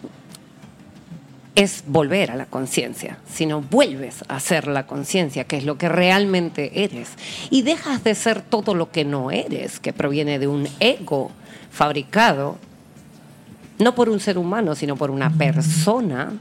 es 1.55 1.85
volver 1.87 2.31
a 2.31 2.37
la 2.37 2.47
conciencia, 2.47 3.19
sino 3.33 3.61
vuelves 3.61 4.25
a 4.29 4.41
ser 4.41 4.67
la 4.67 4.87
conciencia, 4.87 5.45
que 5.45 5.57
es 5.57 5.65
lo 5.65 5.79
que 5.79 5.89
realmente 5.89 6.85
eres. 6.85 7.11
Y 7.51 7.63
dejas 7.63 8.03
de 8.03 8.15
ser 8.15 8.43
todo 8.43 8.75
lo 8.75 8.91
que 8.91 9.05
no 9.05 9.31
eres, 9.31 9.79
que 9.79 9.93
proviene 9.93 10.39
de 10.39 10.49
un 10.49 10.69
ego 10.81 11.31
fabricado, 11.71 12.59
no 13.79 13.95
por 13.95 14.09
un 14.09 14.21
ser 14.21 14.39
humano, 14.39 14.75
sino 14.75 14.97
por 14.97 15.11
una 15.11 15.31
persona, 15.31 16.33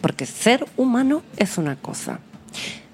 porque 0.00 0.26
ser 0.26 0.64
humano 0.76 1.22
es 1.36 1.58
una 1.58 1.76
cosa, 1.76 2.18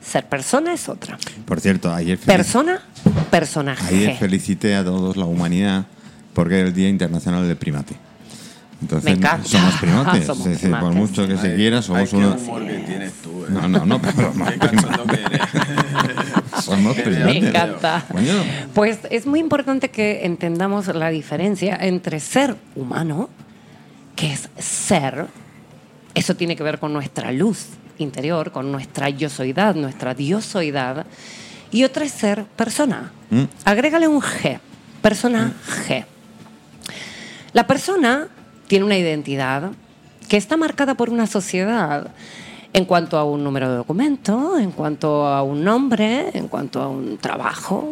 ser 0.03 0.27
persona 0.27 0.75
es 0.75 0.89
otra. 0.89 1.19
Por 1.47 1.61
cierto, 1.61 1.93
ayer... 1.93 2.19
Persona, 2.19 2.83
personaje. 3.31 3.95
Ayer 3.95 4.17
felicité 4.17 4.75
a 4.75 4.85
todos 4.85 5.17
la 5.17 5.25
humanidad 5.25 5.87
porque 6.35 6.61
es 6.61 6.67
el 6.67 6.75
Día 6.75 6.89
Internacional 6.89 7.47
del 7.47 7.57
Primate. 7.57 7.95
Entonces, 8.85 9.05
Me 9.05 9.17
encanta. 9.17 9.45
somos 9.49 9.75
primates. 9.81 10.27
Somos 10.27 10.47
es 10.47 10.53
decir, 10.61 10.71
por 10.79 10.93
mucho 10.93 11.27
que 11.27 11.39
se 11.39 11.49
Ay, 11.49 11.57
quiera, 11.57 11.77
ay, 11.79 11.83
somos 11.83 12.11
qué 12.11 12.17
uno. 12.17 12.35
humor 12.35 12.67
que 12.67 12.79
tienes 12.81 13.13
tú, 13.15 13.45
¿eh? 13.45 13.47
No, 13.49 13.67
no, 13.69 13.87
no, 13.87 14.03
pero 14.03 14.35
no, 14.35 14.45
Qué 14.45 14.59
que 14.59 15.23
eres. 15.25 15.41
somos 16.65 16.95
primates. 16.97 17.25
Me 17.43 17.49
encanta. 17.49 18.05
Coño. 18.13 18.35
Pues 18.75 18.99
es 19.11 19.27
muy 19.27 19.41
importante 19.41 19.91
que 19.91 20.27
entendamos 20.27 20.87
la 20.89 21.09
diferencia 21.09 21.77
entre 21.81 22.21
ser 22.21 22.57
humano, 22.77 23.31
que 24.17 24.33
es 24.35 24.51
ser, 24.59 25.29
eso 26.15 26.37
tiene 26.37 26.55
que 26.55 26.63
ver 26.63 26.79
con 26.79 26.93
nuestra 26.93 27.33
luz 27.33 27.69
interior, 27.97 28.53
con 28.53 28.71
nuestra 28.71 29.09
yo 29.09 29.31
soidad, 29.31 29.75
nuestra 29.77 30.15
diosoidad, 30.15 31.07
y 31.73 31.85
otra 31.85 32.05
es 32.05 32.13
ser 32.13 32.45
persona. 32.45 33.13
Mm. 33.31 33.45
Agrégale 33.65 34.09
un 34.09 34.21
G, 34.21 34.59
persona 35.01 35.55
G. 35.89 36.05
La 37.55 37.67
persona 37.67 38.29
tiene 38.75 38.87
una 38.87 38.99
identidad 38.99 39.71
que 40.29 40.37
está 40.37 40.57
marcada 40.57 40.97
por 40.97 41.09
una 41.09 41.29
sociedad 41.29 42.09
en 42.73 42.87
cuanto 42.87 43.17
a 43.19 43.23
un 43.23 43.45
número 43.45 43.71
de 43.71 43.77
documento, 43.77 44.59
en 44.59 44.73
cuanto 44.73 45.29
a 45.29 45.45
un 45.45 45.63
nombre, 45.63 46.31
en 46.37 46.49
cuanto 46.49 46.83
a 46.83 46.89
un 46.89 47.19
trabajo, 47.19 47.89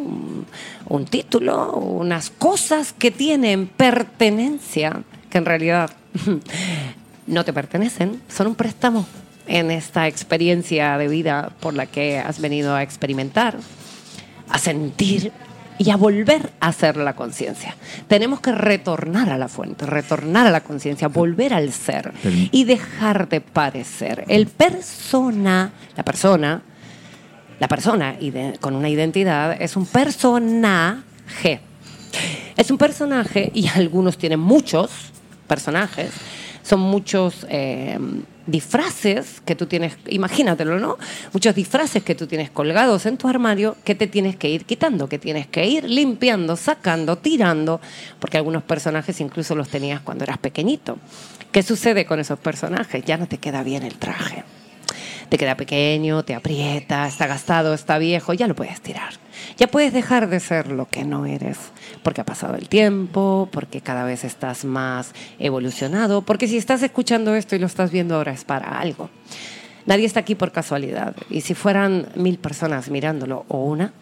un, 0.86 1.04
título, 1.04 1.70
unas 1.76 2.30
cosas 2.30 2.92
que 2.92 3.12
tienen 3.12 3.68
pertenencia, 3.68 5.04
que 5.30 5.38
en 5.38 5.44
realidad 5.44 5.88
no 7.28 7.44
te 7.44 7.52
pertenecen, 7.52 8.20
son 8.28 8.48
un 8.48 8.56
préstamo 8.56 9.06
en 9.46 9.70
esta 9.70 10.08
experiencia 10.08 10.98
de 10.98 11.06
vida 11.06 11.52
por 11.60 11.74
la 11.74 11.86
que 11.86 12.18
has 12.18 12.40
venido 12.40 12.74
a 12.74 12.82
experimentar, 12.82 13.56
a 14.48 14.58
sentir 14.58 15.30
y 15.78 15.90
a 15.90 15.96
volver 15.96 16.52
a 16.60 16.68
hacer 16.68 16.96
la 16.96 17.14
conciencia. 17.14 17.76
Tenemos 18.08 18.40
que 18.40 18.52
retornar 18.52 19.30
a 19.30 19.38
la 19.38 19.48
fuente, 19.48 19.86
retornar 19.86 20.46
a 20.46 20.50
la 20.50 20.60
conciencia, 20.62 21.08
volver 21.08 21.54
al 21.54 21.72
ser 21.72 22.12
y 22.24 22.64
dejar 22.64 23.28
de 23.28 23.40
parecer. 23.40 24.24
El 24.28 24.46
persona, 24.46 25.72
la 25.96 26.04
persona, 26.04 26.62
la 27.58 27.68
persona 27.68 28.16
con 28.60 28.74
una 28.74 28.88
identidad 28.88 29.60
es 29.60 29.76
un 29.76 29.86
personaje. 29.86 31.60
Es 32.56 32.70
un 32.70 32.78
personaje 32.78 33.50
y 33.54 33.68
algunos 33.68 34.18
tienen 34.18 34.40
muchos 34.40 34.90
personajes. 35.46 36.10
Son 36.62 36.80
muchos 36.80 37.46
eh, 37.48 37.98
disfraces 38.46 39.40
que 39.44 39.54
tú 39.54 39.66
tienes, 39.66 39.96
imagínatelo, 40.08 40.78
¿no? 40.78 40.98
Muchos 41.32 41.54
disfraces 41.54 42.02
que 42.02 42.14
tú 42.14 42.26
tienes 42.26 42.50
colgados 42.50 43.06
en 43.06 43.16
tu 43.16 43.28
armario 43.28 43.76
que 43.84 43.94
te 43.94 44.06
tienes 44.06 44.36
que 44.36 44.48
ir 44.48 44.64
quitando, 44.64 45.08
que 45.08 45.18
tienes 45.18 45.46
que 45.46 45.66
ir 45.66 45.84
limpiando, 45.84 46.56
sacando, 46.56 47.16
tirando, 47.16 47.80
porque 48.18 48.36
algunos 48.36 48.62
personajes 48.62 49.20
incluso 49.20 49.54
los 49.54 49.68
tenías 49.68 50.00
cuando 50.00 50.24
eras 50.24 50.38
pequeñito. 50.38 50.98
¿Qué 51.50 51.62
sucede 51.62 52.06
con 52.06 52.20
esos 52.20 52.38
personajes? 52.38 53.04
Ya 53.04 53.16
no 53.16 53.26
te 53.26 53.38
queda 53.38 53.62
bien 53.62 53.82
el 53.82 53.94
traje 53.94 54.44
te 55.32 55.38
queda 55.38 55.56
pequeño, 55.56 56.26
te 56.26 56.34
aprieta, 56.34 57.08
está 57.08 57.26
gastado, 57.26 57.72
está 57.72 57.96
viejo, 57.96 58.34
ya 58.34 58.46
lo 58.46 58.54
puedes 58.54 58.82
tirar. 58.82 59.14
Ya 59.56 59.66
puedes 59.66 59.94
dejar 59.94 60.28
de 60.28 60.40
ser 60.40 60.70
lo 60.70 60.90
que 60.90 61.04
no 61.04 61.24
eres, 61.24 61.56
porque 62.02 62.20
ha 62.20 62.24
pasado 62.26 62.54
el 62.56 62.68
tiempo, 62.68 63.48
porque 63.50 63.80
cada 63.80 64.04
vez 64.04 64.24
estás 64.24 64.66
más 64.66 65.14
evolucionado, 65.38 66.20
porque 66.20 66.48
si 66.48 66.58
estás 66.58 66.82
escuchando 66.82 67.34
esto 67.34 67.56
y 67.56 67.60
lo 67.60 67.64
estás 67.64 67.90
viendo 67.90 68.16
ahora 68.16 68.32
es 68.32 68.44
para 68.44 68.78
algo. 68.78 69.08
Nadie 69.86 70.04
está 70.04 70.20
aquí 70.20 70.34
por 70.34 70.52
casualidad, 70.52 71.16
y 71.30 71.40
si 71.40 71.54
fueran 71.54 72.08
mil 72.14 72.36
personas 72.36 72.90
mirándolo 72.90 73.46
o 73.48 73.64
una, 73.64 73.94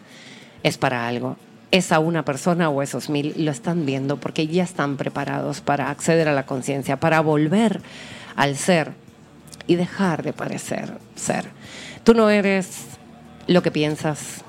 es 0.63 0.77
para 0.77 1.07
algo. 1.07 1.37
Esa 1.71 1.99
una 1.99 2.25
persona 2.25 2.69
o 2.69 2.81
esos 2.81 3.09
mil 3.09 3.33
lo 3.37 3.51
están 3.51 3.85
viendo 3.85 4.17
porque 4.17 4.47
ya 4.47 4.65
están 4.65 4.97
preparados 4.97 5.61
para 5.61 5.91
acceder 5.91 6.27
a 6.27 6.33
la 6.33 6.45
conciencia, 6.45 6.99
para 6.99 7.21
volver 7.21 7.79
al 8.35 8.57
ser 8.57 9.00
y 9.67 9.75
dejar 9.75 10.23
de 10.23 10.33
parecer 10.33 10.97
ser. 11.15 11.45
Tú 12.03 12.13
no 12.13 12.29
eres 12.29 12.67
lo 13.47 13.61
que 13.61 13.71
piensas 13.71 14.43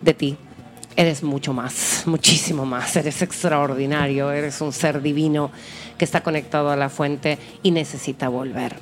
de 0.00 0.14
ti. 0.14 0.36
Eres 0.96 1.22
mucho 1.22 1.52
más, 1.52 2.02
muchísimo 2.06 2.66
más. 2.66 2.96
Eres 2.96 3.22
extraordinario, 3.22 4.30
eres 4.32 4.60
un 4.60 4.72
ser 4.72 5.02
divino 5.02 5.50
que 5.96 6.04
está 6.04 6.22
conectado 6.22 6.70
a 6.70 6.76
la 6.76 6.88
fuente 6.88 7.38
y 7.62 7.70
necesita 7.70 8.28
volver 8.28 8.76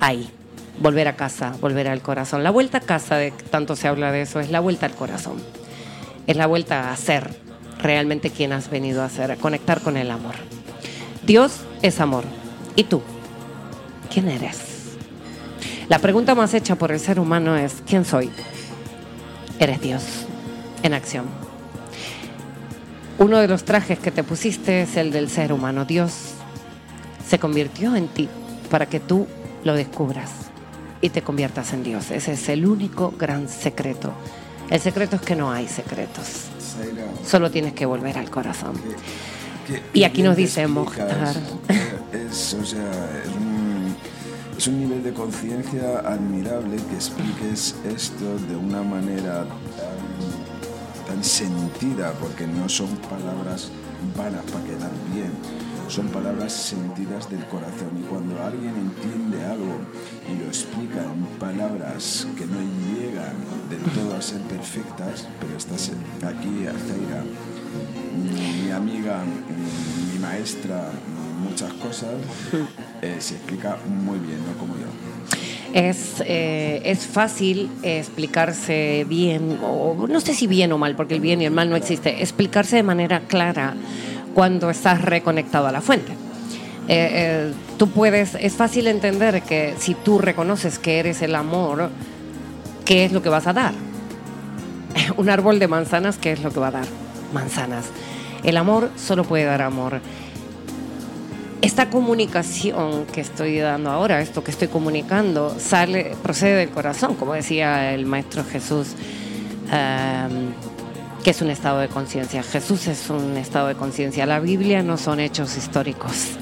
ahí. 0.00 0.30
Volver 0.78 1.06
a 1.06 1.14
casa, 1.14 1.54
volver 1.60 1.86
al 1.88 2.02
corazón. 2.02 2.42
La 2.42 2.50
vuelta 2.50 2.78
a 2.78 2.80
casa, 2.80 3.16
de 3.16 3.30
tanto 3.30 3.76
se 3.76 3.86
habla 3.86 4.10
de 4.10 4.22
eso, 4.22 4.40
es 4.40 4.50
la 4.50 4.60
vuelta 4.60 4.86
al 4.86 4.94
corazón. 4.94 5.36
Es 6.26 6.36
la 6.36 6.46
vuelta 6.46 6.92
a 6.92 6.96
ser 6.96 7.30
realmente 7.78 8.30
quien 8.30 8.52
has 8.52 8.70
venido 8.70 9.02
a 9.02 9.08
ser, 9.08 9.30
a 9.30 9.36
conectar 9.36 9.80
con 9.80 9.96
el 9.96 10.10
amor. 10.10 10.34
Dios 11.24 11.60
es 11.82 12.00
amor. 12.00 12.24
¿Y 12.76 12.84
tú? 12.84 13.02
¿Quién 14.14 14.28
eres? 14.28 14.58
La 15.88 15.98
pregunta 15.98 16.36
más 16.36 16.54
hecha 16.54 16.76
por 16.76 16.92
el 16.92 17.00
ser 17.00 17.18
humano 17.18 17.56
es, 17.56 17.82
¿quién 17.84 18.04
soy? 18.04 18.30
Eres 19.58 19.80
Dios 19.80 20.02
en 20.84 20.94
acción. 20.94 21.24
Uno 23.18 23.38
de 23.38 23.48
los 23.48 23.64
trajes 23.64 23.98
que 23.98 24.12
te 24.12 24.22
pusiste 24.22 24.82
es 24.82 24.96
el 24.96 25.10
del 25.10 25.28
ser 25.28 25.52
humano. 25.52 25.84
Dios 25.84 26.12
se 27.28 27.40
convirtió 27.40 27.96
en 27.96 28.06
ti 28.06 28.28
para 28.70 28.86
que 28.86 29.00
tú 29.00 29.26
lo 29.64 29.74
descubras 29.74 30.30
y 31.00 31.10
te 31.10 31.22
conviertas 31.22 31.72
en 31.72 31.82
Dios. 31.82 32.12
Ese 32.12 32.34
es 32.34 32.48
el 32.48 32.66
único 32.66 33.12
gran 33.18 33.48
secreto. 33.48 34.12
El 34.70 34.80
secreto 34.80 35.16
es 35.16 35.22
que 35.22 35.34
no 35.36 35.50
hay 35.50 35.66
secretos. 35.66 36.44
Solo 37.26 37.50
tienes 37.50 37.72
que 37.72 37.84
volver 37.84 38.16
al 38.18 38.30
corazón. 38.30 38.74
¿qué- 39.66 39.82
Y 39.92 40.04
aquí 40.04 40.22
nos 40.22 40.36
dice? 40.36 40.66
Mokhtar. 40.68 41.34
Es, 42.12 42.54
o 42.54 42.64
sea, 42.64 42.80
es 43.22 43.28
un, 43.36 43.53
es 44.64 44.68
un 44.68 44.80
nivel 44.80 45.02
de 45.02 45.12
conciencia 45.12 45.98
admirable 45.98 46.76
que 46.88 46.94
expliques 46.94 47.74
esto 47.84 48.38
de 48.48 48.56
una 48.56 48.82
manera 48.82 49.44
tan, 51.06 51.22
sentida, 51.22 52.14
porque 52.18 52.46
no 52.46 52.66
son 52.66 52.88
palabras 52.96 53.70
vanas 54.16 54.42
para 54.50 54.64
quedar 54.64 54.90
bien, 55.12 55.32
son 55.88 56.08
palabras 56.08 56.54
sentidas 56.54 57.28
del 57.28 57.44
corazón. 57.44 57.90
Y 58.00 58.04
cuando 58.04 58.42
alguien 58.42 58.74
entiende 58.74 59.44
algo 59.44 59.80
y 60.32 60.38
lo 60.38 60.46
explica 60.46 61.04
en 61.12 61.26
palabras 61.38 62.26
que 62.34 62.46
no 62.46 62.60
llegan 62.88 63.36
del 63.68 63.82
todo 63.92 64.16
a 64.16 64.22
ser 64.22 64.40
perfectas, 64.44 65.28
pero 65.40 65.58
estás 65.58 65.90
aquí, 66.22 66.64
Zaira, 66.64 67.22
mi 68.16 68.70
amiga, 68.70 69.24
mi 70.10 70.18
maestra, 70.20 70.90
muchas 71.38 71.72
cosas, 71.74 72.10
eh, 73.02 73.16
se 73.18 73.34
explica 73.34 73.76
muy 73.86 74.18
bien, 74.18 74.38
no 74.46 74.58
como 74.58 74.74
yo. 74.74 74.86
Es, 75.72 76.22
eh, 76.24 76.82
es 76.84 77.06
fácil 77.06 77.68
explicarse 77.82 79.04
bien, 79.08 79.58
o 79.62 80.06
no 80.08 80.20
sé 80.20 80.34
si 80.34 80.46
bien 80.46 80.70
o 80.72 80.78
mal, 80.78 80.94
porque 80.94 81.14
el 81.14 81.20
bien 81.20 81.42
y 81.42 81.46
el 81.46 81.50
mal 81.50 81.68
no 81.68 81.76
existe, 81.76 82.22
explicarse 82.22 82.76
de 82.76 82.84
manera 82.84 83.20
clara 83.20 83.74
cuando 84.34 84.70
estás 84.70 85.02
reconectado 85.02 85.66
a 85.66 85.72
la 85.72 85.80
fuente. 85.80 86.12
Eh, 86.86 87.52
tú 87.78 87.88
puedes, 87.88 88.34
es 88.34 88.54
fácil 88.54 88.86
entender 88.86 89.42
que 89.42 89.74
si 89.78 89.94
tú 89.94 90.18
reconoces 90.18 90.78
que 90.78 90.98
eres 90.98 91.22
el 91.22 91.34
amor, 91.34 91.90
¿qué 92.84 93.04
es 93.04 93.12
lo 93.12 93.22
que 93.22 93.28
vas 93.28 93.46
a 93.46 93.52
dar? 93.52 93.74
Un 95.16 95.30
árbol 95.30 95.58
de 95.58 95.68
manzanas, 95.68 96.18
¿qué 96.18 96.32
es 96.32 96.42
lo 96.42 96.50
que 96.50 96.60
va 96.60 96.68
a 96.68 96.72
dar? 96.72 96.86
Manzanas. 97.32 97.86
El 98.42 98.58
amor 98.58 98.90
solo 98.96 99.24
puede 99.24 99.44
dar 99.44 99.62
amor. 99.62 100.00
Esta 101.64 101.88
comunicación 101.88 103.06
que 103.06 103.22
estoy 103.22 103.58
dando 103.58 103.90
ahora, 103.90 104.20
esto 104.20 104.44
que 104.44 104.50
estoy 104.50 104.68
comunicando, 104.68 105.56
sale, 105.58 106.14
procede 106.22 106.56
del 106.56 106.68
corazón, 106.68 107.14
como 107.14 107.32
decía 107.32 107.94
el 107.94 108.04
Maestro 108.04 108.44
Jesús, 108.44 108.88
que 111.24 111.30
es 111.30 111.40
un 111.40 111.48
estado 111.48 111.78
de 111.78 111.88
conciencia. 111.88 112.42
Jesús 112.42 112.86
es 112.86 113.08
un 113.08 113.38
estado 113.38 113.68
de 113.68 113.76
conciencia. 113.76 114.26
La 114.26 114.40
Biblia 114.40 114.82
no 114.82 114.98
son 114.98 115.20
hechos 115.20 115.56
históricos. 115.56 116.32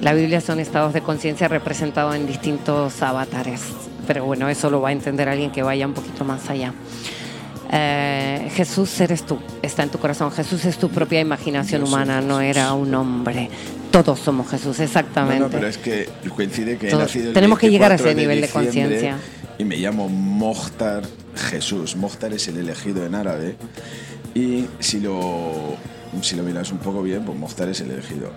La 0.00 0.14
Biblia 0.14 0.40
son 0.40 0.60
estados 0.60 0.92
de 0.92 1.00
conciencia 1.00 1.48
representados 1.48 2.14
en 2.14 2.28
distintos 2.28 3.02
avatares. 3.02 3.62
Pero 4.06 4.24
bueno, 4.24 4.48
eso 4.48 4.70
lo 4.70 4.80
va 4.80 4.90
a 4.90 4.92
entender 4.92 5.28
alguien 5.28 5.50
que 5.50 5.64
vaya 5.64 5.88
un 5.88 5.94
poquito 5.94 6.24
más 6.24 6.48
allá. 6.48 6.72
Eh, 7.74 8.50
Jesús 8.54 9.00
eres 9.00 9.24
tú, 9.24 9.38
está 9.62 9.82
en 9.82 9.88
tu 9.88 9.98
corazón. 9.98 10.30
Jesús 10.30 10.66
es 10.66 10.76
tu 10.76 10.90
propia 10.90 11.20
imaginación 11.20 11.82
humana, 11.82 12.20
no 12.20 12.40
era 12.42 12.74
un 12.74 12.94
hombre. 12.94 13.48
Todos 13.90 14.18
somos 14.18 14.50
Jesús, 14.50 14.78
exactamente. 14.80 15.40
No, 15.40 15.48
pero 15.48 15.66
es 15.66 15.78
que 15.78 16.06
coincide 16.36 16.76
que 16.76 16.90
he 16.90 16.94
nacido 16.94 17.32
Tenemos 17.32 17.58
que 17.58 17.70
llegar 17.70 17.92
a 17.92 17.94
ese 17.94 18.14
nivel 18.14 18.42
de 18.42 18.48
conciencia. 18.48 19.16
Y 19.58 19.64
me 19.64 19.76
llamo 19.76 20.08
Mohtar 20.10 21.04
Jesús. 21.50 21.96
Mohtar 21.96 22.34
es 22.34 22.46
el 22.48 22.58
elegido 22.58 23.06
en 23.06 23.14
árabe. 23.14 23.56
Y 24.34 24.66
si 24.78 25.00
lo 25.00 25.76
si 26.20 26.36
lo 26.36 26.42
miras 26.42 26.70
un 26.72 26.78
poco 26.78 27.02
bien, 27.02 27.24
pues 27.24 27.38
Mohtar 27.38 27.70
es 27.70 27.80
el 27.80 27.90
elegido. 27.90 28.32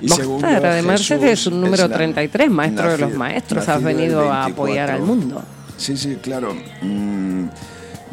Y 0.00 0.08
Mohtar, 0.08 0.66
además 0.66 1.08
es 1.08 1.46
un 1.46 1.60
número 1.60 1.88
33, 1.88 2.50
maestro 2.50 2.90
de 2.90 2.98
los 2.98 3.14
maestros, 3.14 3.68
has 3.68 3.80
venido 3.80 4.32
a 4.32 4.46
apoyar 4.46 4.90
al 4.90 5.02
mundo. 5.02 5.42
Sí, 5.76 5.96
sí, 5.96 6.18
claro. 6.20 6.54
Mm, 6.82 7.46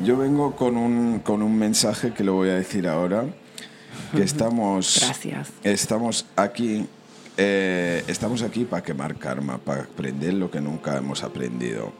yo 0.03 0.17
vengo 0.17 0.55
con 0.55 0.77
un, 0.77 1.19
con 1.19 1.41
un 1.41 1.57
mensaje 1.57 2.13
que 2.13 2.23
lo 2.23 2.33
voy 2.33 2.49
a 2.49 2.55
decir 2.55 2.87
ahora, 2.87 3.25
que 4.15 4.23
estamos, 4.23 4.99
Gracias. 5.01 5.49
estamos 5.63 6.25
aquí 6.35 6.87
eh, 7.39 8.03
estamos 8.07 8.41
aquí 8.41 8.65
para 8.65 8.81
quemar 8.83 9.15
karma, 9.15 9.59
para 9.59 9.83
aprender 9.83 10.33
lo 10.33 10.49
que 10.49 10.59
nunca 10.59 10.97
hemos 10.97 11.23
aprendido. 11.23 11.93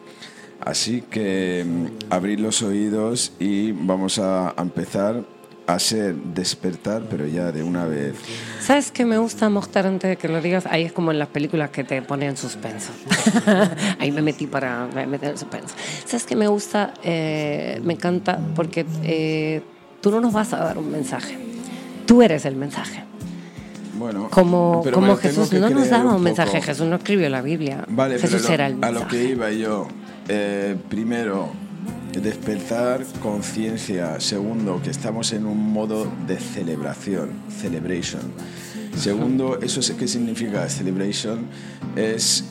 Así 0.60 1.04
que 1.04 1.64
mm, 1.64 2.12
abrir 2.12 2.40
los 2.40 2.64
oídos 2.64 3.34
y 3.40 3.72
vamos 3.72 4.18
a 4.18 4.56
empezar 4.58 5.24
a 5.68 5.80
ser 5.80 6.16
despertar, 6.16 7.04
pero 7.10 7.28
ya 7.28 7.52
de 7.52 7.62
una 7.62 7.86
vez. 7.86 8.16
¿Sabes 8.62 8.90
qué 8.90 9.04
me 9.04 9.18
gusta 9.18 9.50
mostrar 9.50 9.86
antes 9.86 10.10
de 10.10 10.16
que 10.16 10.30
lo 10.30 10.42
digas? 10.42 10.66
Ahí 10.66 10.84
es 10.84 10.94
como 10.94 11.12
en 11.12 11.20
las 11.20 11.28
películas 11.28 11.72
que 11.72 11.84
te 11.84 12.02
ponen 12.02 12.38
suspenso. 12.38 12.94
Ahí 14.00 14.14
me 14.14 14.22
metí 14.22 14.48
para 14.48 14.88
meter 14.88 15.32
el 15.32 15.38
suspenso. 15.38 15.76
¿Sabes 16.06 16.26
qué 16.26 16.38
me 16.38 16.48
gusta? 16.48 16.94
Eh, 17.04 17.82
me 17.84 17.94
encanta 17.94 18.40
porque 18.56 18.86
eh, 19.04 19.62
tú 20.00 20.10
no 20.10 20.22
nos 20.22 20.32
vas 20.32 20.54
a 20.54 20.60
dar 20.60 20.78
un 20.78 20.90
mensaje. 20.90 21.38
Tú 22.06 22.22
eres 22.22 22.46
el 22.46 22.56
mensaje. 22.56 23.04
Bueno, 23.98 24.30
como, 24.30 24.84
como 24.94 25.18
Jesús 25.18 25.52
no 25.52 25.70
nos 25.70 25.90
daba 25.90 26.16
un, 26.16 26.24
mensaje, 26.24 26.62
Jesús 26.62 26.88
no 26.88 26.96
escribió 26.96 27.30
la 27.30 27.42
Biblia. 27.42 27.84
Vale, 27.90 28.18
Jesús 28.20 28.50
era 28.50 28.68
el 28.68 28.76
mensaje. 28.76 28.96
A 28.96 29.00
lo 29.02 29.08
que 29.08 29.24
iba 29.24 29.52
yo, 29.52 29.88
eh, 30.30 30.78
primero, 30.88 31.52
despertar 32.22 33.06
conciencia. 33.22 34.20
Segundo, 34.20 34.82
que 34.82 34.90
estamos 34.90 35.34
en 35.34 35.46
un 35.46 35.72
modo 35.72 36.12
de 36.28 36.38
celebración, 36.40 37.32
celebration. 37.50 38.22
Segundo, 38.96 39.60
¿eso 39.62 39.82
qué 39.98 40.08
significa 40.08 40.68
celebration? 40.70 41.48
Es 41.96 42.44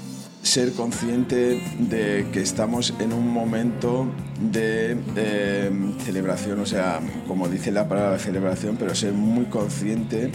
ser 0.43 0.73
consciente 0.73 1.61
de 1.79 2.29
que 2.33 2.41
estamos 2.41 2.95
en 3.01 3.13
un 3.13 3.29
momento 3.29 4.07
de 4.41 4.97
eh, 5.17 5.71
celebración, 6.05 6.61
o 6.61 6.67
sea, 6.67 7.01
como 7.27 7.49
dice 7.49 7.73
la 7.73 7.89
palabra 7.89 8.19
celebración, 8.19 8.77
pero 8.77 8.95
ser 8.95 9.13
muy 9.13 9.47
consciente 9.47 10.31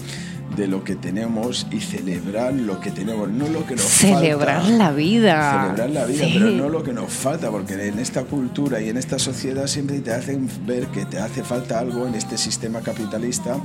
de 0.56 0.68
lo 0.68 0.84
que 0.84 0.95
tenemos 0.95 1.68
y 1.72 1.80
celebrar 1.80 2.54
lo 2.54 2.80
que 2.80 2.91
tenemos, 2.91 3.30
no 3.30 3.47
lo 3.47 3.66
que 3.66 3.76
nos 3.76 3.86
celebrar 3.86 4.62
falta. 4.62 4.78
la 4.78 4.91
vida. 4.91 5.64
Celebrar 5.64 5.89
la 5.89 6.06
vida, 6.06 6.26
pero 6.34 6.52
no 6.52 6.70
lo 6.70 6.84
que 6.84 6.93
nos 6.93 7.12
falta, 7.12 7.49
porque 7.49 7.88
en 7.88 7.99
esta 7.99 8.24
cultura 8.24 8.82
y 8.82 8.89
en 8.89 8.97
esta 8.97 9.20
sociedad 9.20 9.68
siempre 9.68 9.99
te 9.99 10.14
hacen 10.14 10.49
ver 10.66 10.88
que 10.88 11.06
te 11.06 11.20
hace 11.20 11.43
falta 11.43 11.80
algo 11.80 12.08
en 12.08 12.16
este 12.16 12.38
sistema 12.38 12.82
capitalista 12.82 13.56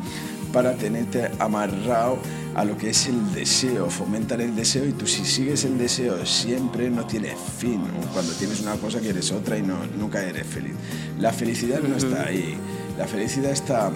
para 0.53 0.74
tenerte 0.74 1.30
amarrado 1.39 2.18
a 2.55 2.64
lo 2.64 2.78
que 2.78 2.91
es 2.91 3.07
el 3.07 3.34
deseo, 3.34 3.91
fomentar 3.91 4.41
el 4.41 4.57
deseo 4.57 4.87
y 4.87 4.93
tú 4.93 5.07
si 5.07 5.24
sigues 5.24 5.64
el 5.64 5.76
deseo 5.76 6.24
siempre 6.24 6.89
no 6.89 7.05
tiene 7.07 7.34
fin. 7.59 7.82
Cuando 8.12 8.32
tienes 8.32 8.61
una 8.61 8.76
cosa 8.76 9.01
quieres 9.01 9.30
otra 9.32 9.59
y 9.59 9.62
no, 9.62 9.74
nunca 9.99 10.22
eres 10.22 10.47
feliz. 10.47 10.72
La 11.18 11.32
felicidad 11.32 11.80
no 11.80 11.97
está 11.97 12.26
ahí, 12.26 12.57
la 12.97 13.07
felicidad 13.07 13.51
está 13.51 13.91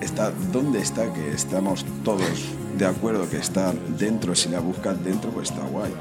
está 0.00 0.32
dónde 0.52 0.80
está, 0.80 1.12
que 1.12 1.30
estamos 1.30 1.84
todos 2.04 2.50
de 2.76 2.86
acuerdo 2.86 3.28
que 3.28 3.36
está 3.36 3.72
dentro, 3.98 4.34
si 4.34 4.48
la 4.48 4.60
buscas 4.60 5.02
dentro, 5.04 5.30
pues 5.30 5.50
está 5.50 5.62
guay. 5.62 5.92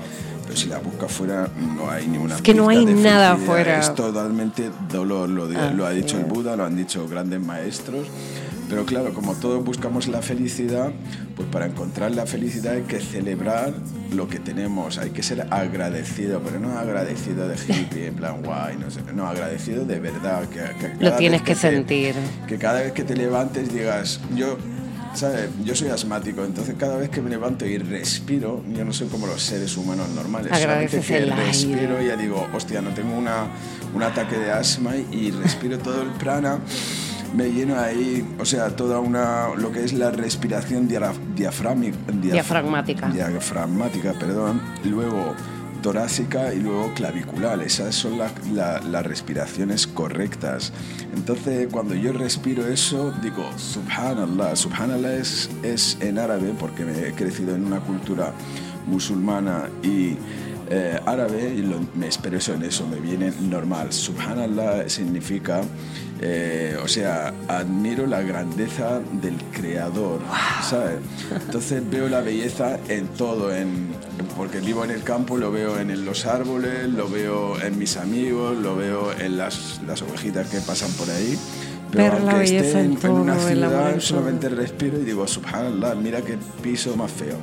Pero 0.45 0.57
si 0.57 0.67
la 0.67 0.79
buscas 0.79 1.11
fuera, 1.11 1.47
no 1.75 1.91
hay 1.91 2.07
ninguna. 2.07 2.35
Es 2.35 2.41
que 2.41 2.53
no 2.53 2.69
hay 2.69 2.85
nada 2.85 3.35
fuera. 3.35 3.79
Es 3.79 3.93
totalmente 3.93 4.71
dolor, 4.91 5.29
lo, 5.29 5.45
ah, 5.45 5.71
lo 5.75 5.85
ha 5.85 5.91
dicho 5.91 6.17
el 6.17 6.25
Buda, 6.25 6.55
lo 6.55 6.65
han 6.65 6.75
dicho 6.75 7.07
grandes 7.07 7.39
maestros. 7.39 8.07
Pero 8.69 8.85
claro, 8.85 9.13
como 9.13 9.33
todos 9.33 9.65
buscamos 9.65 10.07
la 10.07 10.21
felicidad, 10.21 10.91
pues 11.35 11.47
para 11.49 11.65
encontrar 11.65 12.11
la 12.11 12.27
felicidad 12.27 12.73
hay 12.73 12.83
que 12.83 12.99
celebrar 12.99 13.73
lo 14.13 14.27
que 14.27 14.37
tenemos, 14.39 14.99
hay 14.99 15.09
que 15.09 15.23
ser 15.23 15.47
agradecido, 15.49 16.41
pero 16.41 16.59
no 16.59 16.77
agradecido 16.77 17.47
de 17.47 17.55
hippie, 17.55 18.07
en 18.07 18.15
plan 18.15 18.43
guay, 18.43 18.77
no 18.77 18.91
sé, 18.91 19.01
no, 19.13 19.27
agradecido 19.27 19.85
de 19.85 19.99
verdad. 19.99 20.47
Que, 20.49 21.03
lo 21.03 21.13
tienes 21.13 21.41
que, 21.41 21.55
sentir. 21.55 22.13
que 22.47 22.57
cada 22.57 22.81
vez 22.81 22.93
que 22.93 23.03
te 23.03 23.15
levantes 23.15 23.73
digas, 23.73 24.19
yo 24.35 24.57
¿sabes? 25.15 25.49
Yo 25.63 25.75
soy 25.75 25.89
asmático, 25.89 26.45
entonces 26.45 26.75
cada 26.77 26.97
vez 26.97 27.09
que 27.09 27.21
me 27.21 27.31
levanto 27.31 27.65
y 27.65 27.79
respiro, 27.79 28.63
yo 28.67 28.85
no 28.85 28.93
soy 28.93 29.07
como 29.07 29.25
los 29.25 29.41
seres 29.41 29.75
humanos 29.77 30.09
normales. 30.09 30.51
Agradeces 30.51 31.05
que 31.05 31.17
el 31.17 31.31
respiro 31.31 32.01
y 32.01 32.07
ya 32.07 32.15
digo, 32.15 32.47
hostia, 32.53 32.81
no 32.81 32.91
tengo 32.91 33.17
una, 33.17 33.47
un 33.95 34.03
ataque 34.03 34.37
de 34.37 34.51
asma 34.51 34.95
y 34.95 35.31
respiro 35.31 35.79
todo 35.79 36.03
el 36.03 36.09
prana 36.09 36.59
me 37.33 37.49
lleno 37.51 37.79
ahí, 37.79 38.25
o 38.39 38.45
sea, 38.45 38.75
toda 38.75 38.99
una, 38.99 39.49
lo 39.55 39.71
que 39.71 39.83
es 39.83 39.93
la 39.93 40.11
respiración 40.11 40.87
diafragmática. 41.35 43.09
Diafragmática, 43.09 44.13
perdón. 44.13 44.61
Luego 44.83 45.35
torácica 45.81 46.53
y 46.53 46.59
luego 46.59 46.93
clavicular. 46.93 47.61
Esas 47.61 47.95
son 47.95 48.17
las 48.17 49.05
respiraciones 49.05 49.87
correctas. 49.87 50.73
Entonces, 51.15 51.67
cuando 51.71 51.95
yo 51.95 52.13
respiro 52.13 52.67
eso, 52.67 53.13
digo, 53.21 53.45
subhanallah. 53.57 54.55
Subhanallah 54.55 55.13
es, 55.13 55.49
es 55.63 55.97
en 56.01 56.19
árabe 56.19 56.53
porque 56.59 56.85
me 56.85 57.07
he 57.07 57.13
crecido 57.13 57.55
en 57.55 57.65
una 57.65 57.79
cultura 57.79 58.33
musulmana 58.87 59.69
y 59.83 60.17
eh, 60.71 60.99
árabe 61.05 61.55
y 61.55 61.63
me 61.97 62.05
expreso 62.05 62.53
en 62.53 62.63
eso, 62.63 62.87
me 62.87 62.99
viene 62.99 63.31
normal. 63.41 63.91
Subhanallah 63.91 64.87
significa, 64.87 65.61
eh, 66.21 66.77
o 66.83 66.87
sea, 66.87 67.33
admiro 67.47 68.05
la 68.05 68.21
grandeza 68.21 68.99
del 69.21 69.35
creador, 69.51 70.19
¿sabes? 70.69 70.99
Entonces 71.31 71.81
veo 71.89 72.09
la 72.09 72.21
belleza 72.21 72.77
en 72.89 73.07
todo, 73.07 73.55
en, 73.55 73.93
porque 74.35 74.59
vivo 74.59 74.83
en 74.83 74.91
el 74.91 75.03
campo, 75.03 75.37
lo 75.37 75.51
veo 75.51 75.79
en 75.79 76.05
los 76.05 76.25
árboles, 76.25 76.89
lo 76.89 77.09
veo 77.09 77.61
en 77.61 77.77
mis 77.77 77.95
amigos, 77.95 78.57
lo 78.57 78.75
veo 78.75 79.13
en 79.13 79.37
las, 79.37 79.81
las 79.87 80.01
ovejitas 80.01 80.49
que 80.49 80.59
pasan 80.59 80.91
por 80.93 81.09
ahí. 81.09 81.37
Pero 81.91 82.17
aunque 82.17 82.43
esté 82.43 82.81
en, 82.81 82.97
en, 83.01 83.11
una 83.11 83.39
ciudad, 83.39 83.99
solamente 83.99 84.49
respiro 84.49 84.99
y 84.99 85.05
digo, 85.05 85.25
subhanallah, 85.25 85.95
mira 85.95 86.21
qué 86.21 86.37
piso 86.61 86.95
más 86.95 87.11
feo 87.11 87.37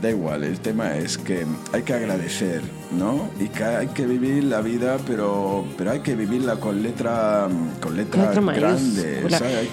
da 0.00 0.10
igual, 0.10 0.44
el 0.44 0.60
tema 0.60 0.96
es 0.96 1.18
que 1.18 1.44
hay 1.72 1.82
que 1.82 1.94
agradecer, 1.94 2.62
¿no? 2.92 3.28
Y 3.40 3.48
que 3.48 3.64
hay 3.64 3.88
que 3.88 4.06
vivir 4.06 4.44
la 4.44 4.60
vida, 4.60 4.98
pero, 5.06 5.64
pero 5.76 5.90
hay 5.90 6.00
que 6.00 6.14
vivirla 6.14 6.56
con 6.56 6.82
letra, 6.82 7.48
con 7.80 7.96
letra, 7.96 8.32
grande. 8.32 9.26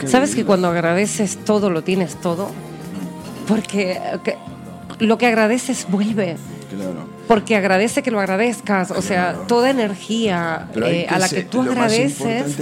¿Sabes 0.06 0.36
que 0.36 0.46
cuando 0.46 0.68
agradeces 0.68 1.38
todo, 1.38 1.70
lo 1.70 1.84
tienes 1.84 2.16
todo? 2.16 2.50
Porque 3.48 4.00
lo 5.00 5.18
que 5.18 5.28
agradeces 5.28 5.88
vuelve. 5.90 6.38
Porque 7.28 7.56
agradece 7.56 8.04
que 8.04 8.12
lo 8.12 8.20
agradezcas. 8.20 8.92
O 8.92 9.02
sea, 9.02 9.34
toda 9.48 9.70
energía 9.70 10.70
eh, 10.76 11.08
a 11.10 11.20
la 11.20 11.30
que 11.30 11.44
tú 11.44 11.62
agradeces 11.62 12.56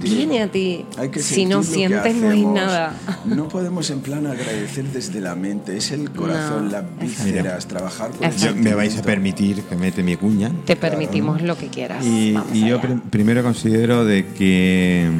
viene 0.00 0.42
a 0.42 0.48
ti. 0.48 0.84
si 1.16 1.46
no 1.46 1.62
sientes, 1.62 2.14
no 2.16 2.30
hay 2.30 2.44
nada. 2.44 2.94
No 3.24 3.48
podemos 3.48 3.90
en 3.90 4.00
plan 4.00 4.26
agradecer 4.26 4.84
desde 4.86 5.20
la 5.20 5.34
mente. 5.34 5.76
Es 5.76 5.92
el 5.92 6.10
corazón, 6.10 6.70
las 6.70 6.84
vísceras, 6.98 7.66
trabajar 7.66 8.10
con 8.10 8.24
el 8.26 8.54
Me 8.56 8.74
vais 8.74 8.98
a 8.98 9.02
permitir 9.02 9.62
que 9.62 9.76
mete 9.76 10.02
mi 10.02 10.16
cuña. 10.16 10.50
Te 10.64 10.76
permitimos 10.76 11.42
lo 11.42 11.56
que 11.56 11.68
quieras. 11.68 12.04
Y, 12.04 12.36
yo 12.62 12.80
primero 13.10 13.42
considero 13.42 14.04
de 14.04 14.24
que 14.26 15.10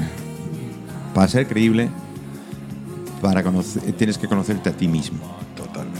para 1.14 1.28
ser 1.28 1.47
creíble, 1.47 1.88
para 3.20 3.43
conocer, 3.43 3.82
tienes 3.93 4.18
que 4.18 4.28
conocerte 4.28 4.70
a 4.70 4.72
ti 4.72 4.88
mismo. 4.88 5.18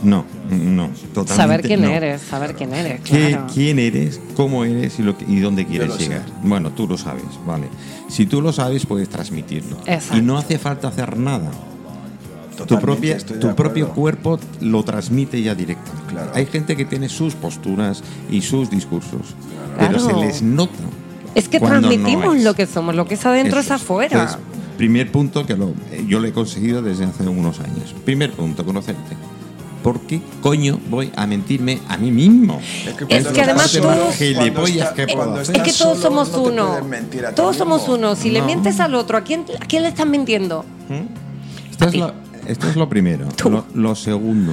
No, 0.03 0.24
no, 0.50 0.90
totalmente. 1.14 1.34
Saber 1.34 1.62
quién 1.62 1.84
eres, 1.84 2.22
saber 2.22 2.55
quién 2.55 2.74
eres. 2.74 3.00
Claro. 3.03 3.46
¿Quién 3.53 3.78
eres, 3.78 4.20
cómo 4.36 4.64
eres 4.64 4.98
y, 4.98 5.03
lo 5.03 5.14
y 5.26 5.40
dónde 5.40 5.64
quieres 5.66 5.96
llegar? 5.98 6.24
Bueno, 6.42 6.70
tú 6.70 6.88
lo 6.88 6.98
sabes, 6.98 7.24
vale. 7.46 7.68
Si 8.09 8.26
tú 8.26 8.42
lo 8.42 8.53
sabes, 8.53 8.84
puedes 8.86 9.09
transmitirlo. 9.09 9.76
Y 10.14 10.20
no 10.20 10.38
hace 10.38 10.59
falta 10.59 10.88
hacer 10.88 11.16
nada. 11.16 11.50
tu, 12.66 12.78
propia, 12.78 13.18
tu 13.18 13.55
propio 13.55 13.90
cuerpo 13.90 14.38
lo 14.61 14.82
transmite 14.82 15.40
ya 15.40 15.55
directo. 15.55 15.90
Claro. 16.09 16.32
Hay 16.34 16.46
gente 16.46 16.76
que 16.76 16.84
tiene 16.84 17.09
sus 17.09 17.34
posturas 17.34 18.03
y 18.30 18.42
sus 18.42 18.70
discursos, 18.70 19.34
pero 19.78 19.98
se 19.98 20.12
les 20.14 20.42
nota. 20.42 20.72
Es 21.34 21.48
que 21.48 21.61
transmitimos 21.61 22.38
lo 22.38 22.55
que 22.55 22.66
somos, 22.66 22.94
lo 22.94 23.07
que 23.07 23.14
es 23.14 23.24
adentro 23.24 23.61
es 23.61 23.70
afuera. 23.70 24.38
primer 24.76 25.12
punto 25.12 25.46
que 25.46 25.57
lo, 25.57 25.74
yo 26.09 26.18
lo 26.18 26.26
he 26.26 26.32
conseguido 26.32 26.82
desde 26.82 27.05
hace 27.05 27.28
unos 27.28 27.61
años. 27.61 27.94
Primer 28.05 28.32
punto, 28.32 28.64
conocerte. 28.64 29.16
¿Por 29.83 30.01
qué 30.01 30.20
coño 30.41 30.78
voy 30.89 31.11
a 31.16 31.26
mentirme 31.26 31.80
a 31.89 31.97
mí 31.97 32.11
mismo? 32.11 32.61
Es 33.09 33.26
que 33.28 33.41
además 33.43 33.66
estás 33.66 33.83
solo, 33.83 33.95
todos- 33.95 34.14
Gilipollas, 34.16 34.91
cuando 34.91 34.95
¿qué 34.95 35.03
está- 35.03 35.12
puedo 35.14 35.16
cuando 35.16 35.41
hacer? 35.41 35.57
Es 35.57 35.62
que 35.62 35.72
todos 35.72 35.99
somos 35.99 36.33
no 36.33 36.43
uno. 36.43 36.80
Todos 37.35 37.57
somos 37.57 37.89
uno. 37.89 38.14
Si 38.16 38.30
le 38.30 38.43
mientes 38.43 38.80
al 38.80 38.95
otro, 38.95 39.18
¿a 39.18 39.22
quién, 39.22 39.45
¿a 39.61 39.66
quién 39.66 39.83
le 39.83 39.89
estás 39.89 40.07
mintiendo? 40.07 40.64
Esto 41.70 41.89
es, 41.89 41.95
lo, 41.97 42.12
esto 42.47 42.68
es 42.68 42.76
lo 42.76 42.89
primero. 42.89 43.26
Tú. 43.37 43.51
Lo, 43.51 43.64
lo 43.74 43.95
segundo, 43.95 44.53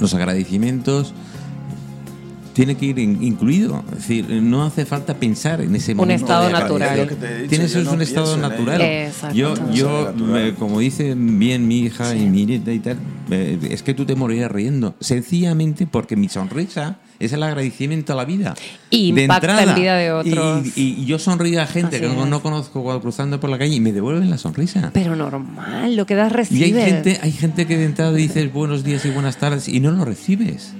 los 0.00 0.14
agradecimientos 0.14 1.14
tiene 2.52 2.76
que 2.76 2.86
ir 2.86 2.98
in- 2.98 3.22
incluido. 3.22 3.82
Es 3.92 3.98
decir, 3.98 4.28
no 4.42 4.64
hace 4.64 4.84
falta 4.86 5.14
pensar 5.14 5.60
en 5.60 5.74
ese 5.74 5.92
Un 5.92 5.98
momento. 5.98 6.24
estado 6.24 6.46
de 6.46 6.52
natural. 6.52 7.08
dicho, 7.08 7.16
Tienes 7.48 7.76
no 7.76 7.92
un 7.92 8.02
estado 8.02 8.36
natural. 8.36 8.80
Exacto. 8.80 9.36
Yo, 9.36 9.52
Estado 9.54 9.72
yo 9.72 10.04
natural. 10.12 10.54
como 10.58 10.80
dice 10.80 11.14
bien 11.16 11.66
mi 11.66 11.80
hija 11.80 12.14
y 12.14 12.26
mi 12.26 12.46
nieta 12.46 12.72
y 12.72 12.78
tal, 12.78 12.96
eh, 13.30 13.58
es 13.70 13.82
que 13.82 13.94
tú 13.94 14.04
te 14.04 14.14
morirías 14.14 14.50
riendo. 14.50 14.94
Sencillamente 15.00 15.86
porque 15.86 16.16
mi 16.16 16.28
sonrisa 16.28 16.98
es 17.18 17.32
el 17.32 17.42
agradecimiento 17.42 18.12
a 18.12 18.16
la 18.16 18.24
vida. 18.24 18.54
Y 18.90 19.12
de 19.12 19.22
impacta 19.22 19.50
entrada. 19.52 19.72
en 19.74 19.80
vida 19.80 19.96
de 19.96 20.12
otros. 20.12 20.66
Y, 20.76 20.80
y- 20.80 21.02
y 21.02 21.04
yo 21.06 21.18
sonrío 21.18 21.62
a 21.62 21.66
gente 21.66 21.96
Así 21.96 22.04
que 22.06 22.12
no, 22.14 22.26
no 22.26 22.42
conozco 22.42 22.82
cuando 22.82 23.00
cruzando 23.00 23.38
por 23.40 23.48
la 23.50 23.58
calle 23.58 23.74
y 23.76 23.80
me 23.80 23.92
devuelven 23.92 24.28
la 24.28 24.38
sonrisa. 24.38 24.90
Pero 24.92 25.14
normal, 25.16 25.96
lo 25.96 26.04
que 26.06 26.14
das 26.16 26.32
Y 26.32 26.34
recibe. 26.34 26.82
hay 26.82 26.90
gente, 26.92 27.18
hay 27.22 27.32
gente 27.32 27.66
que 27.66 27.78
de 27.78 27.84
entrada 27.84 28.12
dices 28.12 28.52
buenos 28.52 28.82
días 28.84 29.04
y 29.06 29.10
buenas 29.10 29.36
tardes 29.36 29.68
y 29.68 29.80
no 29.80 29.92
lo 29.92 30.04
recibes. 30.04 30.74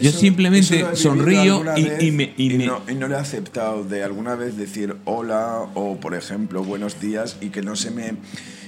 Yo 0.00 0.10
simplemente 0.12 0.84
sonrío 0.96 1.62
y- 2.00 2.10
me- 2.10 2.32
y 2.36 2.50
me- 2.50 2.66
no, 2.66 2.82
y 2.88 2.94
no 2.94 3.08
le 3.08 3.14
he 3.14 3.18
aceptado 3.18 3.84
de 3.84 4.02
alguna 4.02 4.34
vez 4.34 4.56
decir 4.56 4.96
hola 5.04 5.66
o 5.74 5.96
por 6.00 6.14
ejemplo 6.14 6.62
buenos 6.64 7.00
días 7.00 7.36
y 7.40 7.48
que 7.50 7.62
no 7.62 7.76
se 7.76 7.90
me 7.90 8.14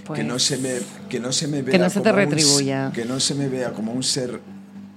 Pues, 0.05 0.19
que 0.21 0.25
no 0.25 0.39
se 0.39 0.57
me 0.59 0.71
que 1.09 1.19
no 1.21 1.33
se 1.33 1.49
me 1.49 1.63
vea 1.63 1.79
no 1.79 1.91
se 1.91 2.01
te 2.01 2.11
como 2.11 2.23
un- 2.23 2.31
retribuya. 2.31 2.93
que 2.95 3.05
no 3.05 3.19
se 3.21 3.35
me 3.35 3.49
vea 3.49 3.73
como 3.73 3.93
un 3.93 4.03
ser 4.03 4.41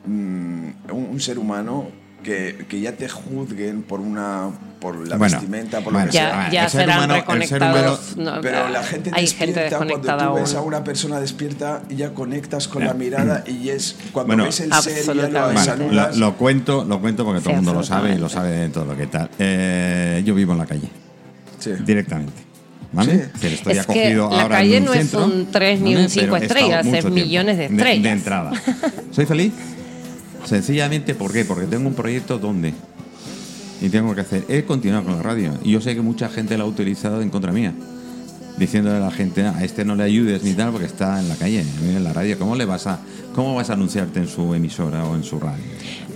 mm, 0.05 0.67
un, 0.91 1.07
un 1.11 1.19
ser 1.19 1.39
humano 1.39 1.87
que, 2.23 2.65
que 2.67 2.79
ya 2.81 2.93
te 2.93 3.07
juzguen 3.09 3.81
por 3.83 3.99
una 3.99 4.49
por 4.79 4.95
la 5.07 5.17
Bueno, 5.17 5.33
vestimenta 5.37 5.81
por 5.81 5.91
bueno, 5.93 6.05
lo 6.05 6.11
que 6.11 6.17
ya, 6.17 6.29
sea 6.29 6.49
ya 6.51 6.63
el 6.65 6.69
ser 6.69 6.81
serán 6.81 6.97
humano- 6.97 7.13
el 7.15 7.19
ser 7.19 7.27
reconectados. 7.61 8.13
humano- 8.15 8.35
no, 8.35 8.41
pero 8.41 8.69
la 8.69 8.83
gente 8.83 9.11
hay 9.13 9.21
despierta 9.23 9.45
gente 9.59 9.75
desconectada 9.75 10.17
cuando 10.17 10.35
tú 10.35 10.41
ves 10.41 10.55
aún. 10.55 10.63
a 10.63 10.67
una 10.67 10.83
persona 10.85 11.19
despierta 11.19 11.81
y 11.89 11.95
ya 11.97 12.13
conectas 12.13 12.67
con 12.69 12.85
la 12.85 12.93
mirada 12.93 13.43
y 13.45 13.69
es 13.69 13.95
cuando 14.13 14.27
Bueno, 14.27 14.43
ves 14.45 14.59
el 14.61 14.73
ser 14.73 15.03
y 15.03 15.17
ya 15.19 15.27
lo. 15.27 15.53
Vale, 15.53 15.91
lo, 15.91 16.15
lo 16.15 16.37
cuento, 16.37 16.85
lo 16.85 17.01
cuento 17.01 17.25
porque 17.25 17.41
todo 17.41 17.49
el 17.51 17.55
mundo 17.57 17.73
lo 17.73 17.83
sabe 17.83 18.15
y 18.15 18.17
lo 18.17 18.29
sabe 18.29 18.51
de 18.51 18.69
todo 18.69 18.85
lo 18.85 18.95
que 18.95 19.07
tal. 19.07 19.29
Eh, 19.37 20.23
yo 20.25 20.33
vivo 20.33 20.53
en 20.53 20.59
la 20.59 20.65
calle, 20.65 20.89
Sí. 21.59 21.71
directamente. 21.85 22.47
¿Vale? 22.91 23.11
Sí. 23.13 23.19
Es 23.19 23.33
decir, 23.33 23.53
estoy 23.53 23.73
Es 23.77 23.85
que 23.85 23.91
acogido 24.01 24.29
la 24.31 24.41
ahora 24.43 24.55
calle 24.57 24.77
en 24.77 24.83
un 24.83 24.85
no 24.87 24.93
es 24.93 24.99
centro, 25.01 25.25
un 25.25 25.51
tres 25.51 25.79
ni 25.81 25.93
¿vale? 25.93 26.05
un 26.05 26.09
cinco 26.09 26.25
Pero 26.25 26.35
he 26.37 26.39
estado 26.45 26.59
estrellas, 26.61 26.85
mucho 26.85 26.97
es 27.09 27.13
millones 27.13 27.57
de 27.57 27.67
De, 27.69 27.75
estrellas. 27.75 28.13
entrada. 28.13 28.51
¿Soy 29.11 29.25
feliz? 29.27 29.53
Sencillamente, 30.45 31.13
¿por 31.15 31.31
qué? 31.33 31.45
Porque 31.45 31.65
tengo 31.65 31.87
un 31.87 31.93
proyecto 31.93 32.39
donde 32.39 32.73
y 33.81 33.89
tengo 33.89 34.13
que 34.15 34.21
hacer. 34.21 34.45
He 34.49 34.63
continuado 34.65 35.05
con 35.05 35.15
la 35.17 35.23
radio 35.23 35.53
y 35.63 35.71
yo 35.71 35.81
sé 35.81 35.95
que 35.95 36.01
mucha 36.01 36.29
gente 36.29 36.57
la 36.57 36.63
ha 36.63 36.67
utilizado 36.67 37.21
en 37.21 37.29
contra 37.29 37.51
mía. 37.51 37.73
Diciéndole 38.57 38.97
a 38.97 38.99
la 38.99 39.11
gente, 39.11 39.45
a 39.45 39.63
este 39.63 39.85
no 39.85 39.95
le 39.95 40.03
ayudes 40.03 40.43
ni 40.43 40.53
tal 40.53 40.71
porque 40.71 40.85
está 40.87 41.19
en 41.21 41.29
la 41.29 41.35
calle, 41.35 41.63
en 41.81 42.03
la 42.03 42.11
radio. 42.11 42.37
¿Cómo 42.37 42.55
le 42.57 42.65
vas 42.65 42.87
a, 42.87 42.99
cómo 43.33 43.55
vas 43.55 43.69
a 43.69 43.73
anunciarte 43.73 44.19
en 44.19 44.27
su 44.27 44.53
emisora 44.53 45.05
o 45.05 45.15
en 45.15 45.23
su 45.23 45.39
radio? 45.39 45.63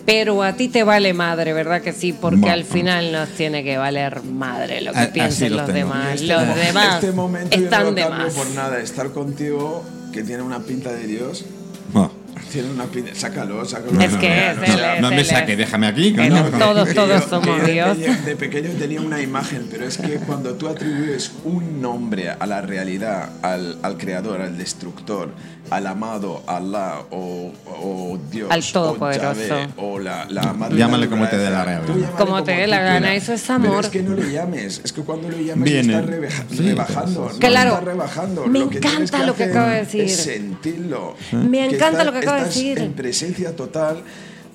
Pero 0.05 0.43
a 0.43 0.51
ti 0.51 0.67
te 0.67 0.83
vale 0.83 1.13
madre, 1.13 1.53
¿verdad 1.53 1.81
que 1.81 1.93
sí? 1.93 2.11
Porque 2.11 2.41
Bueno. 2.41 2.53
al 2.53 2.65
final 2.65 3.13
nos 3.13 3.29
tiene 3.29 3.63
que 3.63 3.77
valer 3.77 4.21
madre 4.23 4.81
lo 4.81 4.91
que 4.91 4.99
A- 4.99 5.13
piensen 5.13 5.51
lo 5.51 5.57
los 5.59 5.67
tengo. 5.67 5.77
demás. 5.79 6.15
Este 6.21 6.27
Los 6.33 6.55
demás 6.57 6.95
este 6.95 7.11
momento 7.13 7.55
yo 7.57 7.63
están 7.63 7.83
no 7.83 7.89
lo 7.91 7.95
de 7.95 8.09
más. 8.09 8.33
por 8.33 8.49
nada. 8.51 8.79
Estar 8.81 9.11
contigo, 9.11 9.85
que 10.11 10.23
tiene 10.23 10.43
una 10.43 10.59
pinta 10.59 10.91
de 10.91 11.07
Dios, 11.07 11.45
Oh. 11.93 12.11
Tiene 12.53 12.69
una 12.69 12.85
pinta. 12.85 13.11
Sácalo, 13.15 13.65
sácalo. 13.65 13.99
Es 13.99 14.11
No, 14.13 14.19
que 14.19 14.29
no, 14.29 14.35
es, 14.35 14.57
no, 14.57 14.63
él 14.63 14.81
no, 14.95 15.01
no 15.01 15.09
me 15.09 15.19
él 15.21 15.25
saque, 15.25 15.55
déjame 15.55 15.87
aquí. 15.87 16.13
Que 16.13 16.29
no, 16.29 16.43
todos, 16.45 16.87
que 16.87 16.93
todos 17.01 17.23
somos 17.25 17.61
que 17.63 17.71
Dios. 17.73 17.97
De 18.25 18.35
pequeño 18.35 18.69
tenía 18.79 19.01
una 19.01 19.19
imagen, 19.21 19.67
pero 19.69 19.85
es 19.87 19.97
que 19.97 20.15
cuando 20.17 20.53
tú 20.53 20.67
atribuyes 20.69 21.31
un 21.43 21.81
nombre 21.81 22.29
a 22.29 22.45
la 22.45 22.61
realidad, 22.61 23.29
al, 23.41 23.77
al 23.81 23.97
creador, 23.97 24.41
al 24.41 24.57
destructor, 24.57 25.31
al 25.69 25.87
amado, 25.87 26.43
Allah 26.45 26.99
o, 27.09 27.51
o 27.65 28.19
Dios, 28.29 28.51
Al 28.51 28.59
o 28.61 28.71
todopoderoso. 28.71 29.41
Yahvé, 29.47 29.69
o 29.77 29.97
la, 29.97 30.25
la 30.29 30.53
madre 30.53 30.77
Llámale 30.77 31.07
como 31.09 31.27
te 31.27 31.37
dé 31.37 31.49
la 31.49 31.63
gana. 31.65 31.81
Como 32.17 32.43
te 32.43 32.51
dé 32.51 32.67
la 32.67 32.81
gana, 32.81 33.15
eso 33.15 33.33
es 33.33 33.41
Pero 33.41 33.55
amor. 33.55 33.85
es 33.85 33.89
que 33.89 34.03
no 34.03 34.13
le 34.15 34.31
llames, 34.31 34.81
es 34.83 34.93
que 34.93 35.01
cuando 35.01 35.29
le 35.29 35.43
llames 35.45 35.63
Viene. 35.71 35.93
estás 35.93 36.05
rebaja- 36.05 36.43
Sí, 36.51 36.57
rebajando. 36.67 37.21
pero 37.23 37.33
no 37.33 37.39
Claro. 37.39 37.69
estás 37.71 37.83
rebajando. 37.85 38.45
Me 38.47 38.59
Lo 38.59 38.69
que 38.69 38.77
encanta 38.77 39.25
lo 39.25 39.35
que 39.35 39.43
acaba 39.45 39.71
de 39.71 39.79
decir. 39.79 40.01
Es 40.03 40.17
sentirlo. 40.17 41.15
Me 41.31 41.67
Que 41.69 41.75
encanta 41.75 42.03
lo 42.03 42.11
que 42.11 42.19
acaba 42.19 42.37
de 42.37 42.42
estás 42.43 42.55
decir. 42.55 42.79
en 42.79 42.93
presencia 42.93 43.55
total 43.55 44.03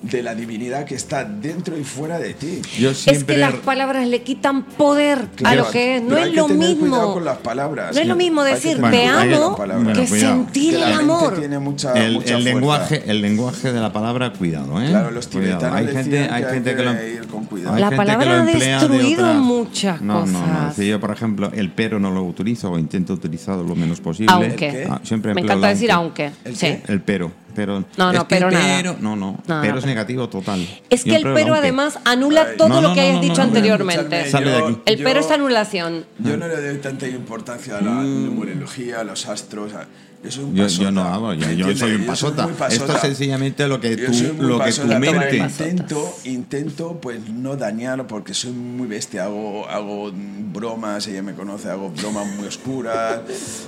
de 0.01 0.23
la 0.23 0.33
divinidad 0.33 0.85
que 0.85 0.95
está 0.95 1.25
dentro 1.25 1.77
y 1.77 1.83
fuera 1.83 2.19
de 2.19 2.33
ti. 2.33 2.61
Yo 2.79 2.91
Es 2.91 2.99
siempre. 2.99 3.35
que 3.35 3.41
las 3.41 3.55
palabras 3.55 4.07
le 4.07 4.21
quitan 4.21 4.63
poder 4.63 5.17
a 5.17 5.27
Claro, 5.35 5.63
lo 5.65 5.71
que 5.71 5.97
es. 5.97 6.01
No 6.01 6.07
pero 6.11 6.19
es 6.21 6.23
hay 6.27 6.31
que 6.31 6.37
lo 6.37 6.47
mismo. 6.47 7.13
con 7.15 7.25
las 7.25 7.37
palabras. 7.39 7.93
No 7.93 7.99
es 8.01 8.07
lo 8.07 8.15
mismo 8.15 8.41
Hay 8.43 8.51
que 8.51 8.55
decir 8.55 8.75
te 8.75 8.81
Bueno, 8.81 9.17
hay- 9.17 9.33
amo. 9.33 9.57
Bueno, 9.57 9.91
que 9.91 10.07
cuidado. 10.07 10.35
sentir 10.35 10.75
Que 10.77 10.83
el 10.85 10.93
amor. 10.93 11.37
tiene 11.37 11.59
mucha, 11.59 11.91
el, 12.01 12.13
mucha 12.13 12.37
el 12.37 12.43
lenguaje, 12.45 13.03
el 13.11 13.21
lenguaje 13.21 13.73
de 13.73 13.79
la 13.81 13.91
palabra, 13.91 14.31
cuidado, 14.31 14.81
¿eh? 14.81 14.87
Claro, 14.87 15.11
los 15.11 15.27
Cuidado. 15.27 15.57
tibetanos 15.59 15.75
Hay 15.79 15.87
gente, 15.93 16.09
que 16.11 16.19
hay 16.19 16.43
hay 16.43 16.53
gente 16.53 16.69
que 16.71 16.77
que 16.77 16.83
lo, 16.83 17.03
ir 17.05 17.27
con 17.27 17.43
cuidado. 17.43 17.75
hay 17.75 17.81
La 17.81 17.87
gente 17.89 17.97
palabra 17.97 18.23
que 18.25 18.29
lo 18.29 18.35
ha 18.41 18.45
de 18.45 18.53
destruido 18.53 19.23
otra- 19.25 19.33
muchas 19.41 20.01
no, 20.01 20.25
No, 20.25 20.25
no, 20.27 20.39
cosas. 20.39 20.75
Si 20.77 20.87
yo, 20.87 20.99
por 21.01 21.11
ejemplo, 21.11 21.51
el 21.53 21.71
pero 21.71 21.99
no 21.99 22.09
lo 22.11 22.23
utilizo 22.23 22.71
o 22.71 22.79
intento 22.79 23.11
utilizarlo 23.11 23.63
lo 23.65 23.75
menos 23.75 23.99
posible. 23.99 24.31
Aunque. 24.31 24.87
Ah, 24.89 25.01
siempre 25.03 25.33
Me 25.33 25.41
encanta 25.41 25.67
decir 25.67 25.91
aunque. 25.91 26.31
¿El 26.45 26.55
Sí. 26.55 26.77
El 26.87 27.01
pero, 27.01 27.33
pero. 27.59 27.83
No, 27.97 28.13
no, 28.13 28.19
es 28.19 28.19
que 28.19 28.25
pero 28.35 28.51
nada. 28.51 28.77
pero, 28.77 28.95
no, 29.01 29.15
no, 29.17 29.31
No, 29.45 29.61
pero 29.61 29.73
no, 29.73 29.79
es 29.79 29.85
negativo 29.85 30.29
total. 30.29 30.65
Es 30.89 31.03
que 31.03 31.15
el 31.17 31.23
pero 31.23 31.47
aunque. 31.53 31.59
además 31.59 31.99
anula 32.05 32.47
Ay, 32.51 32.57
todo 32.57 32.69
no, 32.69 32.81
lo 32.81 32.89
no, 32.89 32.93
que 32.93 33.01
hayas 33.01 33.15
no, 33.15 33.21
dicho 33.21 33.41
anteriormente. 33.41 34.21
Escúchame, 34.21 34.31
Sale 34.31 34.51
de 34.51 34.57
yo- 34.59 34.67
aquí. 34.67 34.81
El 34.85 34.97
yo- 34.97 35.03
pero 35.03 35.19
es 35.19 35.31
anulación. 35.31 36.05
Yo 36.19 36.37
no 36.37 36.47
le 36.47 36.55
doy 36.69 36.77
tanta 36.77 37.07
importancia 37.07 37.77
a 37.77 37.81
la 37.81 37.91
numerología, 37.91 39.01
a 39.01 39.03
los 39.03 39.27
astros. 39.27 39.73
a- 39.73 39.87
Yo 40.21 40.31
soy 40.31 40.43
un 40.43 40.55
Yo, 40.55 40.91
no 40.91 41.03
hago, 41.03 41.33
yo, 41.33 41.47
¿me 41.47 41.55
yo 41.55 41.65
soy 41.75 41.95
un 41.95 42.05
Yo 42.05 42.15
soy 42.15 42.33
pasota. 42.35 42.49
Esto 42.69 42.93
es 42.95 43.01
sencillamente 43.01 43.67
lo 43.67 43.79
que 43.79 43.95
tú, 43.95 44.11
lo 44.39 44.59
que 44.59 44.71
tu 44.73 44.87
mente. 44.87 45.37
Intento, 45.37 46.17
intento 46.25 46.99
pues 47.01 47.29
no 47.29 47.55
dañar 47.55 48.05
porque 48.07 48.33
soy 48.33 48.51
muy 48.51 48.87
bestia, 48.87 49.25
hago, 49.25 49.67
hago 49.69 50.11
bromas, 50.13 51.07
ella 51.07 51.23
me 51.23 51.33
conoce, 51.33 51.69
hago 51.69 51.89
bromas 51.91 52.27
muy 52.35 52.47
oscuras, 52.47 53.21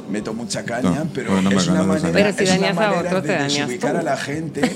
meto 0.09 0.33
mucha 0.33 0.65
caña, 0.65 1.05
No, 1.05 1.09
pero 1.13 1.41
no 1.41 1.49
me 1.49 1.55
es 1.55 1.67
una 1.67 1.83
manera, 1.83 2.11
Pero 2.11 2.33
si 2.33 2.43
es 2.43 2.59
una 2.59 2.87
a 2.87 2.99
otro, 2.99 3.21
de 3.21 3.37
desubicar 3.43 3.93
tú. 3.93 3.97
a 3.99 4.01
la 4.03 4.17
gente 4.17 4.75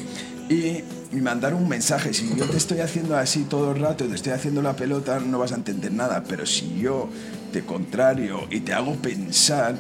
y, 0.49 0.83
y 1.15 1.21
mandar 1.21 1.53
un 1.53 1.67
mensaje. 1.67 2.13
Si 2.13 2.33
yo 2.37 2.45
te 2.45 2.55
estoy 2.57 2.79
haciendo 2.79 3.17
así 3.17 3.43
todo 3.43 3.71
el 3.73 3.81
rato, 3.81 4.05
te 4.05 4.15
estoy 4.15 4.31
haciendo 4.31 4.61
la 4.61 4.75
pelota, 4.77 5.19
no 5.19 5.39
vas 5.39 5.51
a 5.51 5.55
entender 5.55 5.91
nada, 5.91 6.23
pero 6.27 6.45
si 6.45 6.79
yo 6.79 7.09
te 7.51 7.63
contrario 7.65 8.47
y 8.49 8.61
te 8.61 8.73
hago 8.73 8.95
pensar, 8.95 9.75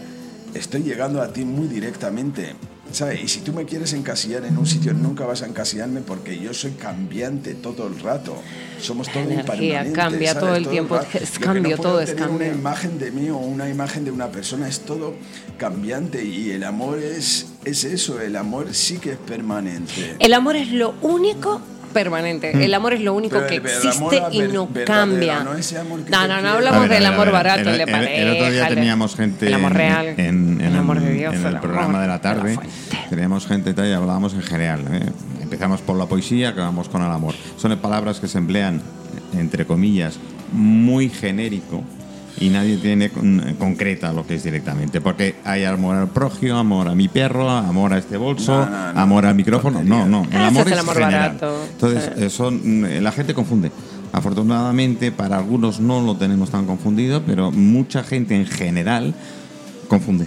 estoy 0.55 0.83
llegando 0.83 1.21
a 1.21 1.31
ti 1.31 1.45
muy 1.45 1.67
directamente. 1.67 2.55
¿Sabes? 2.91 3.23
Y 3.23 3.27
si 3.27 3.39
tú 3.41 3.51
me 3.51 3.65
quieres 3.65 3.93
encasillar 3.93 4.45
en 4.45 4.57
un 4.57 4.65
sitio, 4.65 4.93
nunca 4.93 5.25
vas 5.25 5.41
a 5.41 5.47
encasillarme 5.47 6.01
porque 6.01 6.37
yo 6.39 6.53
soy 6.53 6.71
cambiante 6.71 7.55
todo 7.55 7.87
el 7.87 7.99
rato. 7.99 8.37
Somos 8.79 9.09
todo 9.09 9.23
energía 9.23 9.83
impermanente, 9.83 9.93
cambia 9.93 10.33
¿sabes? 10.33 10.47
todo 10.47 10.55
el 10.55 10.67
tiempo, 10.67 10.95
rato. 10.97 11.17
es 11.17 11.39
cambio, 11.39 11.75
no 11.75 11.81
todo 11.81 11.99
es 11.99 12.09
tener 12.09 12.27
cambio. 12.27 12.47
Una 12.47 12.55
imagen 12.55 12.99
de 12.99 13.11
mí 13.11 13.29
o 13.29 13.37
una 13.37 13.69
imagen 13.69 14.05
de 14.05 14.11
una 14.11 14.27
persona 14.27 14.67
es 14.67 14.81
todo 14.81 15.15
cambiante 15.57 16.23
y 16.23 16.51
el 16.51 16.63
amor 16.63 16.99
es, 16.99 17.47
es 17.65 17.83
eso, 17.83 18.21
el 18.21 18.35
amor 18.35 18.73
sí 18.73 18.99
que 18.99 19.13
es 19.13 19.17
permanente. 19.17 20.15
El 20.19 20.33
amor 20.33 20.55
es 20.55 20.71
lo 20.71 20.93
único 21.01 21.61
permanente. 21.95 22.63
El 22.65 22.73
amor 22.73 22.93
es 22.93 23.01
lo 23.01 23.13
único 23.13 23.37
Pero 23.37 23.47
que 23.47 23.55
existe 23.55 24.21
y 24.31 24.41
no 24.41 24.67
cambia. 24.85 25.43
no 25.43 25.53
ese 25.55 25.79
amor 25.79 26.03
que 26.03 26.11
no, 26.11 26.27
no, 26.27 26.49
hablamos 26.49 26.81
ver, 26.81 26.89
del 26.89 27.05
amor 27.07 27.25
ver, 27.27 27.33
barato, 27.33 27.61
el, 27.61 27.67
el, 27.69 27.77
de 27.77 27.83
el- 27.83 27.89
pareja. 27.91 28.13
el 28.21 28.29
otro 28.31 28.51
día 28.51 28.67
el- 28.67 28.75
teníamos 28.75 29.15
gente 29.15 29.47
el 29.47 29.53
amor 29.53 29.71
en- 29.71 29.77
real, 29.77 30.07
en, 30.07 30.17
en 30.19 30.61
el 30.61 30.75
amor 30.75 30.99
de 30.99 31.11
el- 31.11 31.17
Dios, 31.17 31.33
en 31.35 31.45
el 31.45 31.59
programa 31.59 32.01
de 32.01 32.07
la 32.07 32.19
de 32.19 32.19
la 32.19 32.19
tarde. 32.21 32.59
teníamos 33.09 33.47
gente 33.47 33.73
tal 33.73 33.87
y 33.89 33.93
hablábamos 33.93 34.33
en 34.33 34.41
general. 34.43 34.81
¿eh? 34.91 35.09
Empezamos 35.41 35.81
por 35.81 35.95
la 35.97 36.05
poesía, 36.05 36.49
acabamos 36.49 36.89
con 36.89 37.01
el 37.01 37.09
amor. 37.11 37.33
Son 37.57 37.75
palabras 37.77 38.19
que 38.19 38.27
se 38.27 38.37
emplean, 38.37 38.81
entre 39.37 39.65
comillas, 39.65 40.19
muy 40.51 41.09
genérico 41.09 41.83
y 42.39 42.49
nadie 42.49 42.77
tiene 42.77 43.09
con- 43.09 43.55
concreta 43.57 44.11
lo 44.13 44.25
que 44.27 44.35
es 44.35 44.43
directamente. 44.43 44.99
Porque 45.01 45.35
hay 45.45 45.63
amor 45.63 45.95
al 45.95 46.09
prójimo, 46.09 46.57
amor 46.57 46.87
a 46.89 46.95
mi 46.95 47.07
perro, 47.07 47.49
amor 47.49 47.93
a 47.93 47.97
este 47.97 48.17
bolso, 48.17 48.65
No, 48.65 48.69
no, 48.69 48.93
no. 48.93 48.99
amor 48.99 49.25
al 49.25 49.35
micrófono. 49.35 49.83
No, 49.83 50.07
no. 50.07 50.25
El 50.31 50.41
amor 50.41 50.65
es 50.67 50.73
el 50.73 50.73
es 50.73 50.79
amor 50.79 50.95
general. 50.95 51.37
barato. 51.39 51.63
Entonces, 51.71 52.11
Sí. 52.17 52.29
son, 52.29 52.81
mm, 52.81 53.01
la 53.01 53.11
gente 53.11 53.33
confunde. 53.33 53.71
Afortunadamente, 54.11 55.11
para 55.11 55.37
algunos 55.37 55.79
no 55.79 56.01
lo 56.01 56.15
tenemos 56.15 56.49
tan 56.49 56.65
confundido, 56.65 57.23
pero 57.25 57.51
mucha 57.51 58.03
gente 58.03 58.35
en 58.35 58.45
general 58.45 59.13
confunde. 59.87 60.25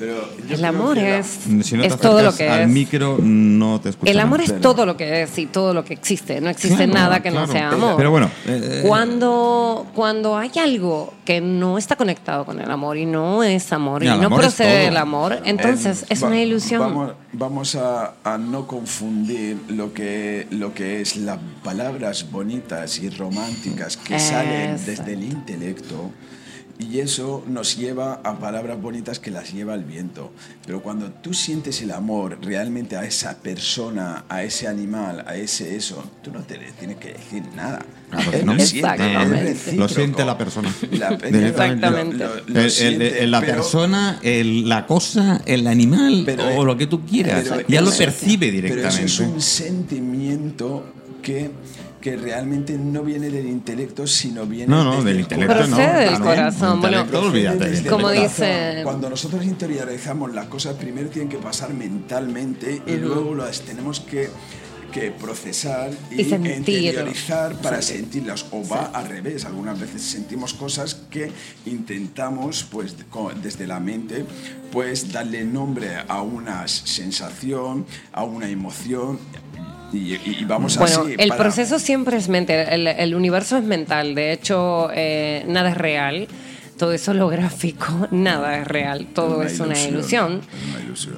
El 0.00 0.64
amor 0.64 0.98
es, 0.98 1.40
es 1.46 1.96
todo 1.98 2.22
lo 2.22 2.34
que 2.34 2.48
al 2.48 2.62
es. 2.62 2.68
micro 2.68 3.18
no 3.20 3.80
te 3.80 3.90
escucho. 3.90 4.10
El 4.10 4.18
amor 4.20 4.40
es 4.40 4.60
todo 4.60 4.86
lo 4.86 4.96
que 4.96 5.22
es 5.22 5.38
y 5.38 5.46
todo 5.46 5.74
lo 5.74 5.84
que 5.84 5.94
existe. 5.94 6.40
No 6.40 6.48
existe 6.50 6.86
nada 6.86 7.20
que 7.20 7.30
no 7.30 7.46
sea 7.46 7.70
amor. 7.70 7.94
Pero 7.96 8.10
bueno, 8.10 8.30
eh, 8.46 8.82
cuando, 8.86 9.86
cuando 9.94 10.36
hay 10.36 10.50
algo 10.58 11.14
que 11.24 11.40
no 11.40 11.78
está 11.78 11.96
conectado 11.96 12.44
con 12.44 12.60
el 12.60 12.70
amor 12.70 12.96
y 12.96 13.06
no 13.06 13.42
es 13.42 13.72
amor 13.72 14.02
y, 14.02 14.08
no 14.08 14.30
procede 14.30 14.84
del 14.86 14.96
amor, 14.96 15.40
entonces 15.44 16.06
es 16.08 16.22
una 16.22 16.40
ilusión. 16.40 16.80
Vamos, 16.80 17.12
vamos 17.32 17.74
a, 17.74 18.14
a, 18.24 18.38
no 18.38 18.66
confundir 18.66 19.58
lo 19.68 19.92
que, 19.92 20.46
lo 20.50 20.74
que 20.74 21.00
es 21.00 21.16
las 21.16 21.38
palabras 21.62 22.30
bonitas 22.30 22.98
y 22.98 23.10
románticas 23.10 23.96
que 23.96 24.18
salen 24.18 24.76
desde 24.84 25.12
el 25.12 25.24
intelecto 25.24 26.10
y 26.80 27.00
eso 27.00 27.44
nos 27.46 27.76
lleva 27.76 28.20
a 28.24 28.38
palabras 28.38 28.80
bonitas 28.80 29.18
que 29.18 29.30
las 29.30 29.52
lleva 29.52 29.74
el 29.74 29.84
viento. 29.84 30.32
Pero 30.66 30.82
cuando 30.82 31.10
tú 31.10 31.34
sientes 31.34 31.80
el 31.82 31.90
amor 31.90 32.38
realmente 32.42 32.96
a 32.96 33.04
esa 33.04 33.38
persona, 33.38 34.24
a 34.28 34.42
ese 34.42 34.66
animal, 34.66 35.24
a 35.26 35.36
ese 35.36 35.76
eso, 35.76 36.02
tú 36.22 36.32
no 36.32 36.40
te 36.40 36.58
le 36.58 36.72
tienes 36.72 36.96
que 36.96 37.12
decir 37.12 37.42
nada. 37.54 37.84
no. 38.44 38.54
lo, 38.54 38.60
siente, 38.60 39.76
lo 39.76 39.88
siente 39.88 40.24
la 40.24 40.38
persona. 40.38 40.74
Exactamente. 40.82 42.24
la 43.26 43.40
persona, 43.40 44.18
la 44.22 44.86
cosa, 44.86 45.42
el 45.44 45.66
animal 45.66 46.26
o 46.56 46.64
lo 46.64 46.76
que 46.76 46.86
tú 46.86 47.04
quieras. 47.04 47.44
ya 47.68 47.82
lo 47.82 47.90
percibe 47.90 48.50
directamente. 48.50 48.96
Pero 48.96 49.06
eso 49.06 49.22
es 49.22 49.28
un 49.28 49.40
sentimiento 49.40 50.84
que 51.22 51.50
que 52.00 52.16
realmente 52.16 52.76
no 52.78 53.02
viene 53.02 53.30
del 53.30 53.46
intelecto, 53.46 54.06
sino 54.06 54.46
viene 54.46 54.68
no, 54.68 54.82
no, 54.82 55.02
del 55.02 55.20
intelecto. 55.20 55.54
Procede 55.54 56.10
del 56.10 56.20
corazón. 56.20 56.80
Bueno, 56.80 57.06
como 57.88 58.10
dice. 58.10 58.80
Cuando 58.84 59.10
nosotros 59.10 59.44
interiorizamos 59.44 60.32
las 60.34 60.46
cosas, 60.46 60.76
primero 60.76 61.08
tienen 61.08 61.28
que 61.28 61.38
pasar 61.38 61.74
mentalmente 61.74 62.82
y 62.86 62.96
luego 62.96 63.34
las 63.34 63.60
tenemos 63.60 64.00
que 64.00 64.30
que 64.90 65.10
procesar 65.12 65.90
y, 66.10 66.22
interiorizar 66.22 67.54
para 67.56 67.80
sentirlas 67.80 68.46
o 68.50 68.66
va 68.66 68.86
al 68.86 69.08
revés 69.08 69.44
algunas 69.44 69.78
veces 69.78 70.02
sentimos 70.02 70.52
cosas 70.54 70.94
que 71.10 71.30
intentamos 71.66 72.64
pues 72.64 72.96
desde 73.42 73.66
la 73.66 73.80
mente 73.80 74.24
pues 74.72 75.12
darle 75.12 75.44
nombre 75.44 75.96
a 76.08 76.22
una 76.22 76.66
sensación 76.66 77.86
a 78.12 78.24
una 78.24 78.48
emoción 78.48 79.18
y, 79.92 80.44
vamos 80.44 80.76
bueno, 80.76 81.04
el 81.18 81.32
proceso 81.32 81.78
siempre 81.78 82.16
es 82.16 82.28
mental, 82.28 82.86
el, 82.86 83.14
universo 83.14 83.56
es 83.56 83.64
mental, 83.64 84.14
de 84.14 84.32
hecho 84.32 84.88
eh, 84.92 85.44
nada 85.46 85.70
es 85.70 85.76
real. 85.76 86.28
Todo 86.78 86.94
eso 86.94 87.10
es 87.10 87.18
lo 87.18 87.28
gráfico, 87.28 88.08
nada 88.10 88.56
es 88.56 88.66
real, 88.66 89.08
todo 89.14 89.42
es 89.42 89.60
una 89.60 89.78
ilusión. 89.78 90.40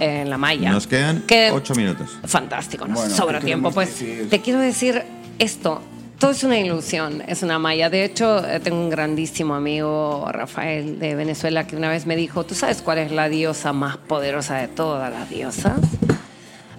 En 0.01 0.29
la 0.29 0.37
malla. 0.37 0.73
Nos 0.73 0.89
quedan 0.89 1.23
ocho 1.53 1.75
minutos. 1.75 2.19
Fantástico, 2.25 2.87
nos 2.87 3.13
sobra 3.13 3.39
tiempo. 3.41 3.71
Pues 3.71 4.05
te 4.29 4.41
quiero 4.41 4.59
decir 4.59 5.03
esto, 5.39 5.81
todo 6.23 6.31
es 6.31 6.45
una 6.45 6.57
ilusión, 6.57 7.21
es 7.27 7.43
una 7.43 7.59
malla. 7.59 7.91
De 7.91 8.05
hecho, 8.05 8.47
eh, 8.47 8.61
tengo 8.61 8.79
un 8.79 8.91
grandísimo 8.91 9.57
amigo, 9.57 10.25
Rafael, 10.31 11.01
de 11.01 11.17
Venezuela, 11.17 11.67
que 11.67 11.75
una 11.75 11.89
vez 11.89 12.07
me 12.07 12.15
dijo, 12.15 12.45
¿tú 12.45 12.55
sabes 12.55 12.81
cuál 12.81 12.99
es 12.99 13.11
la 13.11 13.29
diosa 13.29 13.73
más 13.73 13.97
poderosa 13.97 14.57
de 14.59 14.69
todas 14.69 15.13
las 15.13 15.29
diosas? 15.29 15.81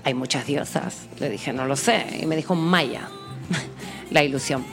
Hay 0.03 0.13
muchas 0.13 0.45
diosas. 0.45 1.07
Le 1.19 1.29
dije, 1.29 1.53
no 1.53 1.65
lo 1.65 1.75
sé. 1.75 2.19
Y 2.21 2.25
me 2.25 2.35
dijo, 2.35 2.55
Maya, 2.55 3.09
la 4.11 4.23
ilusión. 4.23 4.65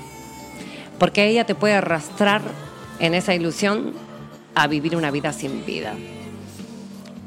Porque 0.98 1.26
ella 1.26 1.44
te 1.44 1.54
puede 1.54 1.74
arrastrar 1.74 2.42
en 2.98 3.14
esa 3.14 3.34
ilusión 3.34 3.94
a 4.54 4.66
vivir 4.66 4.96
una 4.96 5.10
vida 5.10 5.32
sin 5.32 5.64
vida. 5.64 5.94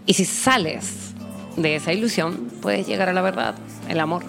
Y 0.05 0.13
si 0.13 0.25
sales 0.25 1.13
de 1.55 1.75
esa 1.75 1.93
ilusión, 1.93 2.51
puedes 2.61 2.85
llegar 2.87 3.09
a 3.09 3.13
la 3.13 3.21
verdad, 3.21 3.55
el 3.89 3.99
amor 3.99 4.23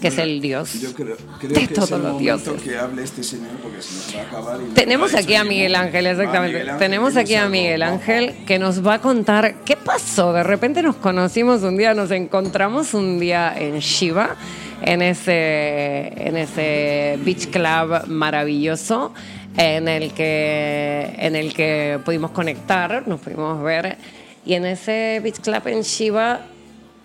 que 0.00 0.08
es 0.08 0.18
el 0.18 0.40
Dios 0.40 0.80
yo 0.80 0.92
creo, 0.92 1.16
de 1.40 1.68
todos 1.68 2.00
los 2.00 2.18
dioses. 2.18 2.62
Que 2.62 2.76
hable 2.76 3.02
este 3.02 3.22
señor 3.22 3.52
porque 3.62 3.80
se 3.82 3.94
nos 3.94 4.16
va 4.16 4.20
a 4.20 4.24
acabar 4.24 4.60
Tenemos 4.74 5.14
aquí 5.14 5.34
a 5.34 5.44
Miguel 5.44 5.74
Ángel, 5.74 6.06
exactamente. 6.06 6.64
Tenemos 6.78 7.16
aquí 7.16 7.34
a 7.34 7.48
Miguel 7.48 7.82
Ángel 7.82 8.34
que 8.46 8.58
nos 8.58 8.86
va 8.86 8.94
a 8.94 9.00
contar 9.00 9.56
qué 9.64 9.76
pasó. 9.76 10.32
De 10.32 10.42
repente 10.42 10.82
nos 10.82 10.96
conocimos 10.96 11.62
un 11.62 11.76
día, 11.76 11.94
nos 11.94 12.10
encontramos 12.10 12.94
un 12.94 13.18
día 13.18 13.54
en 13.56 13.78
Shiva, 13.78 14.36
en 14.82 15.02
ese, 15.02 16.12
en 16.16 16.36
ese 16.36 17.18
beach 17.24 17.48
club 17.48 18.06
maravilloso 18.08 19.14
en 19.56 19.88
el 19.88 20.12
que, 20.12 21.14
en 21.18 21.34
el 21.34 21.54
que 21.54 21.98
pudimos 22.04 22.30
conectar, 22.32 23.08
nos 23.08 23.20
pudimos 23.20 23.62
ver. 23.62 23.96
Y 24.44 24.54
en 24.54 24.66
ese 24.66 25.20
beach 25.22 25.40
club 25.40 25.66
en 25.66 25.82
Shiva... 25.82 26.40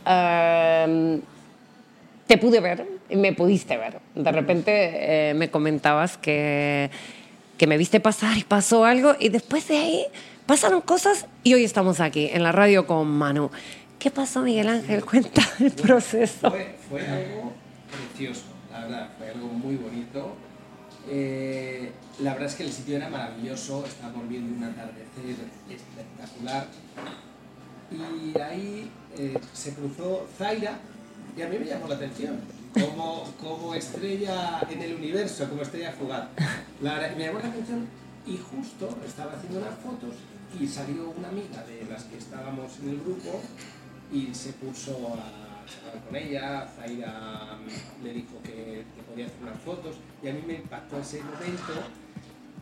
Um, 0.04 1.22
te 2.28 2.38
pude 2.38 2.60
ver, 2.60 2.86
me 3.10 3.34
pudiste 3.34 3.78
ver. 3.78 4.00
De 4.16 4.32
repente 4.32 4.72
eh, 5.30 5.34
me 5.34 5.50
comentabas 5.50 6.18
que, 6.18 6.90
que 7.58 7.68
me 7.68 7.78
viste 7.78 8.00
pasar 8.00 8.38
y 8.38 8.44
pasó 8.44 8.86
algo 8.86 9.16
y 9.20 9.30
después 9.30 9.68
de 9.68 9.78
ahí 9.78 10.06
pasaron 10.46 10.82
cosas 10.82 11.28
y 11.44 11.54
hoy 11.54 11.64
estamos 11.64 12.00
aquí 12.00 12.30
en 12.32 12.44
la 12.44 12.52
radio 12.52 12.88
con 12.88 13.08
Manu. 13.08 13.52
¿Qué 14.00 14.10
pasó, 14.10 14.42
Miguel 14.42 14.68
Ángel? 14.68 15.06
Cuenta 15.06 15.42
el 15.60 15.72
proceso. 15.72 16.50
Fue, 16.90 17.08
algo 17.08 17.54
precioso, 17.92 18.46
la 18.72 18.80
verdad, 18.82 19.10
fue 19.18 19.30
algo 19.30 19.48
muy 19.48 19.76
bonito. 19.76 20.36
Eh, 21.08 21.92
la 22.20 22.34
verdad 22.34 22.50
es 22.50 22.56
que 22.56 22.64
el 22.64 22.72
sitio 22.72 22.98
era 22.98 23.10
maravilloso, 23.10 23.86
estábamos 23.86 24.28
viendo 24.28 24.56
un 24.56 24.64
atardecer 24.64 25.36
espectacular. 25.70 26.68
Y 27.92 28.40
ahí 28.40 28.92
eh, 29.18 29.38
se 29.54 29.74
cruzó 29.74 30.28
Zaira, 30.38 30.80
y 31.38 31.42
a 31.42 31.48
mí 31.48 31.58
me 31.58 31.66
llamó 31.66 31.88
la 31.88 31.96
atención, 31.96 32.40
como, 32.74 33.32
como 33.40 33.74
estrella 33.74 34.62
en 34.70 34.82
el 34.82 34.96
universo, 34.96 35.48
como 35.50 35.62
estrella 35.62 35.92
fugaz. 35.92 36.28
La, 36.82 37.14
me 37.18 37.26
llamó 37.26 37.40
la 37.40 37.48
atención 37.48 37.88
y 38.26 38.38
justo 38.38 38.98
estaba 39.06 39.34
haciendo 39.34 39.60
unas 39.60 39.76
fotos 39.80 40.16
y 40.60 40.68
salió 40.68 41.10
una 41.18 41.30
amiga 41.30 41.64
de 41.64 41.86
las 41.90 42.04
que 42.04 42.18
estábamos 42.18 42.80
en 42.82 42.90
el 42.90 43.00
grupo 43.00 43.42
y 44.12 44.34
se 44.34 44.54
puso 44.54 45.16
a 45.16 45.66
charlar 45.66 46.04
con 46.06 46.16
ella, 46.16 46.68
Zaira 46.76 47.58
le 48.04 48.14
dijo 48.14 48.42
que, 48.44 48.84
podía 49.08 49.28
hacer 49.28 49.38
unas 49.42 49.60
fotos 49.60 49.96
y 50.22 50.28
a 50.28 50.34
mí 50.34 50.42
me 50.46 50.56
impactó 50.56 51.00
ese 51.00 51.22
momento 51.22 51.74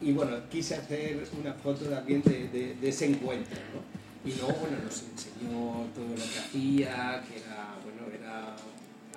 y 0.01 0.13
bueno, 0.13 0.37
quise 0.49 0.75
hacer 0.75 1.27
una 1.39 1.53
foto 1.53 1.85
también 1.85 2.21
de, 2.23 2.47
de, 2.79 2.89
ese 2.89 3.07
encuentro. 3.07 3.59
¿no? 3.73 4.29
Y 4.29 4.35
luego 4.35 4.53
bueno, 4.59 4.77
nos 4.83 5.03
enseñó 5.03 5.87
todo 5.95 6.09
lo 6.09 6.15
que 6.15 6.39
hacía, 6.39 7.23
que 7.27 7.39
era 7.39 7.75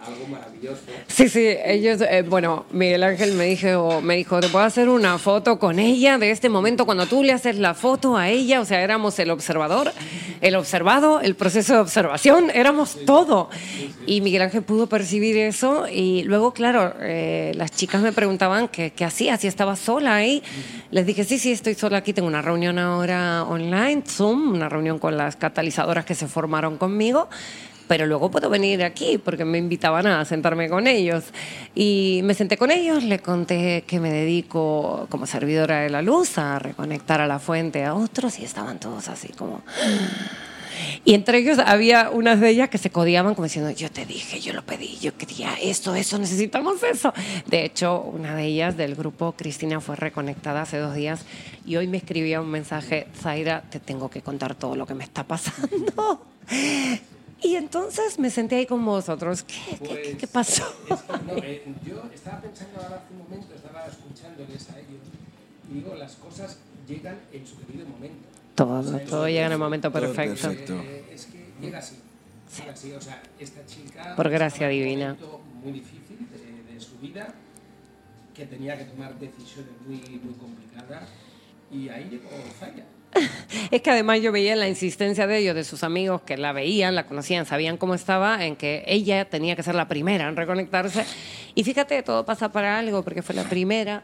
algo 0.07 0.27
maravilloso. 0.27 0.83
Sí, 1.07 1.29
sí, 1.29 1.47
ellos, 1.65 2.01
eh, 2.01 2.23
bueno, 2.23 2.67
Miguel 2.73 3.05
Ángel 3.05 3.35
me 3.35 3.45
dijo, 3.45 4.01
me 4.03 4.17
dijo, 4.17 4.41
te 4.41 4.49
puedo 4.49 4.65
hacer 4.65 4.89
una 4.89 5.17
foto 5.19 5.59
con 5.59 5.79
ella 5.79 6.19
de 6.19 6.33
este 6.33 6.49
momento 6.49 6.87
cuando 6.87 7.07
tú 7.07 7.23
le 7.23 7.33
haces 7.33 7.57
la 7.59 7.75
foto 7.75 8.17
a 8.17 8.29
ella, 8.29 8.61
o 8.61 8.65
sea, 8.65 8.83
éramos 8.83 9.19
el 9.21 9.31
observador, 9.31 9.93
el 10.41 10.57
observado, 10.57 11.21
el 11.21 11.37
proceso 11.37 11.75
de 11.75 11.81
observación, 11.81 12.51
éramos 12.51 12.99
todo. 13.07 13.49
Y 14.05 14.21
Miguel 14.23 14.43
Ángel 14.43 14.63
pudo 14.63 14.89
percibir 14.89 15.37
eso 15.37 15.87
y 15.89 16.25
luego, 16.25 16.53
claro, 16.53 16.95
eh, 17.01 17.53
las 17.55 17.71
chicas 17.71 18.03
me 18.03 18.13
preguntaban 18.13 18.67
qué, 18.67 18.93
qué 18.93 19.05
hacía, 19.05 19.37
si 19.37 19.47
estaba 19.47 19.77
sola 19.77 20.17
ahí. 20.17 20.43
Les 20.91 21.07
dije, 21.07 21.23
sí, 21.23 21.39
sí, 21.39 21.53
estoy 21.53 21.75
sola 21.75 21.99
aquí, 21.99 22.13
tengo 22.13 22.27
una 22.27 22.43
reunión 22.43 22.79
ahora 22.81 23.45
online, 23.45 24.03
Zoom, 24.05 24.53
una 24.53 24.69
reunión 24.69 24.99
con 24.99 25.17
las 25.17 25.37
catalizadoras 25.37 26.05
que 26.05 26.17
se 26.17 26.27
formaron 26.27 26.77
conmigo 26.77 27.29
pero 27.89 28.07
luego 28.07 28.31
puedo 28.31 28.49
venir 28.51 28.83
aquí 28.83 29.19
porque 29.19 29.45
me 29.45 29.59
invitaban 29.59 30.07
a 30.07 30.25
sentarme 30.25 30.69
con 30.69 30.87
ellos. 30.87 31.25
Y 31.75 32.21
me 32.25 32.35
senté 32.35 32.57
con 32.57 32.71
ellos, 32.71 33.05
le 33.05 33.19
conté 33.19 33.85
que 33.87 34.01
me 34.01 34.11
dedico 34.11 35.07
como 35.11 35.27
servidora 35.27 35.81
de 35.81 35.91
la 35.91 36.03
luz 36.03 36.39
a 36.39 36.59
reconectar 36.59 37.21
a 37.21 37.27
la 37.27 37.39
fuente 37.39 37.85
a 37.85 37.95
otros 37.95 38.39
y 38.39 38.45
estaban 38.45 38.79
todos 38.79 39.09
así 39.09 39.29
como... 39.29 39.63
Y 41.05 41.15
entre 41.15 41.39
ellos 41.39 41.59
había 41.59 42.11
unas 42.11 42.41
de 42.41 42.49
ellas 42.49 42.69
que 42.69 42.79
se 42.79 42.91
codiaban 42.91 43.35
como 43.35 43.45
diciendo, 43.45 43.71
yo 43.71 43.91
te 43.91 44.07
dije, 44.07 44.41
yo 44.41 44.53
lo 44.53 44.63
pedí, 44.63 44.99
yo 45.01 45.17
quería 45.17 45.55
esto, 45.61 45.95
eso, 45.95 46.19
necesitamos 46.19 46.83
eso. 46.83 47.13
De 47.47 47.65
hecho, 47.65 48.01
una 48.01 48.35
de 48.35 48.47
ellas 48.47 48.77
del 48.77 48.95
grupo, 48.95 49.33
Cristina, 49.33 49.81
fue 49.81 49.97
reconectada 49.97 50.63
hace 50.63 50.79
dos 50.79 50.95
días 50.95 51.25
y 51.67 51.77
hoy 51.77 51.87
me 51.87 51.99
escribía 51.99 52.41
un 52.41 52.51
mensaje, 52.51 53.07
Zaira, 53.21 53.63
te 53.63 53.81
tengo 53.81 54.09
que 54.09 54.23
contar 54.23 54.55
todo 54.55 54.77
lo 54.77 54.87
que 54.87 54.95
me 54.95 55.05
está 55.05 55.25
pasando. 55.25 56.25
Y 57.43 57.57
entonces 57.57 58.19
me 58.19 58.31
senté 58.31 58.57
ahí 58.57 58.67
con 58.67 58.85
vosotros. 58.85 59.43
¿Qué, 59.43 59.79
¿qué, 59.79 60.17
qué 60.17 60.27
pues, 60.27 60.31
pasó? 60.31 60.65
Eh, 61.43 61.65
yo 61.85 62.03
estaba 62.15 62.41
pensando 62.41 62.81
ahora 62.81 62.97
hace 62.97 63.13
un 63.13 63.19
momento, 63.19 63.55
estaba 63.55 63.87
escuchándoles 63.87 64.71
a 64.71 64.79
ellos, 64.79 65.01
y 65.71 65.75
digo, 65.75 65.95
las 65.95 66.15
cosas 66.17 66.59
llegan 66.87 67.19
en 67.33 67.47
su 67.47 67.57
debido 67.59 67.87
momento. 67.87 68.29
Todo, 68.55 68.99
todo 69.01 69.29
llega 69.29 69.47
en 69.47 69.53
el 69.53 69.59
momento 69.59 69.91
perfecto. 69.91 70.51
Eh, 70.51 71.05
es 71.13 71.27
que 71.27 71.53
llega 71.61 71.79
así. 71.79 71.97
Llega 72.59 72.73
así. 72.73 72.93
O 72.93 73.01
sea, 73.01 73.23
esta 73.39 73.65
chica. 73.67 74.15
Por 74.15 74.29
gracia 74.31 74.69
divina. 74.69 75.17
Un 75.21 75.61
muy 75.61 75.73
difícil 75.73 76.29
de, 76.31 76.75
de, 76.75 76.81
su 76.81 76.99
vida, 76.99 77.35
que 78.35 78.47
tenía 78.47 78.77
que 78.79 78.85
tomar 78.85 79.19
decisiones 79.19 79.73
muy, 79.87 79.97
muy 80.23 80.35
complicadas, 80.35 81.09
y 81.71 81.89
ahí 81.89 82.09
llegó 82.11 82.29
Zaya. 82.59 82.85
es 83.71 83.83
que 83.83 83.91
además 83.91 84.21
yo 84.21 84.33
veía 84.33 84.57
la 84.57 84.69
insistencia 84.69 85.27
de 85.27 85.39
ellos, 85.39 85.55
de 85.55 85.65
sus 85.65 85.83
amigos 85.83 86.23
que 86.23 86.37
la 86.37 86.53
veían, 86.53 86.95
la 86.95 87.07
conocían, 87.07 87.47
sabían 87.47 87.77
cómo 87.77 87.95
estaba, 87.95 88.45
en 88.45 88.57
que 88.57 88.85
ella 88.87 89.25
tenía 89.27 89.57
que 89.57 89.63
ser 89.63 89.75
la 89.75 89.89
primera 89.89 90.29
en 90.29 90.37
reconectarse. 90.37 91.05
Y 91.55 91.65
fíjate, 91.65 92.03
todo 92.03 92.25
pasa 92.25 92.51
para 92.51 92.79
algo, 92.79 93.03
porque 93.03 93.23
fue 93.23 93.35
la 93.35 93.45
primera 93.45 94.03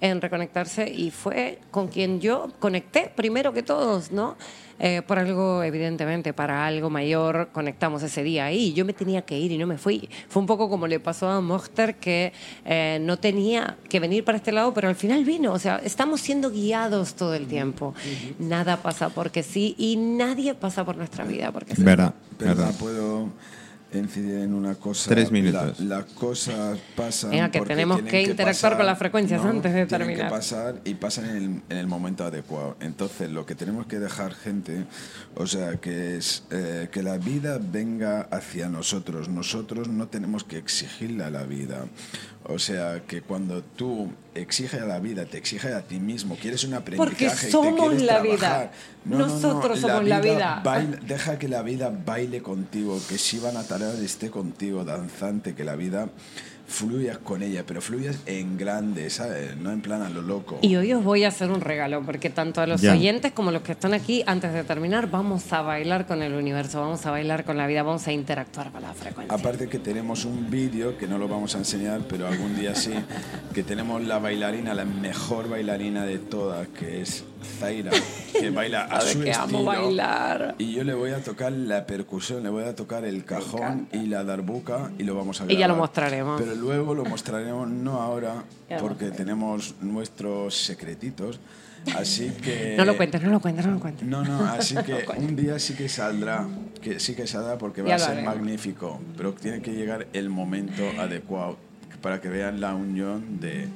en 0.00 0.20
reconectarse 0.20 0.90
y 0.90 1.10
fue 1.10 1.58
con 1.70 1.88
quien 1.88 2.20
yo 2.20 2.50
conecté 2.58 3.12
primero 3.14 3.52
que 3.52 3.62
todos, 3.62 4.12
¿no? 4.12 4.36
Eh, 4.82 5.02
por 5.02 5.18
algo, 5.18 5.62
evidentemente, 5.62 6.32
para 6.32 6.66
algo 6.66 6.88
mayor, 6.88 7.50
conectamos 7.52 8.02
ese 8.02 8.22
día 8.22 8.46
ahí. 8.46 8.72
Yo 8.72 8.86
me 8.86 8.94
tenía 8.94 9.20
que 9.20 9.38
ir 9.38 9.52
y 9.52 9.58
no 9.58 9.66
me 9.66 9.76
fui. 9.76 10.08
Fue 10.28 10.40
un 10.40 10.46
poco 10.46 10.70
como 10.70 10.86
le 10.86 10.98
pasó 10.98 11.28
a 11.28 11.42
Mochter, 11.42 11.96
que 11.96 12.32
eh, 12.64 12.98
no 13.02 13.18
tenía 13.18 13.76
que 13.90 14.00
venir 14.00 14.24
para 14.24 14.38
este 14.38 14.52
lado, 14.52 14.72
pero 14.72 14.88
al 14.88 14.96
final 14.96 15.22
vino. 15.22 15.52
O 15.52 15.58
sea, 15.58 15.82
estamos 15.84 16.22
siendo 16.22 16.50
guiados 16.50 17.12
todo 17.12 17.34
el 17.34 17.46
tiempo. 17.46 17.94
Nada 18.38 18.78
pasa 18.78 19.10
porque 19.10 19.42
sí 19.42 19.74
y 19.76 19.96
nadie 19.96 20.54
pasa 20.54 20.82
por 20.82 20.96
nuestra 20.96 21.24
vida 21.24 21.52
porque 21.52 21.76
sí. 21.76 21.82
Verdad, 21.82 22.14
verdad. 22.38 22.72
puedo 22.78 23.28
incidir 23.98 24.36
en 24.38 24.54
una 24.54 24.74
cosa. 24.74 25.08
Tres 25.10 25.30
minutos. 25.30 25.80
La- 25.80 25.96
Las 25.98 26.04
cosas 26.06 26.78
pasan. 26.96 27.30
Venga, 27.30 27.50
que 27.50 27.58
porque 27.58 27.74
tenemos 27.74 28.02
que 28.02 28.22
interactuar 28.22 28.76
con 28.76 28.86
las 28.86 28.98
frecuencias 28.98 29.44
antes 29.44 29.72
de 29.74 29.86
tienen 29.86 30.06
terminar. 30.06 30.26
que 30.26 30.30
pasar 30.36 30.80
y 30.84 30.94
pasan 30.94 31.24
en 31.30 31.36
el, 31.36 31.44
en 31.68 31.76
el 31.76 31.86
momento 31.86 32.24
adecuado. 32.24 32.76
Entonces, 32.80 33.30
lo 33.30 33.44
que 33.46 33.54
tenemos 33.54 33.86
que 33.86 33.98
dejar, 33.98 34.34
gente, 34.34 34.84
o 35.34 35.46
sea, 35.46 35.76
que 35.76 36.16
es 36.16 36.44
eh, 36.50 36.88
que 36.92 37.02
la 37.02 37.18
vida 37.18 37.58
venga 37.60 38.22
hacia 38.30 38.68
nosotros. 38.68 39.28
Nosotros 39.28 39.88
no 39.88 40.08
tenemos 40.08 40.44
que 40.44 40.58
exigirle 40.58 41.24
a 41.24 41.30
la 41.30 41.42
vida. 41.44 41.86
O 42.52 42.58
sea, 42.58 43.02
que 43.06 43.22
cuando 43.22 43.62
tú 43.62 44.10
exiges 44.34 44.80
a 44.80 44.84
la 44.86 44.98
vida, 45.00 45.24
te 45.24 45.38
exiges 45.38 45.72
a 45.74 45.82
ti 45.82 45.98
mismo, 46.00 46.36
quieres 46.36 46.64
un 46.64 46.74
aprendizaje. 46.74 47.10
Porque 47.10 47.26
y 47.26 47.28
te 47.46 47.50
somos 47.50 47.80
quieres 47.80 48.02
la 48.02 48.20
trabajar. 48.20 48.70
vida. 49.04 49.18
Nosotros 49.18 49.80
somos 49.80 50.04
la 50.04 50.20
vida. 50.20 50.60
baila- 50.64 50.98
deja 51.06 51.38
que 51.38 51.48
la 51.48 51.62
vida 51.62 51.90
baile 52.04 52.42
contigo, 52.42 53.00
que 53.08 53.16
Shiva 53.16 53.52
Nataral 53.52 54.02
esté 54.04 54.30
contigo, 54.30 54.84
danzante, 54.84 55.54
que 55.54 55.64
la 55.64 55.76
vida 55.76 56.08
fluyas 56.70 57.18
con 57.18 57.42
ella, 57.42 57.64
pero 57.66 57.80
fluyas 57.80 58.20
en 58.26 58.56
grande, 58.56 59.10
¿sabes? 59.10 59.56
No 59.56 59.72
en 59.72 59.80
plan 59.80 60.02
a 60.02 60.08
lo 60.08 60.22
loco. 60.22 60.58
Y 60.62 60.76
hoy 60.76 60.92
os 60.92 61.02
voy 61.02 61.24
a 61.24 61.28
hacer 61.28 61.50
un 61.50 61.60
regalo, 61.60 62.02
porque 62.06 62.30
tanto 62.30 62.60
a 62.60 62.66
los 62.66 62.80
Ya. 62.80 62.92
oyentes 62.92 63.32
como 63.32 63.50
a 63.50 63.52
los 63.52 63.62
que 63.62 63.72
están 63.72 63.92
aquí, 63.92 64.22
antes 64.26 64.52
de 64.52 64.62
terminar, 64.64 65.10
vamos 65.10 65.52
a 65.52 65.62
bailar 65.62 66.06
con 66.06 66.22
el 66.22 66.32
universo, 66.32 66.80
vamos 66.80 67.04
a 67.06 67.10
bailar 67.10 67.44
con 67.44 67.56
la 67.58 67.66
vida, 67.66 67.82
vamos 67.82 68.06
a 68.06 68.12
interactuar 68.12 68.70
con 68.70 68.82
la 68.82 68.94
frecuencia. 68.94 69.34
Aparte 69.36 69.68
que 69.68 69.78
tenemos 69.80 70.24
un 70.24 70.48
vídeo, 70.48 70.96
que 70.96 71.06
no 71.08 71.18
lo 71.18 71.26
vamos 71.28 71.54
a 71.56 71.58
enseñar, 71.58 72.02
pero 72.08 72.28
algún 72.28 72.54
día 72.56 72.74
sí, 72.74 72.92
que 73.52 73.62
tenemos 73.64 74.02
la 74.02 74.18
bailarina, 74.18 74.72
la 74.72 74.84
mejor 74.84 75.48
bailarina 75.48 76.04
de 76.04 76.18
todas, 76.18 76.68
que 76.68 77.02
es 77.02 77.24
Zaira, 77.58 77.90
que 78.32 78.50
baila 78.50 78.84
a 78.84 79.00
su 79.00 79.20
que 79.20 79.32
amo 79.32 79.44
estilo. 79.44 79.64
bailar. 79.64 80.54
Y 80.58 80.72
yo 80.72 80.84
le 80.84 80.94
voy 80.94 81.10
a 81.10 81.22
tocar 81.22 81.52
la 81.52 81.86
percusión, 81.86 82.42
le 82.42 82.48
voy 82.50 82.64
a 82.64 82.74
tocar 82.74 83.04
el 83.04 83.24
cajón 83.24 83.88
y 83.92 84.06
la 84.06 84.24
darbuca 84.24 84.90
y 84.98 85.02
lo 85.04 85.14
vamos 85.14 85.40
a 85.40 85.44
Y 85.44 85.46
grabar. 85.48 85.60
ya 85.60 85.68
lo 85.68 85.76
mostraremos. 85.76 86.40
Pero 86.40 86.54
luego 86.54 86.94
lo 86.94 87.04
mostraremos, 87.04 87.68
no 87.68 88.00
ahora, 88.00 88.44
porque 88.80 89.10
tenemos 89.10 89.74
nuestros 89.80 90.54
secretitos. 90.56 91.40
Así 91.96 92.30
que... 92.42 92.74
No 92.78 92.84
lo 92.84 92.96
cuentes, 92.96 93.22
no 93.22 93.30
lo 93.30 93.40
cuentes, 93.40 93.64
no 93.66 93.72
lo 93.72 93.80
cuentes. 93.80 94.06
No, 94.06 94.22
no, 94.22 94.44
así 94.50 94.74
que 94.84 95.06
un 95.16 95.34
día 95.34 95.58
sí 95.58 95.74
que 95.74 95.88
saldrá, 95.88 96.46
que 96.82 97.00
sí 97.00 97.14
que 97.14 97.26
saldrá 97.26 97.56
porque 97.58 97.80
va 97.82 97.88
Ya 97.88 97.94
a 97.94 97.98
ser 97.98 98.22
magnífico, 98.22 99.00
pero 99.16 99.32
tiene 99.32 99.62
que 99.62 99.72
llegar 99.72 100.06
el 100.12 100.28
momento 100.28 100.82
adecuado 100.98 101.56
para 102.02 102.20
que 102.20 102.28
vean 102.28 102.60
la 102.60 102.74
unión 102.74 103.40
de 103.40 103.66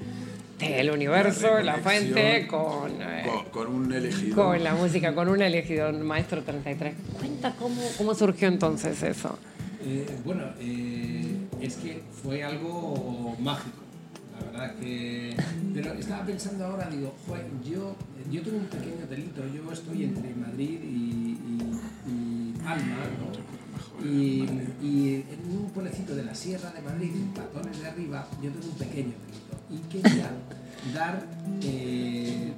El 0.72 0.90
universo, 0.90 1.60
la, 1.60 1.76
fuente, 1.78 2.46
con, 2.48 2.90
eh, 3.00 3.22
con, 3.26 3.44
con 3.66 3.74
un 3.74 3.92
elegido. 3.92 4.34
con 4.36 4.62
la 4.62 4.74
música, 4.74 5.14
con 5.14 5.28
un 5.28 5.42
elegido, 5.42 5.92
Maestro 5.92 6.42
33. 6.42 6.94
Cuenta 7.18 7.54
cómo, 7.58 7.80
cómo 7.98 8.14
surgió 8.14 8.48
entonces 8.48 9.02
eso. 9.02 9.38
Eh, 9.86 10.06
bueno, 10.24 10.44
eh, 10.60 11.36
es 11.60 11.76
que 11.76 12.02
fue 12.22 12.42
algo 12.42 13.36
mágico. 13.40 13.78
La 14.38 14.50
verdad 14.50 14.74
que. 14.80 15.36
Pero 15.74 15.92
estaba 15.92 16.24
pensando 16.24 16.64
ahora, 16.66 16.88
digo, 16.90 17.14
"Joder, 17.26 17.44
yo, 17.64 17.94
yo 18.30 18.42
tengo 18.42 18.56
un 18.58 18.66
pequeño 18.66 19.06
delito. 19.08 19.42
Yo 19.54 19.72
estoy 19.72 20.04
entre 20.04 20.34
Madrid 20.34 20.78
y, 20.82 20.86
y- 20.86 21.80
y 22.08 22.52
Palma, 22.64 22.96
¿no? 23.20 23.43
Y, 24.02 24.44
y 24.82 25.24
en 25.30 25.58
un 25.58 25.70
pueblecito 25.70 26.14
de 26.14 26.24
la 26.24 26.34
Sierra 26.34 26.72
de 26.72 26.82
Madrid, 26.82 27.10
Patones 27.34 27.80
de 27.80 27.88
Arriba, 27.88 28.26
yo 28.42 28.50
tengo 28.50 28.66
un 28.66 28.78
pequeño 28.78 29.12
delito. 29.26 29.54
Y 29.70 29.78
quería 29.88 30.30
dar 30.94 31.24
eh, 31.62 32.52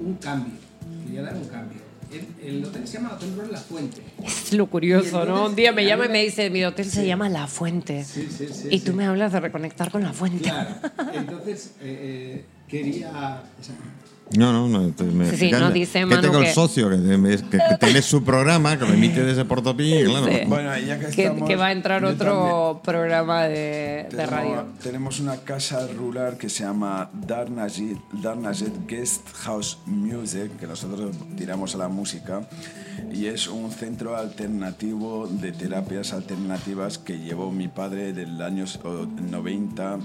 un 0.00 0.14
cambio. 0.16 0.54
Quería 1.04 1.22
dar 1.22 1.36
un 1.36 1.44
cambio. 1.46 1.78
El, 2.10 2.26
el 2.46 2.64
hotel 2.64 2.88
se 2.88 2.94
llama 2.94 3.14
Hotel 3.14 3.36
Ron 3.36 3.52
La 3.52 3.58
Fuente. 3.58 4.02
Es 4.24 4.52
lo 4.54 4.66
curioso, 4.66 5.26
¿no? 5.26 5.46
Un 5.46 5.54
día 5.54 5.72
me 5.72 5.84
llama 5.84 6.06
y 6.06 6.08
me 6.08 6.24
dice, 6.24 6.48
mi 6.48 6.64
hotel 6.64 6.90
se 6.90 7.06
llama 7.06 7.28
La 7.28 7.46
Fuente. 7.46 8.04
Sí, 8.04 8.28
sí, 8.30 8.48
sí. 8.50 8.68
y 8.70 8.78
sí. 8.78 8.84
tú 8.84 8.94
me 8.94 9.04
hablas 9.04 9.32
de 9.32 9.40
reconectar 9.40 9.90
con 9.90 10.02
la 10.02 10.12
fuente. 10.12 10.44
Claro. 10.44 10.74
Entonces, 11.12 11.72
eh, 11.80 12.42
eh, 12.42 12.44
quería. 12.66 13.42
No, 14.36 14.52
no, 14.52 14.68
no. 14.68 14.90
te- 14.92 15.04
me 15.04 15.30
Sí, 15.30 15.36
sí, 15.36 15.50
nos 15.50 15.72
dice 15.72 16.00
que 16.00 16.06
Manu 16.06 16.20
tengo 16.22 16.38
el 16.38 16.44
que- 16.44 16.52
socio 16.52 16.90
que, 16.90 16.96
que, 16.98 17.58
que 17.58 17.76
tiene 17.80 18.02
su 18.02 18.22
programa, 18.22 18.78
que 18.78 18.84
lo 18.86 18.92
emite 18.92 19.22
desde 19.24 19.44
Portopí, 19.44 20.02
claro. 20.04 20.26
Sí. 20.26 20.40
Bueno, 20.46 20.78
ya 20.78 20.98
que 20.98 21.06
estamos... 21.06 21.48
que 21.48 21.56
va 21.56 21.66
a 21.68 21.72
entrar 21.72 22.04
otro 22.04 22.80
programa 22.84 23.44
de, 23.44 23.54
de 23.58 24.06
Tenemos, 24.10 24.30
radio. 24.30 24.64
tenemos 24.82 25.20
una 25.20 25.36
casa 25.38 25.86
rural 25.96 26.36
que 26.36 26.48
se 26.48 26.64
llama 26.64 27.08
Darnajit, 27.14 27.98
Darnajit 28.12 28.86
Guest 28.86 29.26
House 29.44 29.78
Music, 29.86 30.50
que 30.60 30.66
nosotros 30.66 31.16
tiramos 31.36 31.74
a 31.74 31.78
la 31.78 31.88
música, 31.88 32.42
y 33.12 33.26
es 33.26 33.48
un 33.48 33.70
centro 33.70 34.16
alternativo 34.16 35.26
de 35.26 35.52
terapias 35.52 36.12
alternativas 36.12 36.98
que 36.98 37.18
llevó 37.18 37.50
mi 37.50 37.68
padre 37.68 38.12
del 38.12 38.40
año 38.42 38.64
90 39.30 39.98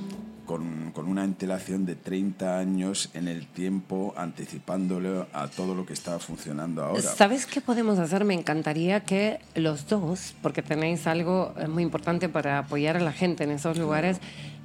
con, 0.45 0.93
una 0.95 1.23
antelación 1.23 1.85
de 1.85 1.95
30 1.95 2.57
años 2.57 3.09
en 3.13 3.27
el 3.27 3.47
tiempo, 3.47 4.13
anticipándole 4.17 5.25
a 5.33 5.47
todo 5.47 5.75
lo 5.75 5.85
que 5.85 5.93
está 5.93 6.19
funcionando 6.19 6.83
ahora. 6.83 7.01
¿Sabes 7.01 7.45
qué 7.45 7.61
podemos 7.61 7.99
hacer? 7.99 8.25
Me 8.25 8.33
encantaría 8.33 9.01
que 9.01 9.39
los 9.55 9.87
dos, 9.87 10.35
porque 10.41 10.61
tenéis 10.61 11.07
algo 11.07 11.53
eh, 11.57 11.67
muy 11.67 11.83
importante 11.83 12.29
para 12.29 12.59
apoyar 12.59 12.97
a 12.97 12.99
la 12.99 13.11
gente 13.11 13.43
en 13.43 13.51
esos 13.51 13.77
lugares, 13.77 14.19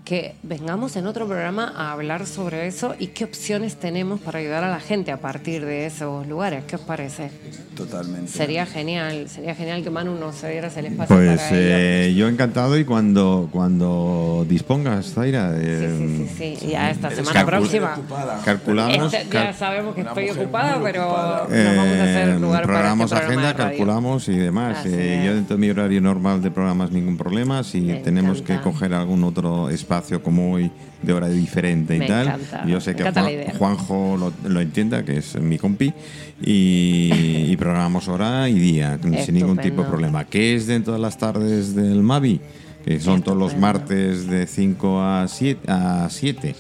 que 0.09 0.35
vengamos 0.43 0.97
en 0.97 1.07
otro 1.07 1.27
programa 1.27 1.71
a 1.77 1.93
hablar 1.93 2.27
sobre 2.27 2.67
eso 2.67 2.95
y 2.99 3.09
qué 3.09 3.25
opciones 3.25 3.77
tenemos 3.77 4.19
para 4.21 4.39
ayudar 4.39 4.65
a 4.65 4.71
la 4.71 4.81
gente 4.81 5.13
a 5.13 5.19
partir 5.19 5.67
de 5.67 5.85
esos 5.85 6.27
lugares. 6.27 6.65
¿Qué 6.65 6.77
os 6.77 6.81
parece? 6.81 7.31
Totalmente. 7.77 8.33
Sería 8.33 8.65
genial, 8.65 9.29
sería 9.29 9.55
genial 9.55 9.83
que 9.85 9.91
Manu 9.91 10.15
nos 10.19 10.37
cedieras 10.37 10.75
el 10.79 10.87
espacio 10.87 11.15
Pues 11.15 11.39
para 11.39 11.51
eh, 11.53 12.15
yo 12.17 12.27
encantado 12.27 12.79
y 12.79 12.87
cuando, 12.87 13.51
cuando 13.53 14.47
dispongas, 14.49 15.13
Zaira, 15.13 15.53
Sí, 15.53 15.61
eh, 15.63 15.95
sí, 15.99 16.29
sí, 16.39 16.57
sí. 16.61 16.67
Ya 16.69 16.91
esta 16.91 17.11
semana 17.11 17.29
mujer 17.45 17.47
próxima. 17.47 17.99
calculamos. 18.47 19.13
Este- 19.13 19.29
ya 19.31 19.53
sabemos 19.53 19.95
que 19.95 20.01
estoy 20.01 20.31
ocupada, 20.31 20.81
pero 20.83 21.05
ocupada. 21.07 21.47
nos 21.49 21.77
vamos 21.77 21.99
a 21.99 22.03
hacer 22.05 22.29
Eh, 22.31 22.39
lugar 22.39 22.63
para 22.63 22.67
programamos 22.67 23.13
este 23.13 23.25
programa 23.27 23.49
agenda, 23.51 23.69
calculamos 23.69 24.29
y 24.29 24.37
demás. 24.37 24.87
Eh, 24.87 25.23
yo 25.27 25.35
dentro 25.35 25.57
de 25.57 25.61
mi 25.61 25.69
horario 25.71 26.01
normal 26.01 26.41
de 26.41 26.51
programas 26.51 26.91
ningún 26.93 27.19
problema. 27.19 27.63
Si 27.63 27.83
Me 27.83 27.97
tenemos 27.97 28.39
encanta. 28.39 28.63
que 28.63 28.71
coger 28.71 28.95
algún 28.95 29.23
otro 29.23 29.69
espacio 29.69 29.98
como 30.23 30.53
hoy 30.53 30.71
de 31.03 31.13
hora 31.13 31.29
diferente 31.29 31.95
y 31.97 31.99
Me 32.01 32.07
tal, 32.07 32.27
encanta. 32.29 32.67
yo 32.67 32.81
sé 32.81 32.95
que 32.97 33.05
Juan-. 33.05 33.57
Juanjo 33.59 34.17
lo, 34.17 34.33
lo 34.49 34.61
entienda, 34.61 35.05
que 35.05 35.19
es 35.19 35.41
mi 35.41 35.59
compi, 35.59 35.93
y, 36.41 37.47
y 37.53 37.57
programamos 37.57 38.09
hora 38.09 38.49
y 38.49 38.55
día 38.59 38.99
sin 39.25 39.35
ningún 39.35 39.57
tipo 39.57 39.63
de 39.77 39.83
Estupendo. 39.83 39.89
problema. 39.91 40.25
¿Qué 40.25 40.55
es 40.55 40.67
dentro 40.67 40.93
de 40.93 40.99
las 40.99 41.19
tardes 41.19 41.75
del 41.75 42.03
Mavi? 42.03 42.41
Que 42.85 43.01
son 43.01 43.23
todos 43.23 43.37
los 43.39 43.53
Estupendo. 43.53 43.79
martes 43.79 44.27
de 44.29 44.47
5 44.47 45.01
a 45.03 45.29
7. 45.29 45.71
A 45.71 46.09
7. 46.11 46.55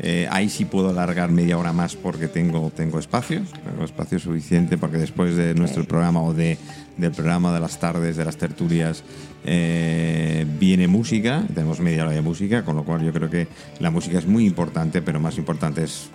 Eh, 0.00 0.26
ahí 0.30 0.48
sí 0.48 0.64
puedo 0.64 0.90
alargar 0.90 1.30
media 1.30 1.56
hora 1.56 1.72
más 1.72 1.94
porque 1.94 2.26
tengo, 2.26 2.70
tengo 2.74 2.98
espacio, 2.98 3.42
tengo 3.64 3.84
espacio 3.84 4.18
suficiente 4.18 4.76
porque 4.76 4.96
después 4.98 5.36
de 5.36 5.54
nuestro 5.54 5.84
programa 5.84 6.20
o 6.20 6.34
de, 6.34 6.58
del 6.96 7.10
programa 7.12 7.52
de 7.52 7.60
las 7.60 7.78
tardes, 7.80 8.16
de 8.16 8.24
las 8.24 8.36
tertulias, 8.36 9.02
eh, 9.44 10.46
viene 10.58 10.86
música, 10.88 11.42
tenemos 11.54 11.80
media 11.80 12.04
hora 12.04 12.12
de 12.12 12.22
música, 12.22 12.64
con 12.64 12.76
lo 12.76 12.84
cual 12.84 13.04
yo 13.04 13.12
creo 13.12 13.28
que 13.30 13.48
la 13.80 13.90
música 13.90 14.18
es 14.18 14.26
muy 14.26 14.46
importante, 14.46 15.02
pero 15.02 15.20
más 15.20 15.36
importante 15.38 15.84
es 15.84 16.08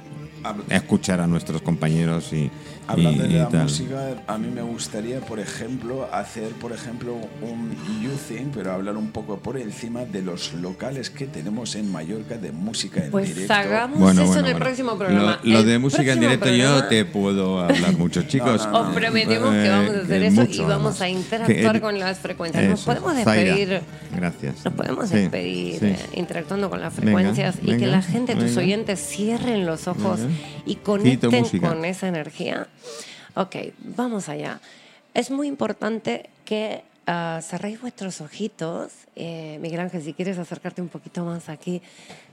escuchar 0.69 1.19
a 1.19 1.27
nuestros 1.27 1.61
compañeros 1.61 2.31
y- 2.33 2.49
Hablando 2.91 3.25
y 3.25 3.29
de 3.29 3.39
la 3.39 3.49
tal. 3.49 3.63
música, 3.63 3.99
a 4.27 4.37
mí 4.37 4.47
me 4.53 4.61
gustaría, 4.61 5.19
por 5.21 5.39
ejemplo, 5.39 6.07
hacer, 6.11 6.49
por 6.53 6.71
ejemplo, 6.71 7.15
un 7.41 7.71
youthing, 8.01 8.51
pero 8.53 8.71
hablar 8.73 8.97
un 8.97 9.11
poco 9.11 9.37
por 9.37 9.57
encima 9.57 10.05
de 10.05 10.21
los 10.21 10.53
locales 10.53 11.09
que 11.09 11.25
tenemos 11.27 11.75
en 11.75 11.91
Mallorca 11.91 12.37
de 12.37 12.51
música 12.51 13.03
en 13.05 13.11
Pues 13.11 13.29
directo. 13.33 13.53
hagamos 13.53 13.99
Bueno, 13.99 14.21
eso 14.23 14.31
bueno, 14.31 14.39
en 14.41 14.45
el 14.47 14.53
bueno. 14.53 14.65
próximo 14.65 14.97
programa. 14.97 15.39
Lo, 15.43 15.63
de 15.63 15.79
música 15.79 16.13
en 16.13 16.19
directo 16.19 16.47
yo 16.49 16.63
programa 16.63 16.89
te 16.89 17.05
puedo 17.05 17.59
hablar 17.59 17.97
mucho, 17.97 18.23
chicos. 18.27 18.65
no, 18.65 18.71
no. 18.71 18.79
Os 18.89 18.95
prometemos 18.95 19.51
que 19.53 19.69
vamos 19.69 19.95
a 19.95 19.99
hacer 20.01 20.23
Eh, 20.23 20.27
eso 20.27 20.41
mucho, 20.41 20.53
y 20.63 20.65
vamos 20.65 21.01
además. 21.01 21.01
a 21.01 21.09
interactuar 21.09 21.73
Que- 21.75 21.81
con 21.81 21.99
las 21.99 22.17
frecuencias. 22.19 22.65
Nos 22.69 22.81
podemos 22.83 23.13
Zaira, 23.23 23.55
despedir. 23.55 23.81
Gracias. 24.15 24.65
Nos 24.65 24.73
podemos 24.73 25.09
Sí, 25.09 25.15
despedir 25.15 25.79
sí. 25.79 25.85
eh, 25.85 25.97
interactuando 26.13 26.69
con 26.69 26.81
las 26.81 26.95
Venga, 26.95 27.03
frecuencias 27.17 27.55
y 27.61 27.77
que 27.77 27.87
la 27.87 28.01
gente, 28.01 28.35
tus 28.35 28.57
oyentes, 28.57 28.99
cierren 28.99 29.65
los 29.65 29.87
ojos 29.87 30.19
Venga. 30.19 30.33
Y 30.69 30.75
conecten 30.75 31.59
con 31.59 31.83
esa 31.83 32.07
energía. 32.07 32.67
Ok, 33.33 33.55
vamos 33.79 34.29
allá. 34.29 34.61
Es 35.15 35.31
muy 35.31 35.47
importante 35.47 36.29
que 36.45 36.83
uh, 37.07 37.41
cerréis 37.41 37.81
vuestros 37.81 38.21
ojitos. 38.21 38.91
Eh, 39.15 39.57
Miguel 39.61 39.79
Ángel, 39.79 40.03
si 40.03 40.13
quieres 40.13 40.37
acercarte 40.37 40.81
un 40.81 40.89
poquito 40.89 41.25
más 41.25 41.49
aquí, 41.49 41.81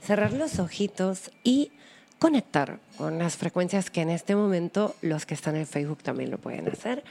cerrar 0.03 0.33
los 0.33 0.59
ojitos 0.59 1.31
y 1.43 1.71
conectar 2.19 2.79
con 2.97 3.17
las 3.17 3.37
frecuencias 3.37 3.89
que 3.89 4.01
en 4.01 4.11
este 4.11 4.35
momento 4.35 4.95
los 5.01 5.25
que 5.25 5.33
están 5.33 5.55
en 5.55 5.65
Facebook 5.65 6.03
también 6.03 6.29
lo 6.29 6.37
pueden 6.37 6.67
hacer. 6.69 7.03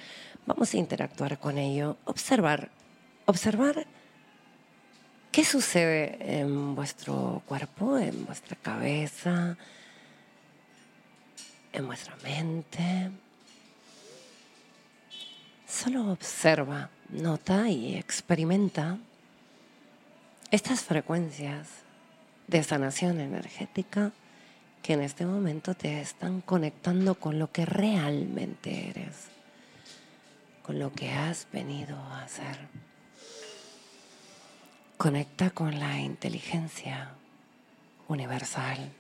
Vamos 0.47 0.73
a 0.75 0.77
interactuar 0.77 1.39
con 1.39 1.59
ello, 1.59 1.97
observar, 2.05 2.71
observar 3.25 3.85
qué 5.33 5.45
sucede 5.45 6.39
en 6.39 6.77
vuestro 6.77 7.43
cuerpo, 7.47 7.99
en 7.99 8.25
vuestra 8.27 8.57
cabeza, 8.57 9.57
en 11.77 11.87
vuestra 11.87 12.17
mente. 12.23 13.11
Solo 15.69 16.11
observa, 16.11 16.91
nota 17.11 17.69
y 17.69 17.97
experimenta 17.97 18.99
estas 20.51 20.81
frecuencias 20.81 21.69
de 22.47 22.63
sanación 22.63 23.21
energética 23.21 24.13
que 24.83 24.95
en 24.95 25.03
este 25.03 25.27
momento 25.27 25.75
te 25.75 26.01
están 26.01 26.41
conectando 26.41 27.17
con 27.17 27.39
lo 27.39 27.51
que 27.51 27.67
realmente 27.67 28.89
eres, 28.89 29.27
con 30.63 30.79
lo 30.79 30.93
que 30.93 31.11
has 31.11 31.47
venido 31.53 31.97
a 31.97 32.23
hacer. 32.23 32.57
Conecta 34.97 35.51
con 35.51 35.79
la 35.79 36.01
inteligencia 36.01 37.11
universal, 38.09 38.93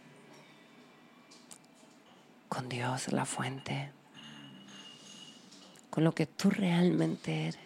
con 2.56 2.70
Dios, 2.70 3.12
la 3.12 3.26
fuente, 3.26 3.90
con 5.90 6.04
lo 6.04 6.14
que 6.14 6.24
tú 6.24 6.48
realmente 6.48 7.48
eres. 7.48 7.60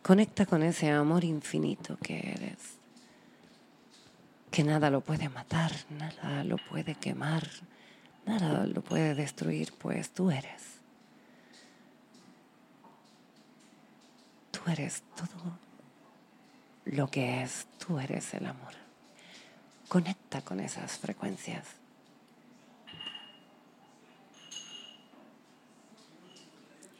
Conecta 0.00 0.46
con 0.46 0.62
ese 0.62 0.92
amor 0.92 1.24
infinito 1.24 1.96
que 1.96 2.18
eres 2.18 2.78
que 4.52 4.62
nada 4.62 4.90
lo 4.90 5.00
puede 5.00 5.28
matar, 5.28 5.72
nada 5.90 6.44
lo 6.44 6.56
puede 6.56 6.94
quemar, 6.94 7.48
nada 8.24 8.64
lo 8.66 8.80
puede 8.82 9.16
destruir, 9.16 9.72
pues 9.72 10.10
tú 10.10 10.30
eres. 10.30 10.62
Tú 14.52 14.60
eres 14.70 15.02
todo 15.16 15.58
lo 16.84 17.10
que 17.10 17.42
es, 17.42 17.66
tú 17.84 17.98
eres 17.98 18.34
el 18.34 18.46
amor. 18.46 18.81
Conecta 19.92 20.40
con 20.40 20.58
esas 20.58 20.92
frecuencias. 20.92 21.66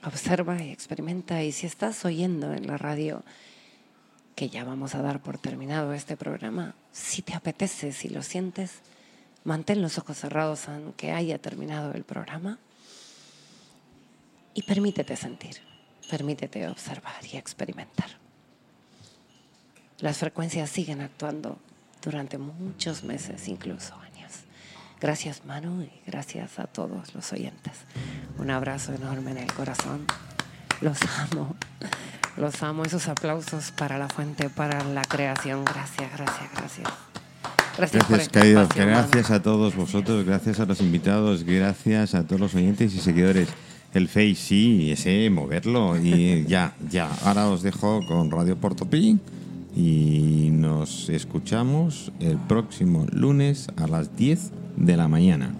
Observa 0.05 0.63
y 0.63 0.71
experimenta 0.71 1.43
y 1.43 1.53
si 1.53 1.65
estás 1.65 2.05
oyendo 2.05 2.53
en 2.53 2.67
la 2.67 2.77
radio, 2.77 3.25
que 4.37 4.51
ya 4.51 4.65
vamos 4.65 4.95
a 4.95 5.01
dar 5.01 5.23
por 5.23 5.39
terminado 5.39 5.95
este 5.95 6.19
programa, 6.19 6.75
si 6.93 7.23
te 7.23 7.33
apetece, 7.33 7.93
si 7.93 8.11
lo 8.11 8.23
sientes, 8.23 8.81
mantén 9.43 9.81
los 9.81 9.97
ojos 9.97 10.19
cerrados 10.19 10.69
aunque 10.69 11.13
haya 11.13 11.39
terminado 11.39 11.95
el 11.95 12.05
programa 12.05 12.59
y 14.53 14.65
permítete 14.65 15.17
sentir, 15.17 15.63
permítete 16.11 16.69
observar 16.69 17.25
y 17.25 17.39
experimentar. 17.39 18.19
Las 19.99 20.19
frecuencias 20.19 20.69
siguen 20.69 21.01
actuando 21.01 21.59
durante 22.03 22.39
muchos 22.39 23.05
meses, 23.05 23.49
incluso 23.49 23.95
años. 23.95 24.33
Gracias 25.01 25.45
Manu 25.45 25.83
y 25.83 25.91
gracias 26.07 26.59
a 26.59 26.65
todos 26.65 27.15
los 27.15 27.33
oyentes. 27.33 27.73
Un 28.39 28.51
abrazo 28.51 28.93
enorme 28.93 29.33
en 29.33 29.39
el 29.39 29.53
corazón. 29.53 30.07
Los 30.81 30.99
amo. 31.19 31.57
Los 32.37 32.63
amo, 32.63 32.85
esos 32.85 33.09
aplausos 33.09 33.73
para 33.73 33.99
la 33.99 34.09
fuente, 34.09 34.49
para 34.49 34.83
la 34.85 35.03
creación. 35.03 35.65
Gracias, 35.65 36.11
gracias, 36.17 36.51
gracias. 36.57 36.89
Gracias, 37.77 38.09
gracias 38.09 38.75
Gracias 38.75 39.31
a 39.31 39.43
todos 39.43 39.75
vosotros, 39.75 40.25
gracias 40.25 40.61
a 40.61 40.67
los 40.67 40.81
invitados, 40.81 41.45
gracias 41.45 42.15
a 42.15 42.27
todos 42.27 42.41
los 42.41 42.55
oyentes 42.55 42.95
y 42.95 43.01
seguidores. 43.01 43.49
El 43.95 44.09
Face, 44.09 44.35
sí, 44.37 44.93
ese, 44.93 45.29
moverlo. 45.31 45.99
Y 45.99 46.47
ya, 46.47 46.75
ya. 46.91 47.11
Ahora 47.25 47.49
os 47.49 47.63
dejo 47.63 48.01
con 48.07 48.31
Radio 48.31 48.57
Portopí 48.57 49.19
y 49.75 50.51
nos 50.53 51.09
escuchamos 51.09 52.13
el 52.21 52.37
próximo 52.39 53.07
lunes 53.11 53.69
a 53.77 53.87
las 53.87 54.17
10 54.17 54.53
de 54.77 54.97
la 54.97 55.09
mañana. 55.09 55.55